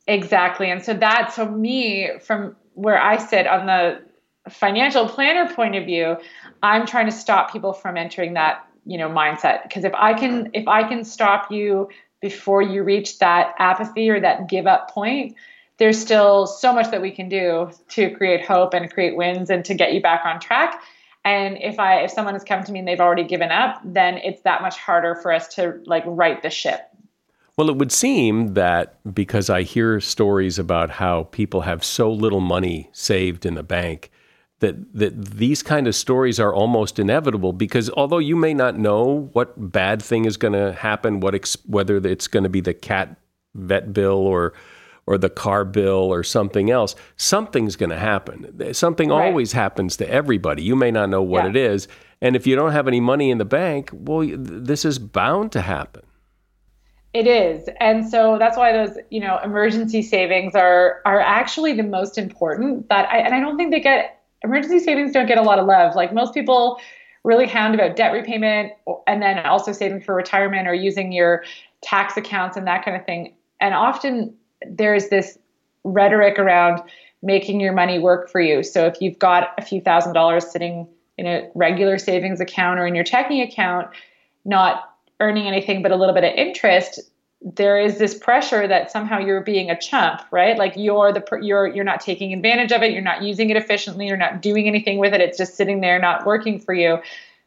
Exactly, 0.08 0.70
and 0.70 0.82
so 0.82 0.94
that 0.94 1.32
so 1.32 1.48
me 1.48 2.10
from 2.20 2.56
where 2.74 3.00
I 3.00 3.16
sit 3.16 3.46
on 3.46 3.66
the 3.66 4.00
financial 4.48 5.08
planner 5.08 5.52
point 5.54 5.76
of 5.76 5.84
view, 5.84 6.16
I'm 6.62 6.86
trying 6.86 7.06
to 7.06 7.12
stop 7.12 7.52
people 7.52 7.72
from 7.72 7.96
entering 7.96 8.34
that, 8.34 8.66
you 8.86 8.98
know, 8.98 9.08
mindset 9.08 9.62
because 9.62 9.84
if 9.84 9.94
I 9.94 10.14
can 10.14 10.50
if 10.52 10.66
I 10.66 10.82
can 10.82 11.04
stop 11.04 11.52
you 11.52 11.88
before 12.20 12.62
you 12.62 12.82
reach 12.82 13.18
that 13.18 13.54
apathy 13.58 14.10
or 14.10 14.20
that 14.20 14.48
give 14.48 14.66
up 14.66 14.90
point, 14.90 15.36
there's 15.78 15.98
still 15.98 16.46
so 16.46 16.72
much 16.72 16.90
that 16.90 17.00
we 17.00 17.10
can 17.10 17.28
do 17.28 17.70
to 17.88 18.10
create 18.14 18.44
hope 18.44 18.74
and 18.74 18.92
create 18.92 19.16
wins 19.16 19.48
and 19.48 19.64
to 19.64 19.74
get 19.74 19.94
you 19.94 20.02
back 20.02 20.24
on 20.24 20.38
track. 20.38 20.82
And 21.24 21.58
if 21.60 21.78
I 21.78 22.00
if 22.00 22.10
someone 22.10 22.34
has 22.34 22.44
come 22.44 22.62
to 22.64 22.72
me 22.72 22.78
and 22.78 22.88
they've 22.88 23.00
already 23.00 23.24
given 23.24 23.50
up, 23.50 23.80
then 23.84 24.18
it's 24.18 24.42
that 24.42 24.62
much 24.62 24.78
harder 24.78 25.14
for 25.14 25.32
us 25.32 25.48
to 25.54 25.80
like 25.86 26.04
right 26.06 26.42
the 26.42 26.50
ship. 26.50 26.80
Well, 27.56 27.68
it 27.68 27.76
would 27.76 27.92
seem 27.92 28.54
that 28.54 28.98
because 29.14 29.50
I 29.50 29.62
hear 29.62 30.00
stories 30.00 30.58
about 30.58 30.90
how 30.90 31.24
people 31.24 31.62
have 31.62 31.84
so 31.84 32.10
little 32.10 32.40
money 32.40 32.88
saved 32.92 33.44
in 33.44 33.54
the 33.54 33.62
bank 33.62 34.10
that 34.60 34.76
that 34.94 35.24
these 35.24 35.62
kind 35.62 35.86
of 35.86 35.94
stories 35.94 36.38
are 36.38 36.54
almost 36.54 36.98
inevitable 36.98 37.52
because 37.52 37.90
although 37.90 38.18
you 38.18 38.36
may 38.36 38.54
not 38.54 38.78
know 38.78 39.28
what 39.32 39.72
bad 39.72 40.00
thing 40.00 40.26
is 40.26 40.36
going 40.36 40.52
to 40.52 40.72
happen, 40.72 41.20
what 41.20 41.34
ex- 41.34 41.56
whether 41.66 41.96
it's 41.96 42.28
going 42.28 42.44
to 42.44 42.48
be 42.48 42.60
the 42.60 42.74
cat 42.74 43.16
vet 43.54 43.92
bill 43.92 44.18
or 44.18 44.52
or 45.06 45.18
the 45.18 45.30
car 45.30 45.64
bill 45.64 46.12
or 46.12 46.22
something 46.22 46.70
else, 46.70 46.94
something's 47.16 47.74
going 47.74 47.90
to 47.90 47.98
happen. 47.98 48.72
Something 48.72 49.08
right. 49.08 49.26
always 49.26 49.50
happens 49.52 49.96
to 49.96 50.08
everybody. 50.08 50.62
You 50.62 50.76
may 50.76 50.90
not 50.90 51.08
know 51.08 51.22
what 51.22 51.44
yeah. 51.44 51.50
it 51.50 51.56
is, 51.56 51.88
and 52.20 52.36
if 52.36 52.46
you 52.46 52.54
don't 52.54 52.72
have 52.72 52.86
any 52.86 53.00
money 53.00 53.30
in 53.30 53.38
the 53.38 53.44
bank, 53.44 53.90
well, 53.92 54.28
this 54.36 54.84
is 54.84 54.98
bound 54.98 55.52
to 55.52 55.62
happen. 55.62 56.02
It 57.12 57.26
is. 57.26 57.68
And 57.80 58.08
so 58.08 58.38
that's 58.38 58.56
why 58.56 58.72
those, 58.72 58.96
you 59.10 59.20
know, 59.20 59.38
emergency 59.42 60.02
savings 60.02 60.54
are 60.54 61.00
are 61.04 61.20
actually 61.20 61.72
the 61.72 61.82
most 61.82 62.18
important 62.18 62.88
that 62.88 63.08
I 63.10 63.18
and 63.18 63.34
I 63.34 63.40
don't 63.40 63.56
think 63.56 63.72
they 63.72 63.80
get 63.80 64.19
emergency 64.42 64.78
savings 64.78 65.12
don't 65.12 65.26
get 65.26 65.38
a 65.38 65.42
lot 65.42 65.58
of 65.58 65.66
love. 65.66 65.94
Like 65.94 66.12
most 66.12 66.34
people 66.34 66.80
really 67.24 67.46
hound 67.46 67.74
about 67.74 67.96
debt 67.96 68.12
repayment 68.12 68.72
and 69.06 69.22
then 69.22 69.38
also 69.40 69.72
saving 69.72 70.00
for 70.00 70.14
retirement 70.14 70.66
or 70.66 70.74
using 70.74 71.12
your 71.12 71.44
tax 71.82 72.16
accounts 72.16 72.56
and 72.56 72.66
that 72.66 72.84
kind 72.84 72.96
of 72.96 73.04
thing. 73.04 73.34
And 73.60 73.74
often 73.74 74.34
there's 74.66 75.08
this 75.08 75.38
rhetoric 75.84 76.38
around 76.38 76.80
making 77.22 77.60
your 77.60 77.72
money 77.72 77.98
work 77.98 78.30
for 78.30 78.40
you. 78.40 78.62
So 78.62 78.86
if 78.86 79.00
you've 79.00 79.18
got 79.18 79.48
a 79.58 79.62
few 79.62 79.80
thousand 79.80 80.14
dollars 80.14 80.50
sitting 80.50 80.88
in 81.18 81.26
a 81.26 81.50
regular 81.54 81.98
savings 81.98 82.40
account 82.40 82.80
or 82.80 82.86
in 82.86 82.94
your 82.94 83.04
checking 83.04 83.42
account, 83.42 83.88
not 84.46 84.94
earning 85.20 85.46
anything 85.46 85.82
but 85.82 85.92
a 85.92 85.96
little 85.96 86.14
bit 86.14 86.24
of 86.24 86.32
interest, 86.34 87.00
there 87.42 87.80
is 87.80 87.98
this 87.98 88.14
pressure 88.16 88.68
that 88.68 88.90
somehow 88.90 89.18
you're 89.18 89.40
being 89.40 89.70
a 89.70 89.78
chump, 89.78 90.20
right? 90.30 90.58
Like 90.58 90.74
you're 90.76 91.12
the 91.12 91.24
you're 91.40 91.66
you're 91.66 91.84
not 91.84 92.00
taking 92.00 92.32
advantage 92.32 92.70
of 92.70 92.82
it, 92.82 92.92
you're 92.92 93.02
not 93.02 93.22
using 93.22 93.48
it 93.50 93.56
efficiently, 93.56 94.06
you're 94.06 94.16
not 94.16 94.42
doing 94.42 94.66
anything 94.66 94.98
with 94.98 95.14
it. 95.14 95.20
It's 95.20 95.38
just 95.38 95.56
sitting 95.56 95.80
there 95.80 95.98
not 95.98 96.26
working 96.26 96.60
for 96.60 96.74
you. 96.74 96.98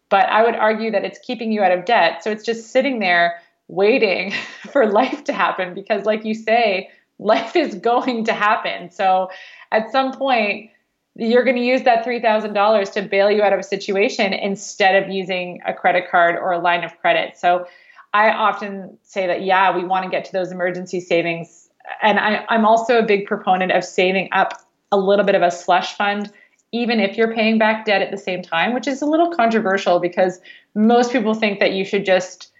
But 0.09 0.29
I 0.29 0.43
would 0.43 0.55
argue 0.55 0.91
that 0.91 1.03
it's 1.05 1.19
keeping 1.19 1.51
you 1.51 1.61
out 1.61 1.71
of 1.71 1.85
debt. 1.85 2.23
So 2.23 2.31
it's 2.31 2.43
just 2.43 2.71
sitting 2.71 2.99
there 2.99 3.39
waiting 3.67 4.33
for 4.71 4.87
life 4.87 5.23
to 5.25 5.33
happen 5.33 5.73
because 5.73 6.05
like 6.05 6.25
you 6.25 6.33
say, 6.33 6.89
life 7.19 7.55
is 7.55 7.75
going 7.75 8.25
to 8.25 8.33
happen. 8.33 8.89
So 8.89 9.29
at 9.71 9.91
some 9.91 10.11
point 10.11 10.71
you're 11.15 11.43
going 11.43 11.57
to 11.57 11.63
use 11.63 11.83
that 11.83 12.03
$3,000 12.03 12.93
to 12.93 13.01
bail 13.03 13.29
you 13.29 13.43
out 13.43 13.53
of 13.53 13.59
a 13.59 13.63
situation 13.63 14.33
instead 14.33 15.03
of 15.03 15.11
using 15.11 15.61
a 15.65 15.73
credit 15.73 16.09
card 16.09 16.35
or 16.35 16.51
a 16.51 16.57
line 16.57 16.83
of 16.83 16.99
credit. 16.99 17.37
So 17.37 17.67
I 18.13 18.31
often 18.31 18.97
say 19.01 19.27
that, 19.27 19.43
yeah, 19.43 19.75
we 19.75 19.83
want 19.83 20.05
to 20.05 20.09
get 20.09 20.25
to 20.25 20.31
those 20.31 20.51
emergency 20.51 20.99
savings. 20.99 21.69
And 22.01 22.19
I, 22.19 22.45
I'm 22.49 22.65
also 22.65 22.99
a 22.99 23.03
big 23.03 23.25
proponent 23.25 23.71
of 23.71 23.83
saving 23.83 24.29
up 24.31 24.61
a 24.91 24.97
little 24.97 25.25
bit 25.25 25.35
of 25.35 25.41
a 25.41 25.49
slush 25.49 25.97
fund, 25.97 26.31
even 26.71 26.99
if 26.99 27.17
you're 27.17 27.33
paying 27.33 27.57
back 27.57 27.85
debt 27.85 28.01
at 28.01 28.11
the 28.11 28.17
same 28.17 28.43
time, 28.43 28.73
which 28.73 28.87
is 28.87 29.01
a 29.01 29.05
little 29.05 29.31
controversial 29.31 29.99
because 29.99 30.39
most 30.75 31.11
people 31.11 31.33
think 31.33 31.59
that 31.59 31.73
you 31.73 31.83
should 31.83 32.05
just 32.05 32.51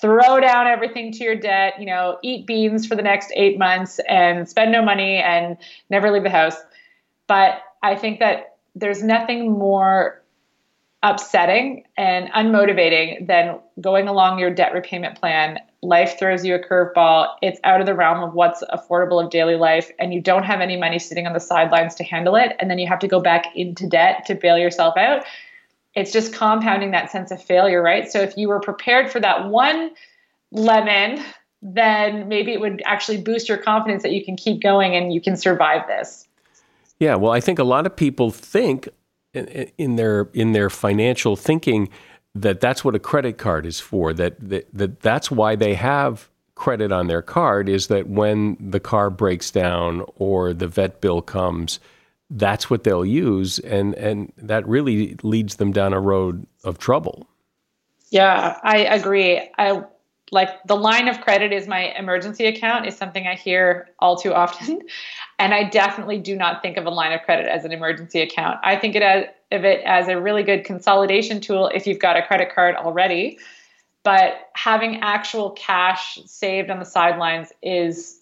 throw 0.00 0.38
down 0.40 0.66
everything 0.66 1.10
to 1.12 1.24
your 1.24 1.34
debt, 1.34 1.74
you 1.78 1.86
know, 1.86 2.18
eat 2.22 2.46
beans 2.46 2.86
for 2.86 2.94
the 2.94 3.02
next 3.02 3.32
eight 3.34 3.58
months 3.58 3.98
and 4.08 4.48
spend 4.48 4.70
no 4.70 4.82
money 4.82 5.16
and 5.16 5.56
never 5.90 6.10
leave 6.10 6.22
the 6.22 6.30
house. 6.30 6.56
But 7.26 7.62
I 7.82 7.96
think 7.96 8.20
that 8.20 8.56
there's 8.74 9.02
nothing 9.02 9.50
more 9.50 10.22
upsetting 11.02 11.84
and 11.96 12.28
unmotivating 12.32 13.26
than 13.26 13.58
going 13.80 14.08
along 14.08 14.38
your 14.38 14.52
debt 14.52 14.72
repayment 14.72 15.18
plan. 15.18 15.58
Life 15.80 16.18
throws 16.18 16.44
you 16.44 16.56
a 16.56 16.58
curveball. 16.58 17.28
It's 17.40 17.60
out 17.62 17.80
of 17.80 17.86
the 17.86 17.94
realm 17.94 18.22
of 18.22 18.34
what's 18.34 18.64
affordable 18.64 19.22
of 19.22 19.30
daily 19.30 19.54
life, 19.54 19.92
and 20.00 20.12
you 20.12 20.20
don't 20.20 20.42
have 20.42 20.60
any 20.60 20.76
money 20.76 20.98
sitting 20.98 21.26
on 21.26 21.34
the 21.34 21.40
sidelines 21.40 21.94
to 21.96 22.04
handle 22.04 22.34
it. 22.34 22.56
And 22.58 22.68
then 22.68 22.78
you 22.78 22.88
have 22.88 22.98
to 23.00 23.08
go 23.08 23.20
back 23.20 23.46
into 23.54 23.88
debt 23.88 24.26
to 24.26 24.34
bail 24.34 24.58
yourself 24.58 24.96
out. 24.96 25.24
It's 25.94 26.12
just 26.12 26.32
compounding 26.32 26.90
that 26.90 27.10
sense 27.12 27.30
of 27.30 27.40
failure, 27.42 27.80
right? 27.80 28.10
So 28.10 28.20
if 28.20 28.36
you 28.36 28.48
were 28.48 28.60
prepared 28.60 29.10
for 29.10 29.20
that 29.20 29.48
one 29.48 29.92
lemon, 30.50 31.24
then 31.62 32.28
maybe 32.28 32.52
it 32.52 32.60
would 32.60 32.82
actually 32.84 33.20
boost 33.20 33.48
your 33.48 33.58
confidence 33.58 34.02
that 34.02 34.12
you 34.12 34.24
can 34.24 34.36
keep 34.36 34.60
going 34.60 34.96
and 34.96 35.12
you 35.12 35.20
can 35.20 35.36
survive 35.36 35.86
this. 35.86 36.26
Yeah, 36.98 37.14
well, 37.14 37.32
I 37.32 37.40
think 37.40 37.60
a 37.60 37.64
lot 37.64 37.86
of 37.86 37.94
people 37.94 38.30
think 38.32 38.88
in 39.34 39.96
their 39.96 40.28
in 40.32 40.52
their 40.52 40.70
financial 40.70 41.36
thinking 41.36 41.88
that 42.34 42.60
that's 42.60 42.84
what 42.84 42.94
a 42.94 42.98
credit 42.98 43.38
card 43.38 43.66
is 43.66 43.80
for. 43.80 44.12
That, 44.12 44.36
that 44.48 44.68
that 44.72 45.00
that's 45.00 45.30
why 45.30 45.56
they 45.56 45.74
have 45.74 46.28
credit 46.54 46.90
on 46.90 47.06
their 47.06 47.22
card 47.22 47.68
is 47.68 47.86
that 47.86 48.08
when 48.08 48.56
the 48.60 48.80
car 48.80 49.10
breaks 49.10 49.50
down 49.50 50.04
or 50.16 50.52
the 50.52 50.66
vet 50.66 51.00
bill 51.00 51.22
comes, 51.22 51.78
that's 52.30 52.68
what 52.68 52.84
they'll 52.84 53.06
use, 53.06 53.58
and 53.60 53.94
and 53.94 54.32
that 54.36 54.66
really 54.66 55.16
leads 55.22 55.56
them 55.56 55.72
down 55.72 55.92
a 55.92 56.00
road 56.00 56.46
of 56.64 56.78
trouble. 56.78 57.26
Yeah, 58.10 58.58
I 58.62 58.78
agree. 58.78 59.50
I 59.58 59.82
like 60.30 60.62
the 60.64 60.76
line 60.76 61.08
of 61.08 61.20
credit 61.20 61.52
is 61.52 61.66
my 61.66 61.94
emergency 61.96 62.46
account 62.46 62.86
is 62.86 62.96
something 62.96 63.26
I 63.26 63.34
hear 63.34 63.88
all 63.98 64.16
too 64.16 64.34
often. 64.34 64.82
And 65.40 65.54
I 65.54 65.62
definitely 65.62 66.18
do 66.18 66.34
not 66.34 66.62
think 66.62 66.76
of 66.78 66.84
a 66.84 66.90
line 66.90 67.12
of 67.12 67.22
credit 67.22 67.46
as 67.46 67.64
an 67.64 67.70
emergency 67.70 68.20
account. 68.20 68.58
I 68.64 68.74
think 68.74 68.96
of 68.96 69.02
it 69.64 69.82
as 69.84 70.08
a 70.08 70.20
really 70.20 70.42
good 70.42 70.64
consolidation 70.64 71.40
tool 71.40 71.70
if 71.72 71.86
you've 71.86 72.00
got 72.00 72.16
a 72.16 72.22
credit 72.22 72.52
card 72.52 72.74
already. 72.74 73.38
But 74.02 74.48
having 74.54 75.00
actual 75.00 75.50
cash 75.50 76.18
saved 76.26 76.70
on 76.70 76.80
the 76.80 76.84
sidelines 76.84 77.52
is, 77.62 78.18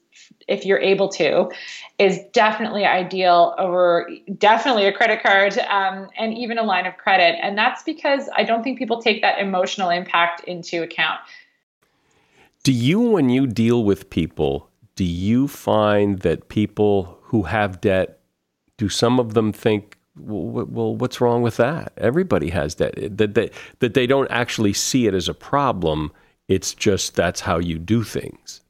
if 0.46 0.66
you're 0.66 0.78
able 0.78 1.08
to, 1.10 1.50
is 1.98 2.20
definitely 2.34 2.84
ideal 2.84 3.54
over 3.56 4.10
definitely 4.36 4.84
a 4.84 4.92
credit 4.92 5.22
card 5.22 5.56
um, 5.70 6.10
and 6.18 6.36
even 6.36 6.58
a 6.58 6.64
line 6.64 6.84
of 6.84 6.98
credit. 6.98 7.38
And 7.42 7.56
that's 7.56 7.82
because 7.82 8.28
I 8.36 8.42
don't 8.42 8.62
think 8.62 8.78
people 8.78 9.00
take 9.00 9.22
that 9.22 9.38
emotional 9.38 9.88
impact 9.88 10.44
into 10.44 10.82
account. 10.82 11.20
Do 12.66 12.72
you, 12.72 12.98
when 12.98 13.30
you 13.30 13.46
deal 13.46 13.84
with 13.84 14.10
people, 14.10 14.68
do 14.96 15.04
you 15.04 15.46
find 15.46 16.18
that 16.22 16.48
people 16.48 17.16
who 17.22 17.44
have 17.44 17.80
debt, 17.80 18.18
do 18.76 18.88
some 18.88 19.20
of 19.20 19.34
them 19.34 19.52
think, 19.52 19.96
well, 20.18 20.96
what's 20.96 21.20
wrong 21.20 21.42
with 21.42 21.58
that? 21.58 21.92
Everybody 21.96 22.50
has 22.50 22.74
debt. 22.74 22.96
That 22.96 23.34
they, 23.34 23.52
that 23.78 23.94
they 23.94 24.08
don't 24.08 24.28
actually 24.32 24.72
see 24.72 25.06
it 25.06 25.14
as 25.14 25.28
a 25.28 25.32
problem. 25.32 26.10
It's 26.48 26.74
just 26.74 27.14
that's 27.14 27.40
how 27.40 27.58
you 27.58 27.78
do 27.78 28.02
things. 28.02 28.62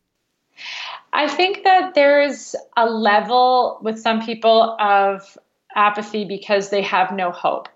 I 1.15 1.27
think 1.27 1.65
that 1.65 1.95
there's 1.95 2.55
a 2.77 2.85
level 2.85 3.79
with 3.81 3.99
some 3.99 4.21
people 4.21 4.77
of 4.79 5.39
apathy 5.75 6.27
because 6.27 6.69
they 6.69 6.83
have 6.83 7.15
no 7.15 7.31
hope. 7.31 7.67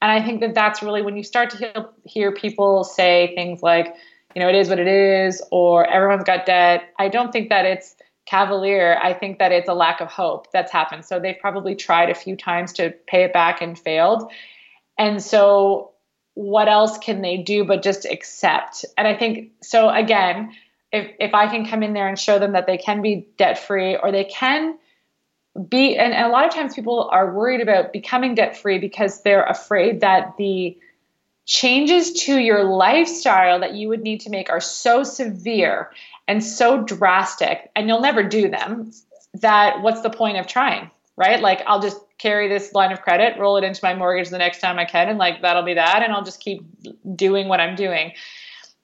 And 0.00 0.12
I 0.12 0.24
think 0.24 0.40
that 0.40 0.54
that's 0.54 0.84
really 0.84 1.02
when 1.02 1.16
you 1.16 1.24
start 1.24 1.50
to 1.50 1.56
hear, 1.56 1.88
hear 2.04 2.30
people 2.30 2.84
say 2.84 3.32
things 3.34 3.60
like, 3.60 3.96
you 4.34 4.42
know, 4.42 4.48
it 4.48 4.54
is 4.54 4.68
what 4.68 4.78
it 4.78 4.88
is, 4.88 5.42
or 5.50 5.86
everyone's 5.86 6.24
got 6.24 6.46
debt. 6.46 6.92
I 6.98 7.08
don't 7.08 7.32
think 7.32 7.50
that 7.50 7.64
it's 7.64 7.96
cavalier. 8.26 8.98
I 9.02 9.12
think 9.12 9.38
that 9.38 9.52
it's 9.52 9.68
a 9.68 9.74
lack 9.74 10.00
of 10.00 10.08
hope 10.08 10.50
that's 10.52 10.72
happened. 10.72 11.04
So 11.04 11.20
they've 11.20 11.38
probably 11.38 11.74
tried 11.74 12.10
a 12.10 12.14
few 12.14 12.36
times 12.36 12.72
to 12.74 12.90
pay 13.06 13.24
it 13.24 13.32
back 13.32 13.60
and 13.60 13.78
failed. 13.78 14.30
And 14.98 15.22
so 15.22 15.92
what 16.34 16.68
else 16.68 16.98
can 16.98 17.22
they 17.22 17.36
do 17.36 17.64
but 17.64 17.82
just 17.82 18.04
accept? 18.04 18.84
And 18.96 19.06
I 19.06 19.16
think 19.16 19.52
so 19.62 19.88
again, 19.88 20.52
if 20.92 21.10
if 21.20 21.34
I 21.34 21.48
can 21.48 21.66
come 21.66 21.82
in 21.82 21.92
there 21.92 22.08
and 22.08 22.18
show 22.18 22.38
them 22.38 22.52
that 22.52 22.66
they 22.66 22.78
can 22.78 23.02
be 23.02 23.28
debt 23.36 23.58
free 23.58 23.96
or 23.96 24.10
they 24.10 24.24
can 24.24 24.78
be 25.68 25.96
and, 25.96 26.12
and 26.12 26.26
a 26.26 26.30
lot 26.30 26.46
of 26.46 26.52
times 26.52 26.74
people 26.74 27.08
are 27.12 27.32
worried 27.32 27.60
about 27.60 27.92
becoming 27.92 28.34
debt 28.34 28.56
free 28.56 28.78
because 28.78 29.22
they're 29.22 29.44
afraid 29.44 30.00
that 30.00 30.36
the 30.36 30.76
changes 31.46 32.12
to 32.24 32.38
your 32.38 32.64
lifestyle 32.64 33.60
that 33.60 33.74
you 33.74 33.88
would 33.88 34.02
need 34.02 34.20
to 34.20 34.30
make 34.30 34.50
are 34.50 34.60
so 34.60 35.02
severe 35.02 35.90
and 36.26 36.42
so 36.42 36.82
drastic, 36.82 37.70
and 37.76 37.86
you'll 37.86 38.00
never 38.00 38.22
do 38.22 38.48
them, 38.48 38.90
that 39.34 39.82
what's 39.82 40.00
the 40.00 40.10
point 40.10 40.38
of 40.38 40.46
trying, 40.46 40.90
right? 41.16 41.40
Like, 41.40 41.62
I'll 41.66 41.80
just 41.80 41.98
carry 42.18 42.48
this 42.48 42.72
line 42.72 42.92
of 42.92 43.02
credit, 43.02 43.38
roll 43.38 43.56
it 43.58 43.64
into 43.64 43.80
my 43.82 43.94
mortgage 43.94 44.30
the 44.30 44.38
next 44.38 44.60
time 44.60 44.78
I 44.78 44.86
can, 44.86 45.08
and 45.08 45.18
like 45.18 45.42
that'll 45.42 45.62
be 45.62 45.74
that, 45.74 46.02
and 46.02 46.12
I'll 46.12 46.24
just 46.24 46.40
keep 46.40 46.64
doing 47.14 47.48
what 47.48 47.60
I'm 47.60 47.76
doing. 47.76 48.12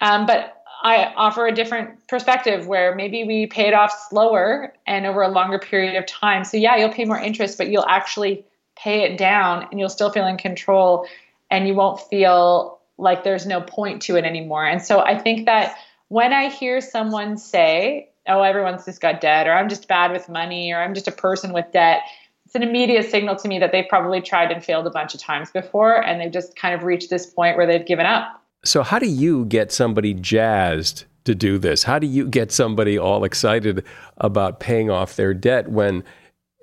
Um, 0.03 0.27
but 0.27 0.63
I 0.83 1.13
offer 1.17 1.47
a 1.47 1.53
different 1.53 2.07
perspective 2.09 2.67
where 2.67 2.95
maybe 2.95 3.25
we 3.25 3.47
pay 3.47 3.69
it 3.69 3.75
off 3.75 3.93
slower 4.09 4.75
and 4.87 5.07
over 5.07 5.23
a 5.23 5.29
longer 5.29 5.59
period 5.59 5.95
of 5.97 6.07
time. 6.07 6.45
So, 6.45 6.57
yeah, 6.57 6.77
you'll 6.77 6.93
pay 6.93 7.05
more 7.05 7.19
interest, 7.19 7.59
but 7.59 7.69
you'll 7.69 7.87
actually 7.87 8.45
pay 8.77 9.03
it 9.03 9.19
down 9.19 9.67
and 9.71 9.79
you'll 9.79 9.91
still 9.91 10.11
feel 10.11 10.27
in 10.27 10.39
control 10.39 11.07
and 11.51 11.67
you 11.67 11.75
won't 11.75 12.01
feel 12.01 12.81
like 12.99 13.25
there's 13.25 13.47
no 13.47 13.61
point 13.61 14.03
to 14.03 14.17
it 14.17 14.25
anymore. 14.25 14.67
And 14.67 14.83
so 14.83 15.01
I 15.01 15.19
think 15.19 15.47
that 15.47 15.77
when 16.09 16.33
I 16.33 16.49
hear 16.49 16.81
someone 16.81 17.39
say, 17.39 18.11
oh, 18.27 18.43
everyone's 18.43 18.85
just 18.85 19.01
got 19.01 19.21
debt, 19.21 19.47
or 19.47 19.53
I'm 19.53 19.69
just 19.69 19.89
bad 19.89 20.13
with 20.13 20.29
money, 20.29 20.73
or 20.73 20.83
I'm 20.83 20.95
just 20.95 21.09
a 21.09 21.13
person 21.13 21.53
with 21.53 21.67
debt, 21.73 22.03
it's 22.51 22.57
an 22.57 22.63
immediate 22.65 23.09
signal 23.09 23.37
to 23.37 23.49
me 23.49 23.61
that 23.61 23.71
they've 23.71 23.89
probably 23.89 24.21
tried 24.21 24.51
and 24.51 24.65
failed 24.65 24.85
a 24.87 24.91
bunch 24.91 25.15
of 25.15 25.21
times 25.21 25.53
before 25.53 26.05
and 26.05 26.21
they've 26.21 26.33
just 26.33 26.57
kind 26.57 26.75
of 26.75 26.83
reached 26.83 27.09
this 27.09 27.25
point 27.27 27.57
where 27.57 27.65
they've 27.65 27.87
given 27.87 28.07
up. 28.07 28.43
So, 28.65 28.83
how 28.83 28.99
do 28.99 29.07
you 29.07 29.45
get 29.45 29.71
somebody 29.71 30.15
jazzed 30.15 31.05
to 31.25 31.35
do 31.37 31.59
this? 31.59 31.85
How 31.85 32.01
do 32.01 32.09
you 32.09 32.27
get 32.27 32.51
somebody 32.51 32.99
all 32.99 33.23
excited 33.23 33.85
about 34.17 34.59
paying 34.59 34.91
off 34.91 35.15
their 35.15 35.33
debt 35.33 35.71
when 35.71 36.03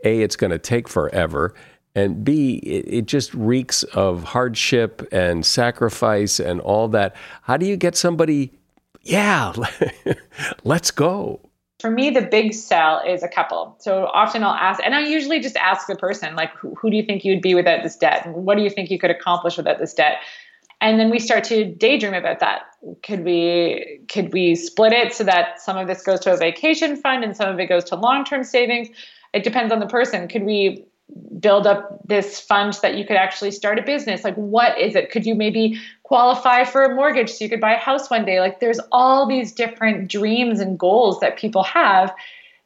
A, 0.04 0.22
it's 0.22 0.36
going 0.36 0.52
to 0.52 0.60
take 0.60 0.90
forever, 0.90 1.56
and 1.98 2.24
B, 2.24 2.58
it, 2.58 3.08
just 3.08 3.34
reeks 3.34 3.84
of 3.84 4.24
hardship 4.24 5.08
and 5.12 5.46
sacrifice 5.46 6.40
and 6.40 6.62
all 6.62 6.88
that? 6.90 7.16
How 7.42 7.58
do 7.58 7.66
you 7.66 7.76
get 7.76 7.96
somebody, 7.96 8.52
yeah, 9.02 9.54
let's 10.64 10.92
go? 10.92 11.42
for 11.80 11.92
me, 11.92 12.10
the 12.10 12.24
big 12.24 12.54
sell 12.54 13.04
is 13.08 13.22
a 13.22 13.28
couple. 13.28 13.76
So 13.80 14.08
often 14.08 14.44
I'll 14.44 14.56
ask, 14.56 14.82
and 14.84 14.96
I 14.96 15.02
usually 15.02 15.40
just 15.40 15.56
ask 15.58 15.86
the 15.86 15.96
person, 15.96 16.36
like, 16.36 16.52
who, 16.56 16.74
who 16.74 16.90
do 16.90 16.98
you 16.98 17.04
think 17.04 17.24
you'd 17.24 17.42
be 17.42 17.54
without 17.54 17.84
this 17.84 17.96
debt? 17.96 18.28
What 18.28 18.58
do 18.58 18.64
you 18.64 18.70
think 18.70 18.90
you 18.90 18.98
could 18.98 19.12
accomplish 19.12 19.58
without 19.58 19.78
this 19.78 19.94
debt? 19.94 20.18
And 20.82 21.00
then 21.00 21.12
we 21.12 21.20
start 21.20 21.44
to 21.46 21.66
daydream 21.66 22.16
about 22.16 22.40
that. 22.40 22.62
Could 23.04 23.24
we 23.24 24.00
could 24.08 24.32
we 24.32 24.56
split 24.56 24.94
it 24.94 25.14
so 25.14 25.24
that 25.24 25.60
some 25.60 25.78
of 25.78 25.88
this 25.88 26.04
goes 26.04 26.20
to 26.22 26.34
a 26.34 26.38
vacation 26.38 26.96
fund 26.96 27.24
and 27.24 27.36
some 27.36 27.50
of 27.50 27.60
it 27.60 27.68
goes 27.68 27.84
to 27.86 27.96
long-term 27.96 28.44
savings? 28.44 28.90
It 29.34 29.44
depends 29.44 29.74
on 29.74 29.80
the 29.80 29.88
person. 29.88 30.28
Could 30.28 30.44
we 30.44 30.86
build 31.40 31.66
up 31.66 32.00
this 32.08 32.40
fund 32.40 32.74
that 32.82 32.96
you 32.96 33.06
could 33.06 33.16
actually 33.16 33.52
start 33.52 33.80
a 33.80 33.82
business? 33.82 34.24
Like 34.24 34.36
what 34.36 34.78
is 34.78 34.96
it? 34.96 35.12
Could 35.12 35.26
you 35.26 35.36
maybe 35.36 35.80
qualify 36.04 36.64
for 36.64 36.84
a 36.84 36.96
mortgage 36.96 37.32
so 37.32 37.44
you 37.44 37.50
could 37.50 37.62
buy 37.62 37.76
a 37.76 37.80
house 37.80 38.10
one 38.10 38.26
day? 38.26 38.40
Like 38.40 38.60
there's 38.60 38.80
all 38.92 39.28
these 39.28 39.52
different 39.52 40.10
dreams 40.10 40.60
and 40.60 40.78
goals 40.78 41.20
that 41.20 41.38
people 41.38 41.64
have 41.64 42.14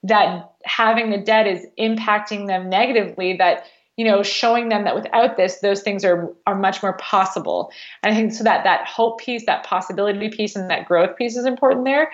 that 0.03 0.51
having 0.63 1.11
the 1.11 1.17
debt 1.17 1.47
is 1.47 1.67
impacting 1.77 2.47
them 2.47 2.69
negatively 2.69 3.37
that 3.37 3.65
you 3.97 4.05
know 4.05 4.23
showing 4.23 4.69
them 4.69 4.83
that 4.85 4.95
without 4.95 5.37
this 5.37 5.59
those 5.59 5.81
things 5.81 6.03
are 6.03 6.33
are 6.47 6.55
much 6.55 6.81
more 6.81 6.93
possible. 6.93 7.71
And 8.01 8.13
i 8.13 8.17
think 8.17 8.33
so 8.33 8.43
that 8.43 8.63
that 8.63 8.87
hope 8.87 9.19
piece 9.19 9.45
that 9.45 9.63
possibility 9.63 10.29
piece 10.29 10.55
and 10.55 10.69
that 10.69 10.87
growth 10.87 11.15
piece 11.15 11.35
is 11.35 11.45
important 11.45 11.85
there. 11.85 12.11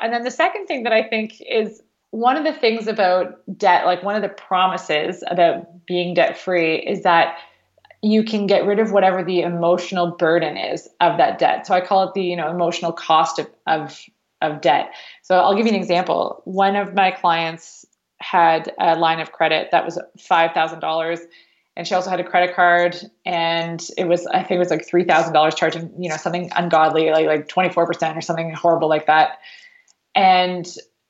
And 0.00 0.12
then 0.12 0.24
the 0.24 0.30
second 0.30 0.66
thing 0.66 0.82
that 0.84 0.92
i 0.92 1.02
think 1.02 1.40
is 1.40 1.82
one 2.10 2.36
of 2.36 2.44
the 2.44 2.52
things 2.52 2.86
about 2.88 3.40
debt, 3.56 3.86
like 3.86 4.02
one 4.02 4.16
of 4.16 4.22
the 4.22 4.28
promises 4.28 5.22
about 5.28 5.86
being 5.86 6.14
debt 6.14 6.38
free, 6.38 6.76
is 6.76 7.02
that 7.02 7.38
you 8.02 8.24
can 8.24 8.46
get 8.46 8.64
rid 8.64 8.78
of 8.78 8.92
whatever 8.92 9.22
the 9.22 9.42
emotional 9.42 10.12
burden 10.16 10.56
is 10.56 10.88
of 11.00 11.18
that 11.18 11.38
debt. 11.38 11.66
So 11.66 11.74
I 11.74 11.80
call 11.80 12.08
it 12.08 12.14
the 12.14 12.22
you 12.22 12.36
know 12.36 12.50
emotional 12.50 12.92
cost 12.92 13.38
of 13.38 13.48
of 13.66 14.00
of 14.42 14.60
debt. 14.60 14.92
So 15.22 15.36
I'll 15.36 15.54
give 15.54 15.66
you 15.66 15.72
an 15.72 15.78
example. 15.78 16.42
One 16.44 16.76
of 16.76 16.94
my 16.94 17.10
clients 17.10 17.84
had 18.20 18.72
a 18.78 18.96
line 18.96 19.20
of 19.20 19.32
credit 19.32 19.68
that 19.70 19.84
was 19.84 19.98
five 20.18 20.52
thousand 20.52 20.80
dollars, 20.80 21.20
and 21.76 21.86
she 21.86 21.94
also 21.94 22.10
had 22.10 22.20
a 22.20 22.24
credit 22.24 22.56
card, 22.56 22.96
and 23.24 23.86
it 23.96 24.08
was 24.08 24.26
I 24.26 24.38
think 24.38 24.52
it 24.52 24.58
was 24.58 24.70
like 24.70 24.86
three 24.86 25.04
thousand 25.04 25.32
dollars 25.32 25.54
charging 25.54 25.92
you 26.02 26.08
know 26.08 26.16
something 26.16 26.50
ungodly 26.56 27.10
like 27.10 27.26
like 27.26 27.48
twenty 27.48 27.72
four 27.72 27.86
percent 27.86 28.16
or 28.16 28.20
something 28.20 28.52
horrible 28.52 28.88
like 28.88 29.06
that, 29.06 29.38
and 30.14 30.66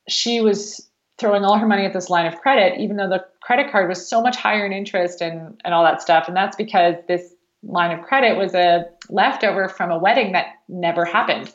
she 0.07 0.41
was 0.41 0.89
throwing 1.21 1.45
all 1.45 1.57
her 1.57 1.67
money 1.67 1.85
at 1.85 1.93
this 1.93 2.09
line 2.09 2.25
of 2.25 2.41
credit, 2.41 2.79
even 2.79 2.97
though 2.97 3.07
the 3.07 3.23
credit 3.41 3.71
card 3.71 3.87
was 3.87 4.09
so 4.09 4.21
much 4.21 4.35
higher 4.35 4.65
in 4.65 4.73
interest 4.73 5.21
and, 5.21 5.61
and 5.63 5.73
all 5.73 5.83
that 5.83 6.01
stuff. 6.01 6.27
And 6.27 6.35
that's 6.35 6.57
because 6.57 6.95
this 7.07 7.33
line 7.63 7.97
of 7.97 8.03
credit 8.03 8.37
was 8.37 8.53
a 8.55 8.85
leftover 9.09 9.69
from 9.69 9.91
a 9.91 9.97
wedding 9.97 10.33
that 10.33 10.47
never 10.67 11.05
happened. 11.05 11.53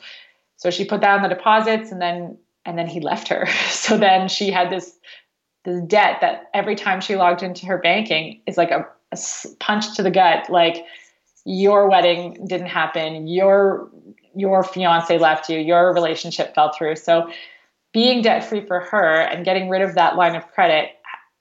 So 0.55 0.71
she 0.71 0.85
put 0.85 1.01
down 1.01 1.21
the 1.21 1.29
deposits 1.29 1.91
and 1.91 2.01
then 2.01 2.37
and 2.65 2.77
then 2.77 2.87
he 2.87 2.99
left 2.99 3.27
her. 3.27 3.47
So 3.69 3.97
then 3.97 4.27
she 4.27 4.51
had 4.51 4.69
this 4.69 4.97
this 5.65 5.81
debt 5.83 6.17
that 6.21 6.49
every 6.53 6.75
time 6.75 7.01
she 7.01 7.15
logged 7.15 7.43
into 7.43 7.65
her 7.65 7.77
banking 7.77 8.41
is 8.47 8.57
like 8.57 8.71
a, 8.71 8.87
a 9.11 9.17
punch 9.59 9.95
to 9.95 10.03
the 10.03 10.11
gut 10.11 10.49
like 10.49 10.85
your 11.45 11.89
wedding 11.89 12.45
didn't 12.47 12.67
happen, 12.67 13.27
your 13.27 13.89
your 14.35 14.63
fiance 14.63 15.17
left 15.17 15.49
you, 15.49 15.59
your 15.59 15.93
relationship 15.93 16.53
fell 16.53 16.71
through. 16.73 16.95
So 16.95 17.29
being 17.97 18.21
debt 18.21 18.43
free 18.43 18.63
for 18.63 18.79
her 18.79 19.21
and 19.21 19.43
getting 19.43 19.69
rid 19.69 19.81
of 19.81 19.95
that 19.95 20.15
line 20.15 20.35
of 20.35 20.47
credit 20.51 20.91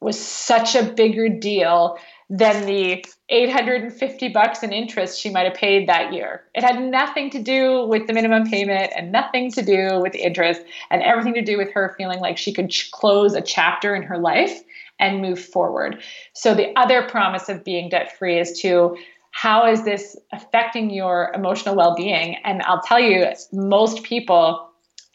was 0.00 0.18
such 0.18 0.74
a 0.74 0.82
bigger 0.82 1.28
deal 1.28 1.98
than 2.30 2.64
the 2.64 3.04
850 3.28 4.28
bucks 4.30 4.62
in 4.62 4.72
interest 4.72 5.20
she 5.20 5.28
might 5.28 5.44
have 5.44 5.52
paid 5.52 5.86
that 5.86 6.14
year. 6.14 6.44
It 6.54 6.64
had 6.64 6.80
nothing 6.82 7.28
to 7.32 7.42
do 7.42 7.86
with 7.86 8.07
the 8.07 8.14
minimum 8.14 8.48
payment 8.48 8.90
and 8.96 9.12
nothing 9.12 9.52
to 9.52 9.62
do 9.62 10.00
with 10.00 10.14
the 10.14 10.24
interest 10.24 10.62
and 10.90 11.02
everything 11.02 11.34
to 11.34 11.42
do 11.42 11.59
with 11.59 11.70
her 11.72 11.94
feeling 11.98 12.20
like 12.20 12.38
she 12.38 12.54
could 12.54 12.70
ch- 12.70 12.90
close 12.90 13.34
a 13.34 13.42
chapter 13.42 13.94
in 13.94 14.02
her 14.04 14.16
life 14.16 14.62
and 14.98 15.20
move 15.20 15.38
forward. 15.38 16.02
So 16.32 16.54
the 16.54 16.74
other 16.74 17.02
promise 17.02 17.50
of 17.50 17.64
being 17.64 17.90
debt 17.90 18.16
free 18.16 18.38
is 18.38 18.59
to 18.62 18.96
how 19.32 19.70
is 19.70 19.84
this 19.84 20.16
affecting 20.32 20.88
your 20.88 21.30
emotional 21.34 21.76
well-being? 21.76 22.36
And 22.44 22.62
I'll 22.62 22.80
tell 22.80 22.98
you 22.98 23.26
most 23.52 24.04
people 24.04 24.66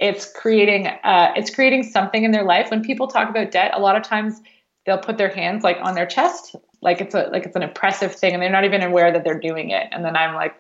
it's 0.02 0.30
creating 0.34 0.88
uh, 0.88 1.32
it's 1.38 1.54
creating 1.54 1.84
something 1.84 2.24
in 2.24 2.32
their 2.32 2.43
life. 2.43 2.72
When 2.72 2.82
people 2.82 3.08
talk 3.08 3.30
about 3.30 3.52
debt 3.52 3.72
a 3.74 3.80
lot 3.80 3.95
of 3.95 4.04
times 4.04 4.41
they'll 4.86 4.97
put 4.97 5.18
their 5.18 5.30
hands 5.30 5.64
like 5.64 5.78
on 5.82 5.93
their 5.93 6.08
chest 6.08 6.56
like 6.82 6.99
it's 6.99 7.14
a 7.14 7.30
like 7.32 7.45
it's 7.45 7.56
an 7.56 7.62
oppressive 7.62 8.14
thing 8.14 8.34
and 8.34 8.41
they're 8.41 8.52
not 8.52 8.66
even 8.66 8.82
aware 8.82 9.12
that 9.14 9.24
they're 9.24 9.39
doing 9.39 9.70
it. 9.70 9.88
And 9.91 10.04
then 10.04 10.18
i'm 10.18 10.36
like 10.36 10.56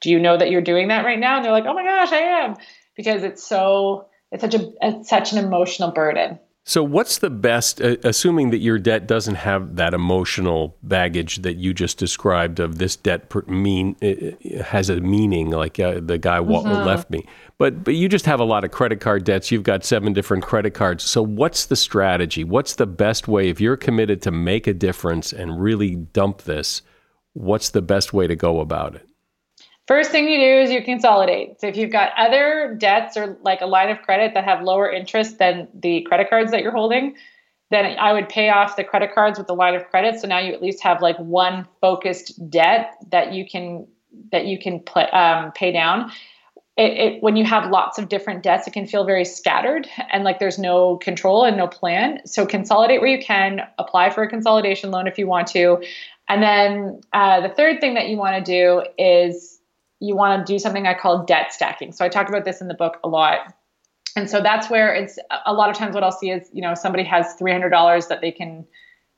do 0.00 0.10
you 0.10 0.18
know 0.18 0.36
that 0.36 0.50
you're 0.50 0.60
doing 0.60 0.88
that 0.88 1.06
right 1.06 1.18
now? 1.18 1.36
And 1.36 1.44
they're 1.44 1.52
like 1.52 1.64
oh 1.66 1.72
my 1.72 1.84
gosh 1.84 2.12
i 2.12 2.18
am. 2.18 2.56
Because 2.96 3.22
it's 3.22 3.46
so 3.46 4.08
it's 4.32 4.42
such 4.42 4.54
a 4.54 4.70
it's 4.82 5.08
such 5.08 5.32
an 5.32 5.38
emotional 5.38 5.92
burden 5.92 6.38
so, 6.66 6.82
what's 6.82 7.18
the 7.18 7.28
best, 7.28 7.82
uh, 7.82 7.96
assuming 8.04 8.48
that 8.50 8.58
your 8.58 8.78
debt 8.78 9.06
doesn't 9.06 9.34
have 9.34 9.76
that 9.76 9.92
emotional 9.92 10.78
baggage 10.82 11.42
that 11.42 11.56
you 11.56 11.74
just 11.74 11.98
described 11.98 12.58
of 12.58 12.78
this 12.78 12.96
debt 12.96 13.28
per, 13.28 13.42
mean 13.42 13.96
has 14.64 14.88
a 14.88 14.98
meaning, 14.98 15.50
like 15.50 15.78
uh, 15.78 16.00
the 16.02 16.16
guy 16.16 16.38
mm-hmm. 16.38 16.86
left 16.86 17.10
me, 17.10 17.26
but 17.58 17.84
but 17.84 17.96
you 17.96 18.08
just 18.08 18.24
have 18.24 18.40
a 18.40 18.44
lot 18.44 18.64
of 18.64 18.70
credit 18.70 18.98
card 18.98 19.24
debts. 19.24 19.50
You've 19.50 19.62
got 19.62 19.84
seven 19.84 20.14
different 20.14 20.42
credit 20.42 20.72
cards. 20.72 21.04
So, 21.04 21.22
what's 21.22 21.66
the 21.66 21.76
strategy? 21.76 22.44
What's 22.44 22.76
the 22.76 22.86
best 22.86 23.28
way 23.28 23.50
if 23.50 23.60
you're 23.60 23.76
committed 23.76 24.22
to 24.22 24.30
make 24.30 24.66
a 24.66 24.72
difference 24.72 25.34
and 25.34 25.60
really 25.60 25.96
dump 25.96 26.44
this? 26.44 26.80
What's 27.34 27.68
the 27.68 27.82
best 27.82 28.14
way 28.14 28.26
to 28.26 28.36
go 28.36 28.60
about 28.60 28.94
it? 28.94 29.06
First 29.86 30.10
thing 30.10 30.28
you 30.28 30.38
do 30.38 30.62
is 30.62 30.70
you 30.70 30.82
consolidate. 30.82 31.60
So 31.60 31.66
if 31.66 31.76
you've 31.76 31.92
got 31.92 32.12
other 32.16 32.74
debts 32.78 33.16
or 33.16 33.36
like 33.42 33.60
a 33.60 33.66
line 33.66 33.90
of 33.90 34.00
credit 34.00 34.32
that 34.32 34.44
have 34.44 34.62
lower 34.62 34.90
interest 34.90 35.38
than 35.38 35.68
the 35.74 36.02
credit 36.02 36.30
cards 36.30 36.52
that 36.52 36.62
you're 36.62 36.72
holding, 36.72 37.16
then 37.70 37.96
I 37.98 38.12
would 38.12 38.28
pay 38.28 38.48
off 38.48 38.76
the 38.76 38.84
credit 38.84 39.14
cards 39.14 39.38
with 39.38 39.46
the 39.46 39.54
line 39.54 39.74
of 39.74 39.84
credit. 39.90 40.20
So 40.20 40.28
now 40.28 40.38
you 40.38 40.54
at 40.54 40.62
least 40.62 40.82
have 40.82 41.02
like 41.02 41.18
one 41.18 41.66
focused 41.80 42.50
debt 42.50 42.94
that 43.10 43.32
you 43.32 43.46
can 43.46 43.86
that 44.30 44.46
you 44.46 44.58
can 44.58 44.78
put, 44.78 45.12
um, 45.12 45.50
pay 45.52 45.72
down. 45.72 46.10
It, 46.76 46.92
it, 46.98 47.22
when 47.22 47.36
you 47.36 47.44
have 47.44 47.70
lots 47.70 47.98
of 47.98 48.08
different 48.08 48.42
debts, 48.42 48.66
it 48.66 48.72
can 48.72 48.86
feel 48.86 49.04
very 49.04 49.24
scattered 49.24 49.88
and 50.12 50.24
like 50.24 50.38
there's 50.38 50.58
no 50.58 50.96
control 50.98 51.44
and 51.44 51.56
no 51.56 51.66
plan. 51.66 52.20
So 52.24 52.46
consolidate 52.46 53.00
where 53.00 53.10
you 53.10 53.22
can. 53.22 53.60
Apply 53.78 54.10
for 54.10 54.22
a 54.22 54.28
consolidation 54.28 54.90
loan 54.92 55.06
if 55.06 55.18
you 55.18 55.26
want 55.26 55.48
to, 55.48 55.82
and 56.28 56.42
then 56.42 57.00
uh, 57.12 57.40
the 57.40 57.50
third 57.50 57.80
thing 57.80 57.94
that 57.94 58.08
you 58.08 58.16
want 58.16 58.44
to 58.44 58.52
do 58.52 58.82
is 58.98 59.53
you 60.04 60.16
want 60.16 60.46
to 60.46 60.52
do 60.52 60.58
something 60.58 60.86
I 60.86 60.94
call 60.94 61.24
debt 61.24 61.52
stacking. 61.52 61.92
So 61.92 62.04
I 62.04 62.08
talk 62.08 62.28
about 62.28 62.44
this 62.44 62.60
in 62.60 62.68
the 62.68 62.74
book 62.74 62.98
a 63.02 63.08
lot. 63.08 63.54
And 64.16 64.30
so 64.30 64.40
that's 64.40 64.70
where 64.70 64.94
it's 64.94 65.18
a 65.44 65.52
lot 65.52 65.70
of 65.70 65.76
times 65.76 65.94
what 65.94 66.04
I'll 66.04 66.12
see 66.12 66.30
is, 66.30 66.48
you 66.52 66.62
know, 66.62 66.74
somebody 66.74 67.04
has 67.04 67.34
$300 67.40 68.08
that 68.08 68.20
they 68.20 68.30
can 68.30 68.66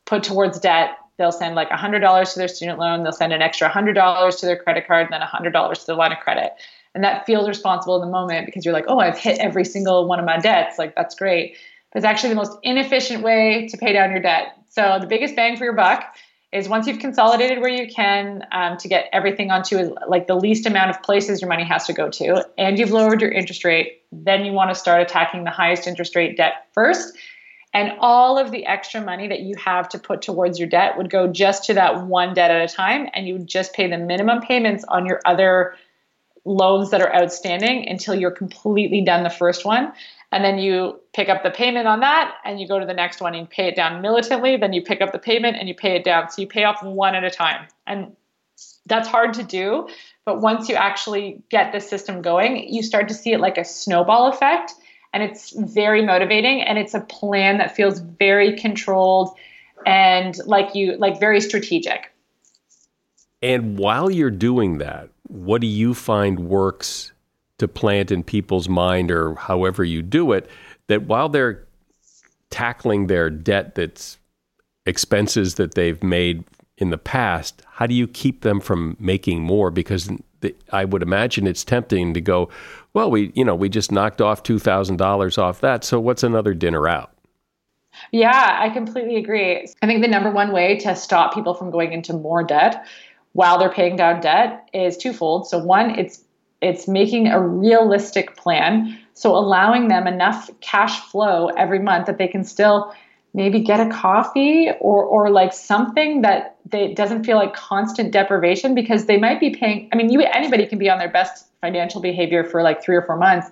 put 0.07 0.23
towards 0.23 0.59
debt. 0.59 0.97
They'll 1.19 1.33
send 1.33 1.55
like 1.55 1.71
$100 1.71 2.33
to 2.33 2.39
their 2.39 2.49
student 2.49 2.79
loan, 2.79 3.03
they'll 3.03 3.13
send 3.13 3.33
an 3.33 3.43
extra 3.43 3.69
$100 3.69 4.41
to 4.41 4.47
their 4.47 4.57
credit 4.57 4.87
card, 4.87 5.07
and 5.11 5.13
then 5.13 5.21
$100 5.21 5.81
to 5.81 5.87
their 5.87 5.97
line 5.97 6.13
of 6.13 6.19
credit. 6.19 6.53
And 6.95 7.05
that 7.05 7.27
feels 7.27 7.49
responsible 7.49 7.97
in 7.97 8.01
the 8.01 8.13
moment 8.13 8.47
because 8.47 8.65
you're 8.65 8.75
like, 8.75 8.87
oh, 8.89 8.99
I've 8.99 9.19
hit 9.19 9.39
every 9.39 9.65
single 9.65 10.07
one 10.09 10.19
of 10.19 10.25
my 10.25 10.39
debts. 10.39 10.79
Like, 10.79 10.95
that's 10.95 11.15
great. 11.15 11.57
But 11.93 11.99
it's 11.99 12.07
actually 12.07 12.31
the 12.31 12.37
most 12.37 12.59
inefficient 12.63 13.23
way 13.23 13.69
to 13.69 13.77
pay 13.77 13.93
down 13.93 14.11
your 14.11 14.21
debt. 14.21 14.57
So 14.71 14.99
the 15.01 15.07
biggest 15.07 15.37
bang 15.37 15.57
for 15.57 15.65
your 15.65 15.75
buck 15.75 16.05
is 16.57 16.69
once 16.69 16.87
you've 16.87 16.99
consolidated 16.99 17.61
where 17.61 17.71
you 17.71 17.87
can 17.93 18.43
um, 18.51 18.77
to 18.79 18.89
get 18.89 19.09
everything 19.13 19.51
onto 19.51 19.95
like 20.09 20.27
the 20.27 20.35
least 20.35 20.67
amount 20.67 20.91
of 20.91 21.03
places 21.03 21.41
your 21.41 21.49
money 21.49 21.65
has 21.65 21.87
to 21.87 21.93
go 21.93 22.09
to, 22.09 22.45
and 22.57 22.79
you've 22.79 22.91
lowered 22.91 23.21
your 23.21 23.31
interest 23.31 23.65
rate, 23.65 24.03
then 24.11 24.45
you 24.45 24.53
want 24.53 24.71
to 24.71 24.75
start 24.75 25.03
attacking 25.03 25.45
the 25.45 25.51
highest 25.51 25.87
interest 25.87 26.17
rate 26.17 26.37
debt 26.37 26.67
first. 26.73 27.17
And 27.75 27.93
all 28.01 28.39
of 28.39 28.53
the 28.53 28.65
extra 28.65 29.03
money 29.03 29.29
that 29.29 29.41
you 29.41 29.55
have 29.63 29.89
to 29.91 29.99
put 29.99 30.23
towards 30.23 30.59
your 30.59 30.69
debt 30.69 30.97
would 30.97 31.11
go 31.11 31.31
just 31.31 31.65
to 31.65 31.75
that 31.75 32.07
one 32.07 32.33
debt 32.33 32.51
at 32.51 32.71
a 32.71 32.75
time, 32.75 33.09
and 33.13 33.29
you 33.29 33.35
would 33.35 33.47
just 33.47 33.75
pay 33.75 33.87
the 33.91 33.99
minimum 33.99 34.41
payments 34.41 34.83
on 34.89 35.05
your 35.05 35.21
other 35.27 35.75
loans 36.47 36.91
that 36.91 37.03
are 37.03 37.15
outstanding 37.15 37.87
until 37.89 38.15
you're 38.15 38.31
completely 38.31 39.03
done 39.03 39.25
the 39.25 39.31
first 39.31 39.65
one. 39.65 39.93
And 40.33 40.45
then 40.45 40.59
you 40.59 41.01
pick 41.15 41.29
up 41.29 41.43
the 41.43 41.51
payment 41.51 41.87
on 41.87 42.01
that 42.01 42.35
and 42.45 42.61
you 42.61 42.67
go 42.67 42.79
to 42.79 42.87
the 42.87 42.95
next 42.95 43.21
one 43.21 43.35
and 43.35 43.49
pay 43.49 43.69
it 43.69 43.77
down 43.77 44.03
militantly. 44.03 44.57
Then 44.57 44.73
you 44.73 44.83
pick 44.83 45.01
up 45.01 45.13
the 45.13 45.19
payment 45.19 45.57
and 45.57 45.69
you 45.69 45.75
pay 45.75 45.97
it 45.97 46.05
down. 46.05 46.29
So 46.31 46.43
you 46.43 46.49
pay 46.49 46.65
off 46.65 46.83
one 46.83 47.15
at 47.15 47.25
a 47.25 47.31
time. 47.31 47.69
And 47.87 48.17
that's 48.87 49.09
hard 49.09 49.35
to 49.35 49.43
do 49.43 49.89
but 50.25 50.41
once 50.41 50.69
you 50.69 50.75
actually 50.75 51.43
get 51.51 51.73
the 51.73 51.81
system 51.81 52.23
going 52.23 52.69
you 52.73 52.83
start 52.83 53.09
to 53.09 53.15
see 53.15 53.33
it 53.33 53.41
like 53.41 53.59
a 53.59 53.65
snowball 53.65 54.29
effect. 54.29 54.73
And 55.13 55.23
it's 55.23 55.53
very 55.57 56.05
motivating 56.05 56.63
and 56.63 56.79
it's 56.79 56.93
a 56.93 57.01
plan 57.01 57.59
that 57.59 57.75
feels 57.75 58.01
very 58.01 58.57
controlled 58.57 59.35
and 59.87 60.37
like 60.47 60.75
you 60.75 60.97
like 60.99 61.21
very 61.21 61.41
strategic. 61.41 62.13
And 63.43 63.79
while 63.79 64.11
you're 64.11 64.31
doing 64.31 64.79
that 64.79 65.11
what 65.29 65.61
do 65.61 65.67
you 65.67 65.95
find 65.95 66.41
works 66.41 67.13
to 67.59 67.69
plant 67.69 68.11
in 68.11 68.23
people's 68.23 68.69
mind 68.69 69.11
or 69.11 69.35
however 69.35 69.85
you 69.85 70.03
do 70.03 70.33
it 70.33 70.49
that 70.89 71.03
while 71.07 71.29
they're 71.29 71.67
tackling 72.51 73.07
their 73.07 73.31
debt 73.31 73.75
that's 73.75 74.19
expenses 74.87 75.57
that 75.57 75.75
they've 75.75 76.03
made 76.03 76.45
in 76.79 76.91
the 76.91 76.99
past, 76.99 77.63
how 77.67 77.87
do 77.87 77.95
you 77.95 78.07
keep 78.07 78.43
them 78.43 78.61
from 78.61 78.97
making 79.01 79.41
more? 79.41 79.71
Because 79.71 80.11
the, 80.41 80.55
I 80.73 80.85
would 80.85 81.03
imagine 81.03 81.47
it's 81.47 81.65
tempting 81.65 82.15
to 82.15 82.21
go, 82.21 82.49
well, 82.93 83.11
we 83.11 83.33
you 83.35 83.45
know 83.45 83.55
we 83.55 83.69
just 83.69 83.91
knocked 83.91 84.21
off 84.21 84.43
two 84.43 84.59
thousand 84.59 84.97
dollars 84.97 85.39
off 85.39 85.61
that, 85.61 85.85
so 85.85 85.99
what's 85.99 86.23
another 86.23 86.55
dinner 86.55 86.89
out? 86.89 87.13
Yeah, 88.13 88.59
I 88.61 88.69
completely 88.71 89.17
agree. 89.17 89.67
I 89.83 89.87
think 89.87 90.03
the 90.03 90.09
number 90.09 90.31
one 90.31 90.53
way 90.53 90.77
to 90.81 90.95
stop 90.95 91.35
people 91.35 91.55
from 91.55 91.71
going 91.71 91.93
into 91.93 92.13
more 92.13 92.45
debt 92.45 92.87
while 93.33 93.59
they're 93.59 93.73
paying 93.73 93.97
down 93.97 94.21
debt 94.21 94.69
is 94.75 94.97
twofold. 94.97 95.49
So 95.49 95.59
one, 95.59 95.91
it's 95.99 96.23
it's 96.61 96.89
making 96.89 97.29
a 97.29 97.41
realistic 97.41 98.37
plan. 98.37 98.99
So 99.15 99.35
allowing 99.37 99.89
them 99.89 100.07
enough 100.07 100.51
cash 100.61 101.01
flow 101.01 101.49
every 101.57 101.79
month 101.79 102.07
that 102.07 102.19
they 102.19 102.29
can 102.29 102.45
still 102.45 102.95
maybe 103.35 103.61
get 103.61 103.81
a 103.81 103.91
coffee 103.91 104.71
or 104.81 105.05
or 105.05 105.31
like 105.31 105.53
something 105.53 106.23
that 106.23 106.57
they 106.65 106.95
doesn't 106.95 107.25
feel 107.25 107.37
like 107.37 107.55
constant 107.55 108.11
deprivation 108.11 108.75
because 108.75 109.05
they 109.05 109.19
might 109.19 109.39
be 109.39 109.51
paying 109.51 109.89
I 109.93 109.97
mean 109.97 110.11
you 110.11 110.23
anybody 110.23 110.67
can 110.67 110.79
be 110.79 110.89
on 110.89 110.99
their 110.99 111.11
best 111.11 111.47
financial 111.61 112.01
behavior 112.01 112.45
for 112.45 112.63
like 112.63 112.83
3 112.83 112.97
or 112.97 113.03
4 113.03 113.17
months. 113.17 113.51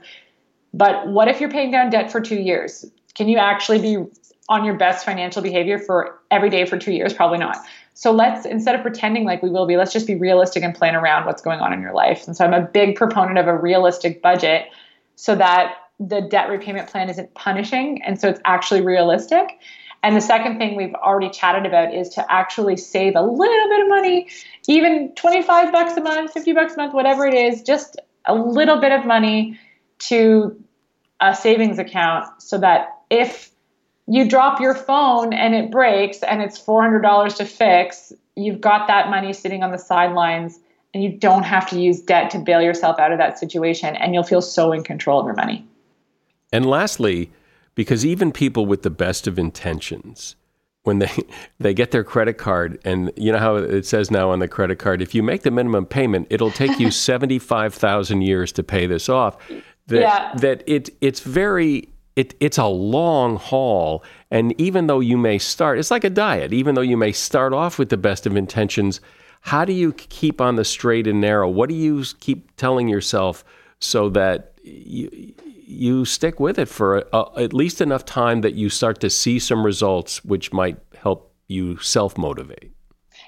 But 0.73 1.07
what 1.09 1.29
if 1.29 1.41
you're 1.41 1.51
paying 1.51 1.71
down 1.71 1.91
debt 1.91 2.11
for 2.11 2.21
2 2.21 2.37
years? 2.37 2.85
Can 3.15 3.29
you 3.29 3.39
actually 3.39 3.81
be 3.81 4.05
on 4.49 4.65
your 4.65 4.75
best 4.75 5.05
financial 5.05 5.43
behavior 5.43 5.79
for 5.79 6.19
every 6.31 6.51
day 6.51 6.65
for 6.65 6.79
2 6.79 6.93
years? 6.93 7.13
Probably 7.13 7.39
not. 7.39 7.57
So 7.95 8.11
let's, 8.11 8.45
instead 8.45 8.75
of 8.75 8.83
pretending 8.83 9.25
like 9.25 9.43
we 9.43 9.51
will 9.51 9.67
be, 9.67 9.77
let's 9.77 9.93
just 9.93 10.07
be 10.07 10.17
realistic 10.17 10.63
and 10.63 10.75
plan 10.75 10.97
around 10.97 11.27
what's 11.27 11.41
going 11.41 11.61
on 11.61 11.73
in 11.73 11.81
your 11.81 11.95
life. 11.95 12.27
And 12.27 12.37
so 12.37 12.45
I'm 12.45 12.53
a 12.53 12.61
big 12.61 12.97
proponent 12.97 13.39
of 13.39 13.47
a 13.47 13.57
realistic 13.57 14.21
budget 14.21 14.67
so 15.15 15.37
that 15.37 15.77
the 16.01 16.21
debt 16.21 16.49
repayment 16.49 16.89
plan 16.89 17.09
isn't 17.09 17.35
punishing. 17.35 18.03
And 18.03 18.21
so 18.21 18.29
it's 18.29 18.41
actually 18.45 18.81
realistic. 18.81 19.61
And 20.03 20.17
the 20.17 20.21
second 20.21 20.59
thing 20.59 20.77
we've 20.77 20.95
already 20.95 21.31
chatted 21.31 21.65
about 21.65 21.95
is 21.95 22.11
to 22.11 22.33
actually 22.33 22.77
save 22.77 23.15
a 23.15 23.23
little 23.23 23.69
bit 23.71 23.81
of 23.81 23.89
money, 23.89 24.29
even 24.67 25.15
25 25.15 25.73
bucks 25.73 25.97
a 25.97 26.03
month, 26.03 26.33
50 26.33 26.53
bucks 26.53 26.75
a 26.75 26.77
month, 26.77 26.95
whatever 26.95 27.27
it 27.27 27.33
is, 27.33 27.63
just 27.63 27.97
a 28.27 28.35
little 28.35 28.81
bit 28.81 28.93
of 28.93 29.07
money 29.07 29.59
to 30.01 30.63
a 31.21 31.35
savings 31.35 31.79
account 31.79 32.27
so 32.43 32.59
that 32.59 32.89
if 33.09 33.54
you 34.07 34.29
drop 34.29 34.61
your 34.61 34.75
phone 34.75 35.33
and 35.33 35.55
it 35.55 35.71
breaks 35.71 36.23
and 36.23 36.43
it's 36.43 36.61
$400 36.61 37.37
to 37.37 37.45
fix, 37.45 38.13
you've 38.37 38.61
got 38.61 38.87
that 38.89 39.09
money 39.09 39.33
sitting 39.33 39.63
on 39.63 39.71
the 39.71 39.79
sidelines 39.79 40.59
and 40.93 41.03
you 41.03 41.11
don't 41.11 41.45
have 41.45 41.69
to 41.71 41.81
use 41.81 42.01
debt 42.01 42.31
to 42.31 42.39
bail 42.39 42.61
yourself 42.61 42.99
out 42.99 43.13
of 43.13 43.19
that 43.19 43.39
situation 43.39 43.97
and 43.97 44.15
you'll 44.15 44.23
feel 44.23 44.43
so 44.43 44.73
in 44.73 44.85
control 44.85 45.21
of 45.21 45.27
your 45.27 45.35
money. 45.35 45.67
And 46.53 46.67
lastly, 46.67 47.33
because 47.75 48.05
even 48.05 48.31
people 48.31 48.67
with 48.67 48.83
the 48.83 48.91
best 48.91 49.27
of 49.27 49.39
intentions, 49.39 50.37
when 50.85 51.01
they 51.01 51.11
they 51.59 51.75
get 51.75 51.91
their 51.91 52.05
credit 52.05 52.35
card 52.35 52.79
and 52.85 53.11
you 53.17 53.33
know 53.33 53.39
how 53.39 53.57
it 53.57 53.85
says 53.85 54.11
now 54.11 54.31
on 54.31 54.39
the 54.39 54.49
credit 54.49 54.79
card 54.79 55.03
if 55.03 55.15
you 55.15 55.23
make 55.23 55.43
the 55.43 55.51
minimum 55.51 55.85
payment 55.85 56.27
it'll 56.31 56.51
take 56.51 56.79
you 56.79 56.91
75,000 56.91 58.23
years 58.23 58.53
to 58.53 58.63
pay 58.63 58.87
this 58.87 59.09
off 59.09 59.37
that 59.87 60.01
yeah. 60.01 60.35
that 60.37 60.63
it 60.67 60.91
it's 61.01 61.21
very 61.21 61.89
it, 62.17 62.35
it's 62.41 62.59
a 62.59 62.67
long 62.67 63.37
haul. 63.37 64.05
And 64.31 64.59
even 64.61 64.87
though 64.87 65.01
you 65.01 65.17
may 65.17 65.39
start, 65.39 65.79
it's 65.79 65.91
like 65.91 66.05
a 66.05 66.11
diet, 66.11 66.53
even 66.53 66.75
though 66.75 66.81
you 66.81 66.97
may 66.97 67.13
start 67.13 67.53
off 67.53 67.79
with 67.79 67.89
the 67.89 67.97
best 67.97 68.27
of 68.27 68.37
intentions, 68.37 69.01
how 69.41 69.65
do 69.65 69.73
you 69.73 69.93
keep 69.93 70.41
on 70.41 70.57
the 70.57 70.65
straight 70.65 71.07
and 71.07 71.21
narrow? 71.21 71.49
What 71.49 71.69
do 71.69 71.75
you 71.75 72.05
keep 72.21 72.57
telling 72.57 72.89
yourself 72.89 73.45
so 73.79 74.09
that 74.11 74.55
you, 74.63 75.35
you 75.67 76.05
stick 76.05 76.41
with 76.41 76.59
it 76.59 76.69
for 76.69 77.05
a, 77.13 77.27
at 77.37 77.53
least 77.53 77.81
enough 77.81 78.05
time 78.05 78.41
that 78.43 78.55
you 78.55 78.71
start 78.71 79.01
to 79.01 79.11
see 79.11 79.39
some 79.39 79.65
results, 79.65 80.25
which 80.25 80.53
might 80.53 80.79
help 80.97 81.35
you 81.49 81.77
self 81.79 82.17
motivate? 82.17 82.71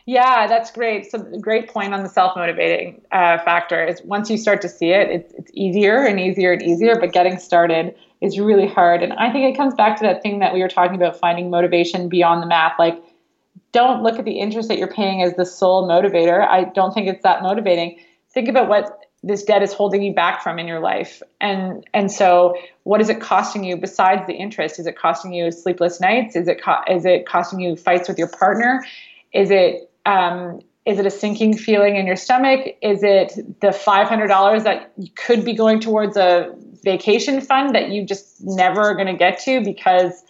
Yeah, 0.07 0.47
that's 0.47 0.71
great. 0.71 1.11
So, 1.11 1.19
great 1.41 1.69
point 1.69 1.93
on 1.93 2.03
the 2.05 2.09
self 2.09 2.37
motivating 2.37 3.03
uh, 3.11 3.39
factor 3.39 3.85
is 3.85 4.01
once 4.05 4.31
you 4.31 4.39
start 4.39 4.63
to 4.63 4.69
see 4.69 4.91
it, 4.91 5.11
it's, 5.11 5.35
it's 5.35 5.51
easier 5.53 6.05
and 6.05 6.21
easier 6.21 6.53
and 6.53 6.63
easier, 6.63 6.97
but 6.99 7.13
getting 7.13 7.39
started 7.39 7.95
is 8.21 8.39
really 8.39 8.67
hard. 8.67 9.03
And 9.03 9.13
I 9.15 9.31
think 9.31 9.53
it 9.53 9.57
comes 9.57 9.75
back 9.75 9.99
to 9.99 10.05
that 10.05 10.23
thing 10.23 10.39
that 10.41 10.55
we 10.55 10.61
were 10.61 10.69
talking 10.69 10.97
about 10.97 11.19
finding 11.19 11.51
motivation 11.51 12.09
beyond 12.09 12.43
the 12.43 12.47
math. 12.47 12.79
Like, 12.79 13.03
don't 13.73 14.03
look 14.03 14.19
at 14.19 14.25
the 14.25 14.39
interest 14.39 14.69
that 14.69 14.79
you're 14.79 14.93
paying 14.93 15.23
as 15.23 15.35
the 15.35 15.45
sole 15.45 15.89
motivator. 15.89 16.47
I 16.47 16.65
don't 16.65 16.93
think 16.93 17.09
it's 17.09 17.23
that 17.23 17.43
motivating. 17.43 17.99
Think 18.31 18.49
about 18.49 18.69
what 18.69 19.01
this 19.23 19.43
debt 19.43 19.63
is 19.63 19.73
holding 19.73 20.03
you 20.03 20.15
back 20.15 20.43
from 20.43 20.59
in 20.59 20.67
your 20.67 20.81
life. 20.81 21.21
And 21.41 21.85
and 21.93 22.11
so 22.11 22.57
what 22.85 23.01
is 23.01 23.09
it 23.09 23.21
costing 23.21 23.65
you 23.65 23.77
besides 23.77 24.23
the 24.27 24.35
interest? 24.35 24.79
Is 24.79 24.87
it 24.87 24.97
costing 24.97 25.33
you 25.33 25.51
sleepless 25.51 26.01
nights? 26.01 26.37
Is 26.37 26.49
it 26.49 26.63
co- 26.63 26.83
is 26.89 27.05
it 27.05 27.27
costing 27.27 27.61
you 27.61 27.77
fights 27.77 28.09
with 28.09 28.19
your 28.19 28.29
partner? 28.29 28.85
Is 29.33 29.51
it 29.51 29.91
um, 30.07 30.61
is 30.87 31.01
it 31.01 31.07
a 31.07 31.11
sinking 31.11 31.57
feeling 31.57 31.97
in 31.97 32.07
your 32.07 32.15
stomach? 32.15 32.77
Is 32.81 33.03
it 33.03 33.35
the 33.61 33.69
$500 33.69 34.63
that 34.63 34.93
could 35.17 35.45
be 35.45 35.53
going 35.53 35.81
towards 35.81 36.17
a 36.17 36.55
vacation 36.83 37.41
fund 37.41 37.75
that 37.75 37.91
you 37.91 38.05
just 38.05 38.43
never 38.45 38.81
are 38.81 38.95
going 38.95 39.07
to 39.07 39.15
get 39.15 39.39
to 39.41 39.63
because 39.63 40.25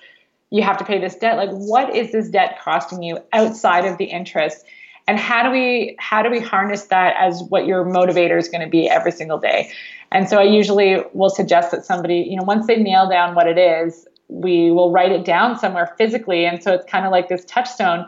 you 0.51 0.63
have 0.63 0.79
to 0.79 0.85
pay 0.85 0.99
this 0.99 1.17
debt? 1.17 1.37
Like, 1.37 1.51
what 1.51 1.95
is 1.95 2.13
this 2.13 2.29
debt 2.29 2.59
costing 2.63 3.03
you 3.03 3.19
outside 3.33 3.85
of 3.85 3.99
the 3.99 4.05
interest? 4.05 4.65
And 5.09 5.19
how 5.19 5.43
do 5.43 5.51
we 5.51 5.97
how 5.99 6.23
do 6.23 6.31
we 6.31 6.41
harness 6.41 6.85
that 6.85 7.15
as 7.19 7.43
what 7.45 7.67
your 7.67 7.85
motivator 7.85 8.39
is 8.39 8.49
going 8.49 8.63
to 8.63 8.69
be 8.69 8.89
every 8.89 9.13
single 9.13 9.39
day? 9.39 9.71
And 10.13 10.29
so 10.29 10.39
I 10.39 10.45
usually 10.45 11.03
will 11.13 11.31
suggest 11.31 11.71
that 11.71 11.85
somebody, 11.85 12.27
you 12.29 12.37
know, 12.37 12.45
once 12.45 12.67
they 12.67 12.77
nail 12.77 13.09
down 13.09 13.35
what 13.35 13.47
it 13.47 13.59
is, 13.59 14.07
we 14.29 14.71
will 14.71 14.91
write 14.91 15.13
it 15.13 15.25
down 15.25 15.59
somewhere 15.59 15.95
physically. 15.99 16.45
And 16.45 16.63
so 16.63 16.73
it's 16.73 16.87
kind 16.87 17.05
of 17.05 17.13
like 17.13 17.29
this 17.29 17.45
touchstone 17.45 18.07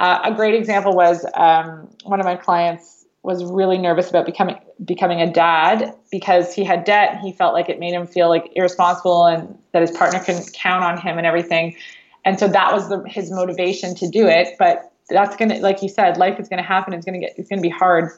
uh, 0.00 0.18
a 0.24 0.34
great 0.34 0.54
example 0.54 0.94
was 0.94 1.26
um, 1.34 1.86
one 2.04 2.20
of 2.20 2.26
my 2.26 2.34
clients 2.34 2.99
was 3.22 3.44
really 3.44 3.78
nervous 3.78 4.08
about 4.08 4.24
becoming 4.24 4.56
becoming 4.84 5.20
a 5.20 5.30
dad 5.30 5.94
because 6.10 6.54
he 6.54 6.64
had 6.64 6.84
debt. 6.84 7.18
He 7.20 7.32
felt 7.32 7.52
like 7.52 7.68
it 7.68 7.78
made 7.78 7.92
him 7.92 8.06
feel 8.06 8.28
like 8.28 8.50
irresponsible 8.54 9.26
and 9.26 9.58
that 9.72 9.82
his 9.82 9.90
partner 9.90 10.20
couldn't 10.20 10.52
count 10.54 10.84
on 10.84 10.98
him 10.98 11.18
and 11.18 11.26
everything. 11.26 11.76
And 12.24 12.38
so 12.38 12.48
that 12.48 12.72
was 12.72 12.88
the, 12.88 13.02
his 13.06 13.30
motivation 13.30 13.94
to 13.96 14.08
do 14.08 14.26
it. 14.26 14.56
But 14.58 14.92
that's 15.08 15.36
gonna, 15.36 15.58
like 15.58 15.82
you 15.82 15.88
said, 15.88 16.16
life 16.16 16.40
is 16.40 16.48
gonna 16.48 16.62
happen. 16.62 16.94
It's 16.94 17.04
gonna 17.04 17.18
get, 17.18 17.34
it's 17.36 17.48
gonna 17.48 17.62
be 17.62 17.68
hard. 17.68 18.10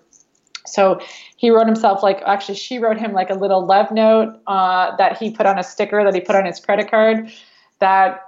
So 0.66 1.00
he 1.36 1.50
wrote 1.50 1.66
himself 1.66 2.03
like 2.05 2.22
actually 2.24 2.55
she 2.55 2.78
wrote 2.78 2.98
him 2.98 3.12
like 3.12 3.30
a 3.30 3.34
little 3.34 3.66
love 3.66 3.90
note 3.90 4.40
uh, 4.46 4.94
that 4.96 5.18
he 5.18 5.32
put 5.32 5.46
on 5.46 5.59
a 5.59 5.64
sticker 5.64 6.05
that 6.05 6.14
he 6.14 6.20
put 6.20 6.36
on 6.36 6.46
his 6.46 6.61
credit 6.61 6.88
card. 6.88 7.32
That 7.80 8.20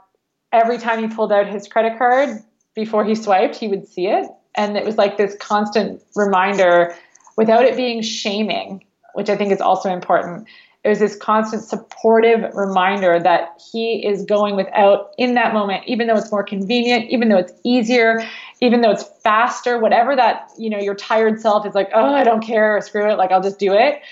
every 0.53 0.79
time 0.79 0.99
he 0.99 1.15
pulled 1.15 1.31
out 1.31 1.47
his 1.47 1.69
credit 1.69 1.97
card, 1.99 2.43
before 2.75 3.05
he 3.05 3.15
swiped, 3.15 3.55
he 3.55 3.69
would 3.69 3.87
see 3.87 4.09
it. 4.09 4.27
And 4.57 4.77
it 4.77 4.85
was 4.85 4.97
like 4.97 5.17
this 5.17 5.37
constant 5.41 6.03
reminder 6.15 6.95
without 7.37 7.65
it 7.65 7.77
being 7.77 8.03
shaming, 8.03 8.85
which 9.15 9.29
I 9.29 9.37
think 9.37 9.53
is 9.53 9.61
also 9.61 9.91
important. 9.91 10.47
It 10.85 10.91
was 10.91 10.99
this 10.99 11.17
constant 11.17 11.63
supportive 11.65 12.55
reminder 12.55 13.19
that 13.19 13.61
he 13.73 14.07
is 14.07 14.25
going 14.25 14.55
without 14.55 15.13
in 15.17 15.35
that 15.35 15.55
moment, 15.55 15.85
even 15.87 16.07
though 16.07 16.17
it's 16.17 16.31
more 16.31 16.45
convenient, 16.45 17.11
even 17.11 17.31
though 17.31 17.39
it's 17.39 17.53
easier, 17.65 18.23
even 18.61 18.83
though 18.83 18.91
it's 18.91 19.05
faster, 19.23 19.79
whatever 19.79 20.15
that, 20.15 20.51
you 20.59 20.69
know, 20.69 20.79
your 20.79 20.95
tired 20.95 21.41
self 21.41 21.65
is 21.67 21.75
like, 21.75 21.89
oh, 21.95 22.15
I 22.15 22.23
don't 22.23 22.43
care, 22.43 22.81
screw 22.83 23.11
it, 23.11 23.17
like 23.17 23.33
I'll 23.33 23.43
just 23.43 23.59
do 23.59 23.73
it 23.73 24.03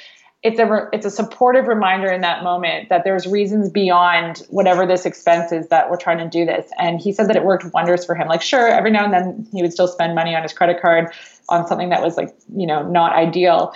it's 0.42 0.58
a 0.58 0.88
it's 0.92 1.06
a 1.06 1.10
supportive 1.10 1.68
reminder 1.68 2.10
in 2.10 2.20
that 2.22 2.42
moment 2.42 2.88
that 2.88 3.04
there's 3.04 3.26
reasons 3.26 3.70
beyond 3.70 4.44
whatever 4.50 4.86
this 4.86 5.06
expense 5.06 5.52
is 5.52 5.68
that 5.68 5.88
we're 5.88 5.96
trying 5.96 6.18
to 6.18 6.28
do 6.28 6.44
this. 6.44 6.68
And 6.78 7.00
he 7.00 7.12
said 7.12 7.28
that 7.28 7.36
it 7.36 7.44
worked 7.44 7.64
wonders 7.72 8.04
for 8.04 8.16
him. 8.16 8.26
Like 8.26 8.42
sure, 8.42 8.66
every 8.66 8.90
now 8.90 9.04
and 9.04 9.12
then 9.12 9.46
he 9.52 9.62
would 9.62 9.72
still 9.72 9.86
spend 9.86 10.16
money 10.16 10.34
on 10.34 10.42
his 10.42 10.52
credit 10.52 10.82
card 10.82 11.12
on 11.48 11.66
something 11.66 11.90
that 11.90 12.02
was 12.02 12.16
like 12.16 12.34
you 12.56 12.66
know 12.66 12.82
not 12.82 13.12
ideal. 13.12 13.72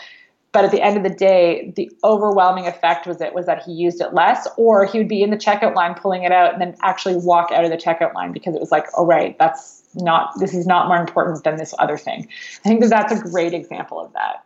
But 0.51 0.64
at 0.64 0.71
the 0.71 0.81
end 0.81 0.97
of 0.97 1.03
the 1.03 1.14
day, 1.14 1.73
the 1.77 1.91
overwhelming 2.03 2.67
effect 2.67 3.07
was 3.07 3.21
it 3.21 3.35
was 3.35 3.45
that 3.45 3.62
he 3.62 3.73
used 3.73 4.01
it 4.01 4.14
less, 4.14 4.49
or 4.57 4.87
he 4.87 4.97
would 4.97 5.09
be 5.09 5.23
in 5.23 5.31
the 5.31 5.37
checkout 5.37 5.75
line 5.75 5.95
pulling 5.95 6.23
it 6.23 6.33
out 6.33 6.53
and 6.53 6.62
then 6.62 6.75
actually 6.83 7.17
walk 7.17 7.53
out 7.53 7.64
of 7.64 7.71
the 7.71 7.77
checkout 7.77 8.14
line 8.14 8.33
because 8.33 8.55
it 8.55 8.61
was 8.61 8.73
like, 8.73 8.87
oh 8.97 9.05
right, 9.05 9.39
that's 9.39 9.85
not 9.95 10.33
this 10.41 10.55
is 10.55 10.67
not 10.67 10.89
more 10.89 10.97
important 10.97 11.45
than 11.45 11.57
this 11.57 11.75
other 11.79 11.99
thing. 11.99 12.27
I 12.64 12.69
think 12.69 12.81
that 12.81 12.91
that's 12.91 13.12
a 13.12 13.23
great 13.23 13.55
example 13.55 14.01
of 14.01 14.12
that. 14.14 14.46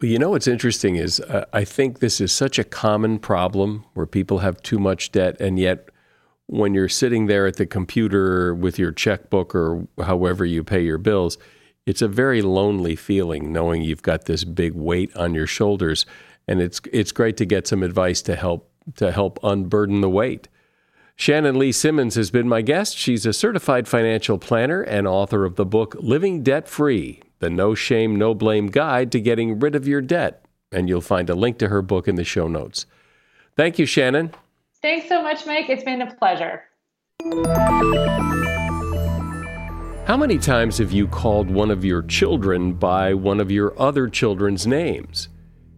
Well, 0.00 0.08
you 0.08 0.20
know 0.20 0.30
what's 0.30 0.46
interesting 0.46 0.94
is 0.94 1.18
uh, 1.18 1.46
I 1.52 1.64
think 1.64 1.98
this 1.98 2.20
is 2.20 2.30
such 2.30 2.56
a 2.56 2.64
common 2.64 3.18
problem 3.18 3.84
where 3.94 4.06
people 4.06 4.38
have 4.38 4.62
too 4.62 4.78
much 4.78 5.10
debt, 5.10 5.40
and 5.40 5.58
yet 5.58 5.88
when 6.46 6.72
you're 6.72 6.88
sitting 6.88 7.26
there 7.26 7.48
at 7.48 7.56
the 7.56 7.66
computer 7.66 8.54
with 8.54 8.78
your 8.78 8.92
checkbook 8.92 9.56
or 9.56 9.88
however 10.00 10.44
you 10.44 10.62
pay 10.62 10.82
your 10.82 10.98
bills, 10.98 11.36
it's 11.84 12.00
a 12.00 12.06
very 12.06 12.42
lonely 12.42 12.94
feeling 12.94 13.52
knowing 13.52 13.82
you've 13.82 14.02
got 14.02 14.26
this 14.26 14.44
big 14.44 14.72
weight 14.74 15.14
on 15.16 15.34
your 15.34 15.48
shoulders, 15.48 16.06
and 16.46 16.60
it's 16.60 16.80
it's 16.92 17.10
great 17.10 17.36
to 17.38 17.44
get 17.44 17.66
some 17.66 17.82
advice 17.82 18.22
to 18.22 18.36
help 18.36 18.70
to 18.96 19.10
help 19.10 19.40
unburden 19.42 20.00
the 20.00 20.08
weight. 20.08 20.46
Shannon 21.16 21.58
Lee 21.58 21.72
Simmons 21.72 22.14
has 22.14 22.30
been 22.30 22.48
my 22.48 22.62
guest. 22.62 22.96
She's 22.96 23.26
a 23.26 23.32
certified 23.32 23.88
financial 23.88 24.38
planner 24.38 24.80
and 24.80 25.08
author 25.08 25.44
of 25.44 25.56
the 25.56 25.66
book 25.66 25.96
Living 25.98 26.44
Debt 26.44 26.68
Free 26.68 27.20
The 27.38 27.50
No 27.50 27.74
Shame, 27.74 28.16
No 28.16 28.34
Blame 28.34 28.66
Guide 28.66 29.12
to 29.12 29.20
Getting 29.20 29.58
Rid 29.58 29.74
of 29.74 29.86
Your 29.86 30.00
Debt. 30.00 30.44
And 30.72 30.88
you'll 30.88 31.00
find 31.00 31.30
a 31.30 31.34
link 31.34 31.58
to 31.58 31.68
her 31.68 31.82
book 31.82 32.08
in 32.08 32.16
the 32.16 32.24
show 32.24 32.48
notes. 32.48 32.86
Thank 33.56 33.78
you, 33.78 33.86
Shannon. 33.86 34.32
Thanks 34.82 35.08
so 35.08 35.22
much, 35.22 35.46
Mike. 35.46 35.68
It's 35.68 35.84
been 35.84 36.02
a 36.02 36.14
pleasure. 36.14 36.62
How 40.06 40.16
many 40.16 40.38
times 40.38 40.78
have 40.78 40.92
you 40.92 41.06
called 41.06 41.50
one 41.50 41.70
of 41.70 41.84
your 41.84 42.02
children 42.02 42.72
by 42.72 43.14
one 43.14 43.40
of 43.40 43.50
your 43.50 43.78
other 43.80 44.08
children's 44.08 44.66
names? 44.66 45.28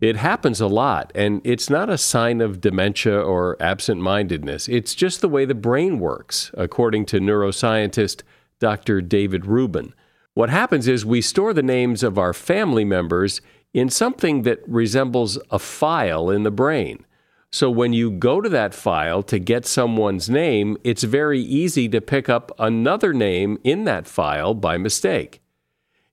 It 0.00 0.16
happens 0.16 0.60
a 0.60 0.66
lot, 0.66 1.12
and 1.14 1.42
it's 1.44 1.68
not 1.68 1.90
a 1.90 1.98
sign 1.98 2.40
of 2.40 2.60
dementia 2.60 3.20
or 3.20 3.56
absent 3.60 4.00
mindedness. 4.00 4.68
It's 4.68 4.94
just 4.94 5.20
the 5.20 5.28
way 5.28 5.44
the 5.44 5.54
brain 5.54 5.98
works, 5.98 6.50
according 6.54 7.06
to 7.06 7.20
neuroscientist 7.20 8.22
Dr. 8.60 9.02
David 9.02 9.46
Rubin. 9.46 9.94
What 10.34 10.50
happens 10.50 10.86
is 10.86 11.04
we 11.04 11.20
store 11.20 11.52
the 11.52 11.62
names 11.62 12.02
of 12.02 12.18
our 12.18 12.32
family 12.32 12.84
members 12.84 13.40
in 13.74 13.88
something 13.88 14.42
that 14.42 14.60
resembles 14.66 15.38
a 15.50 15.58
file 15.58 16.30
in 16.30 16.44
the 16.44 16.50
brain. 16.50 17.04
So 17.52 17.68
when 17.68 17.92
you 17.92 18.12
go 18.12 18.40
to 18.40 18.48
that 18.48 18.74
file 18.74 19.24
to 19.24 19.40
get 19.40 19.66
someone's 19.66 20.30
name, 20.30 20.76
it's 20.84 21.02
very 21.02 21.40
easy 21.40 21.88
to 21.88 22.00
pick 22.00 22.28
up 22.28 22.52
another 22.60 23.12
name 23.12 23.58
in 23.64 23.84
that 23.84 24.06
file 24.06 24.54
by 24.54 24.78
mistake. 24.78 25.40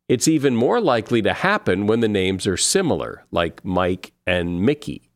It's 0.07 0.27
even 0.27 0.55
more 0.55 0.81
likely 0.81 1.21
to 1.21 1.33
happen 1.33 1.85
when 1.85 1.99
the 1.99 2.07
names 2.07 2.47
are 2.47 2.57
similar, 2.57 3.25
like 3.29 3.63
Mike 3.63 4.13
and 4.25 4.61
Mickey. 4.61 5.11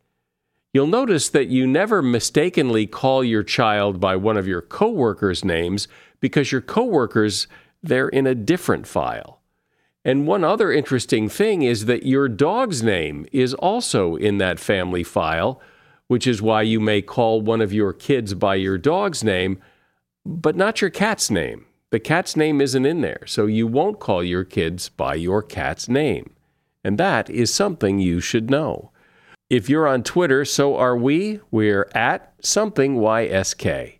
You'll 0.73 0.87
notice 0.87 1.27
that 1.29 1.47
you 1.47 1.65
never 1.65 2.01
mistakenly 2.01 2.85
call 2.87 3.23
your 3.23 3.43
child 3.43 3.99
by 3.99 4.15
one 4.15 4.37
of 4.37 4.47
your 4.47 4.61
coworkers' 4.61 5.43
names 5.43 5.87
because 6.19 6.51
your 6.51 6.61
coworkers 6.61 7.47
they're 7.83 8.09
in 8.09 8.27
a 8.27 8.35
different 8.35 8.87
file. 8.87 9.41
And 10.03 10.25
one 10.25 10.43
other 10.43 10.71
interesting 10.71 11.29
thing 11.29 11.61
is 11.61 11.85
that 11.85 12.05
your 12.05 12.27
dog's 12.27 12.81
name 12.81 13.25
is 13.31 13.53
also 13.55 14.15
in 14.15 14.39
that 14.39 14.59
family 14.59 15.03
file, 15.03 15.61
which 16.07 16.25
is 16.25 16.41
why 16.41 16.63
you 16.63 16.79
may 16.79 17.01
call 17.01 17.41
one 17.41 17.61
of 17.61 17.71
your 17.71 17.93
kids 17.93 18.33
by 18.33 18.55
your 18.55 18.77
dog's 18.77 19.23
name, 19.23 19.59
but 20.25 20.55
not 20.55 20.81
your 20.81 20.89
cat's 20.89 21.29
name. 21.29 21.65
The 21.91 21.99
cat's 21.99 22.35
name 22.35 22.61
isn't 22.61 22.85
in 22.85 23.01
there, 23.01 23.21
so 23.25 23.45
you 23.45 23.67
won't 23.67 23.99
call 23.99 24.23
your 24.23 24.43
kids 24.43 24.89
by 24.89 25.15
your 25.15 25.43
cat's 25.43 25.87
name. 25.87 26.31
And 26.83 26.97
that 26.97 27.29
is 27.29 27.53
something 27.53 27.99
you 27.99 28.19
should 28.19 28.49
know. 28.49 28.91
If 29.49 29.69
you're 29.69 29.87
on 29.87 30.03
Twitter, 30.03 30.45
so 30.45 30.77
are 30.77 30.97
we. 30.97 31.41
We're 31.51 31.89
at 31.93 32.33
something 32.41 32.95
YSK. 32.95 33.99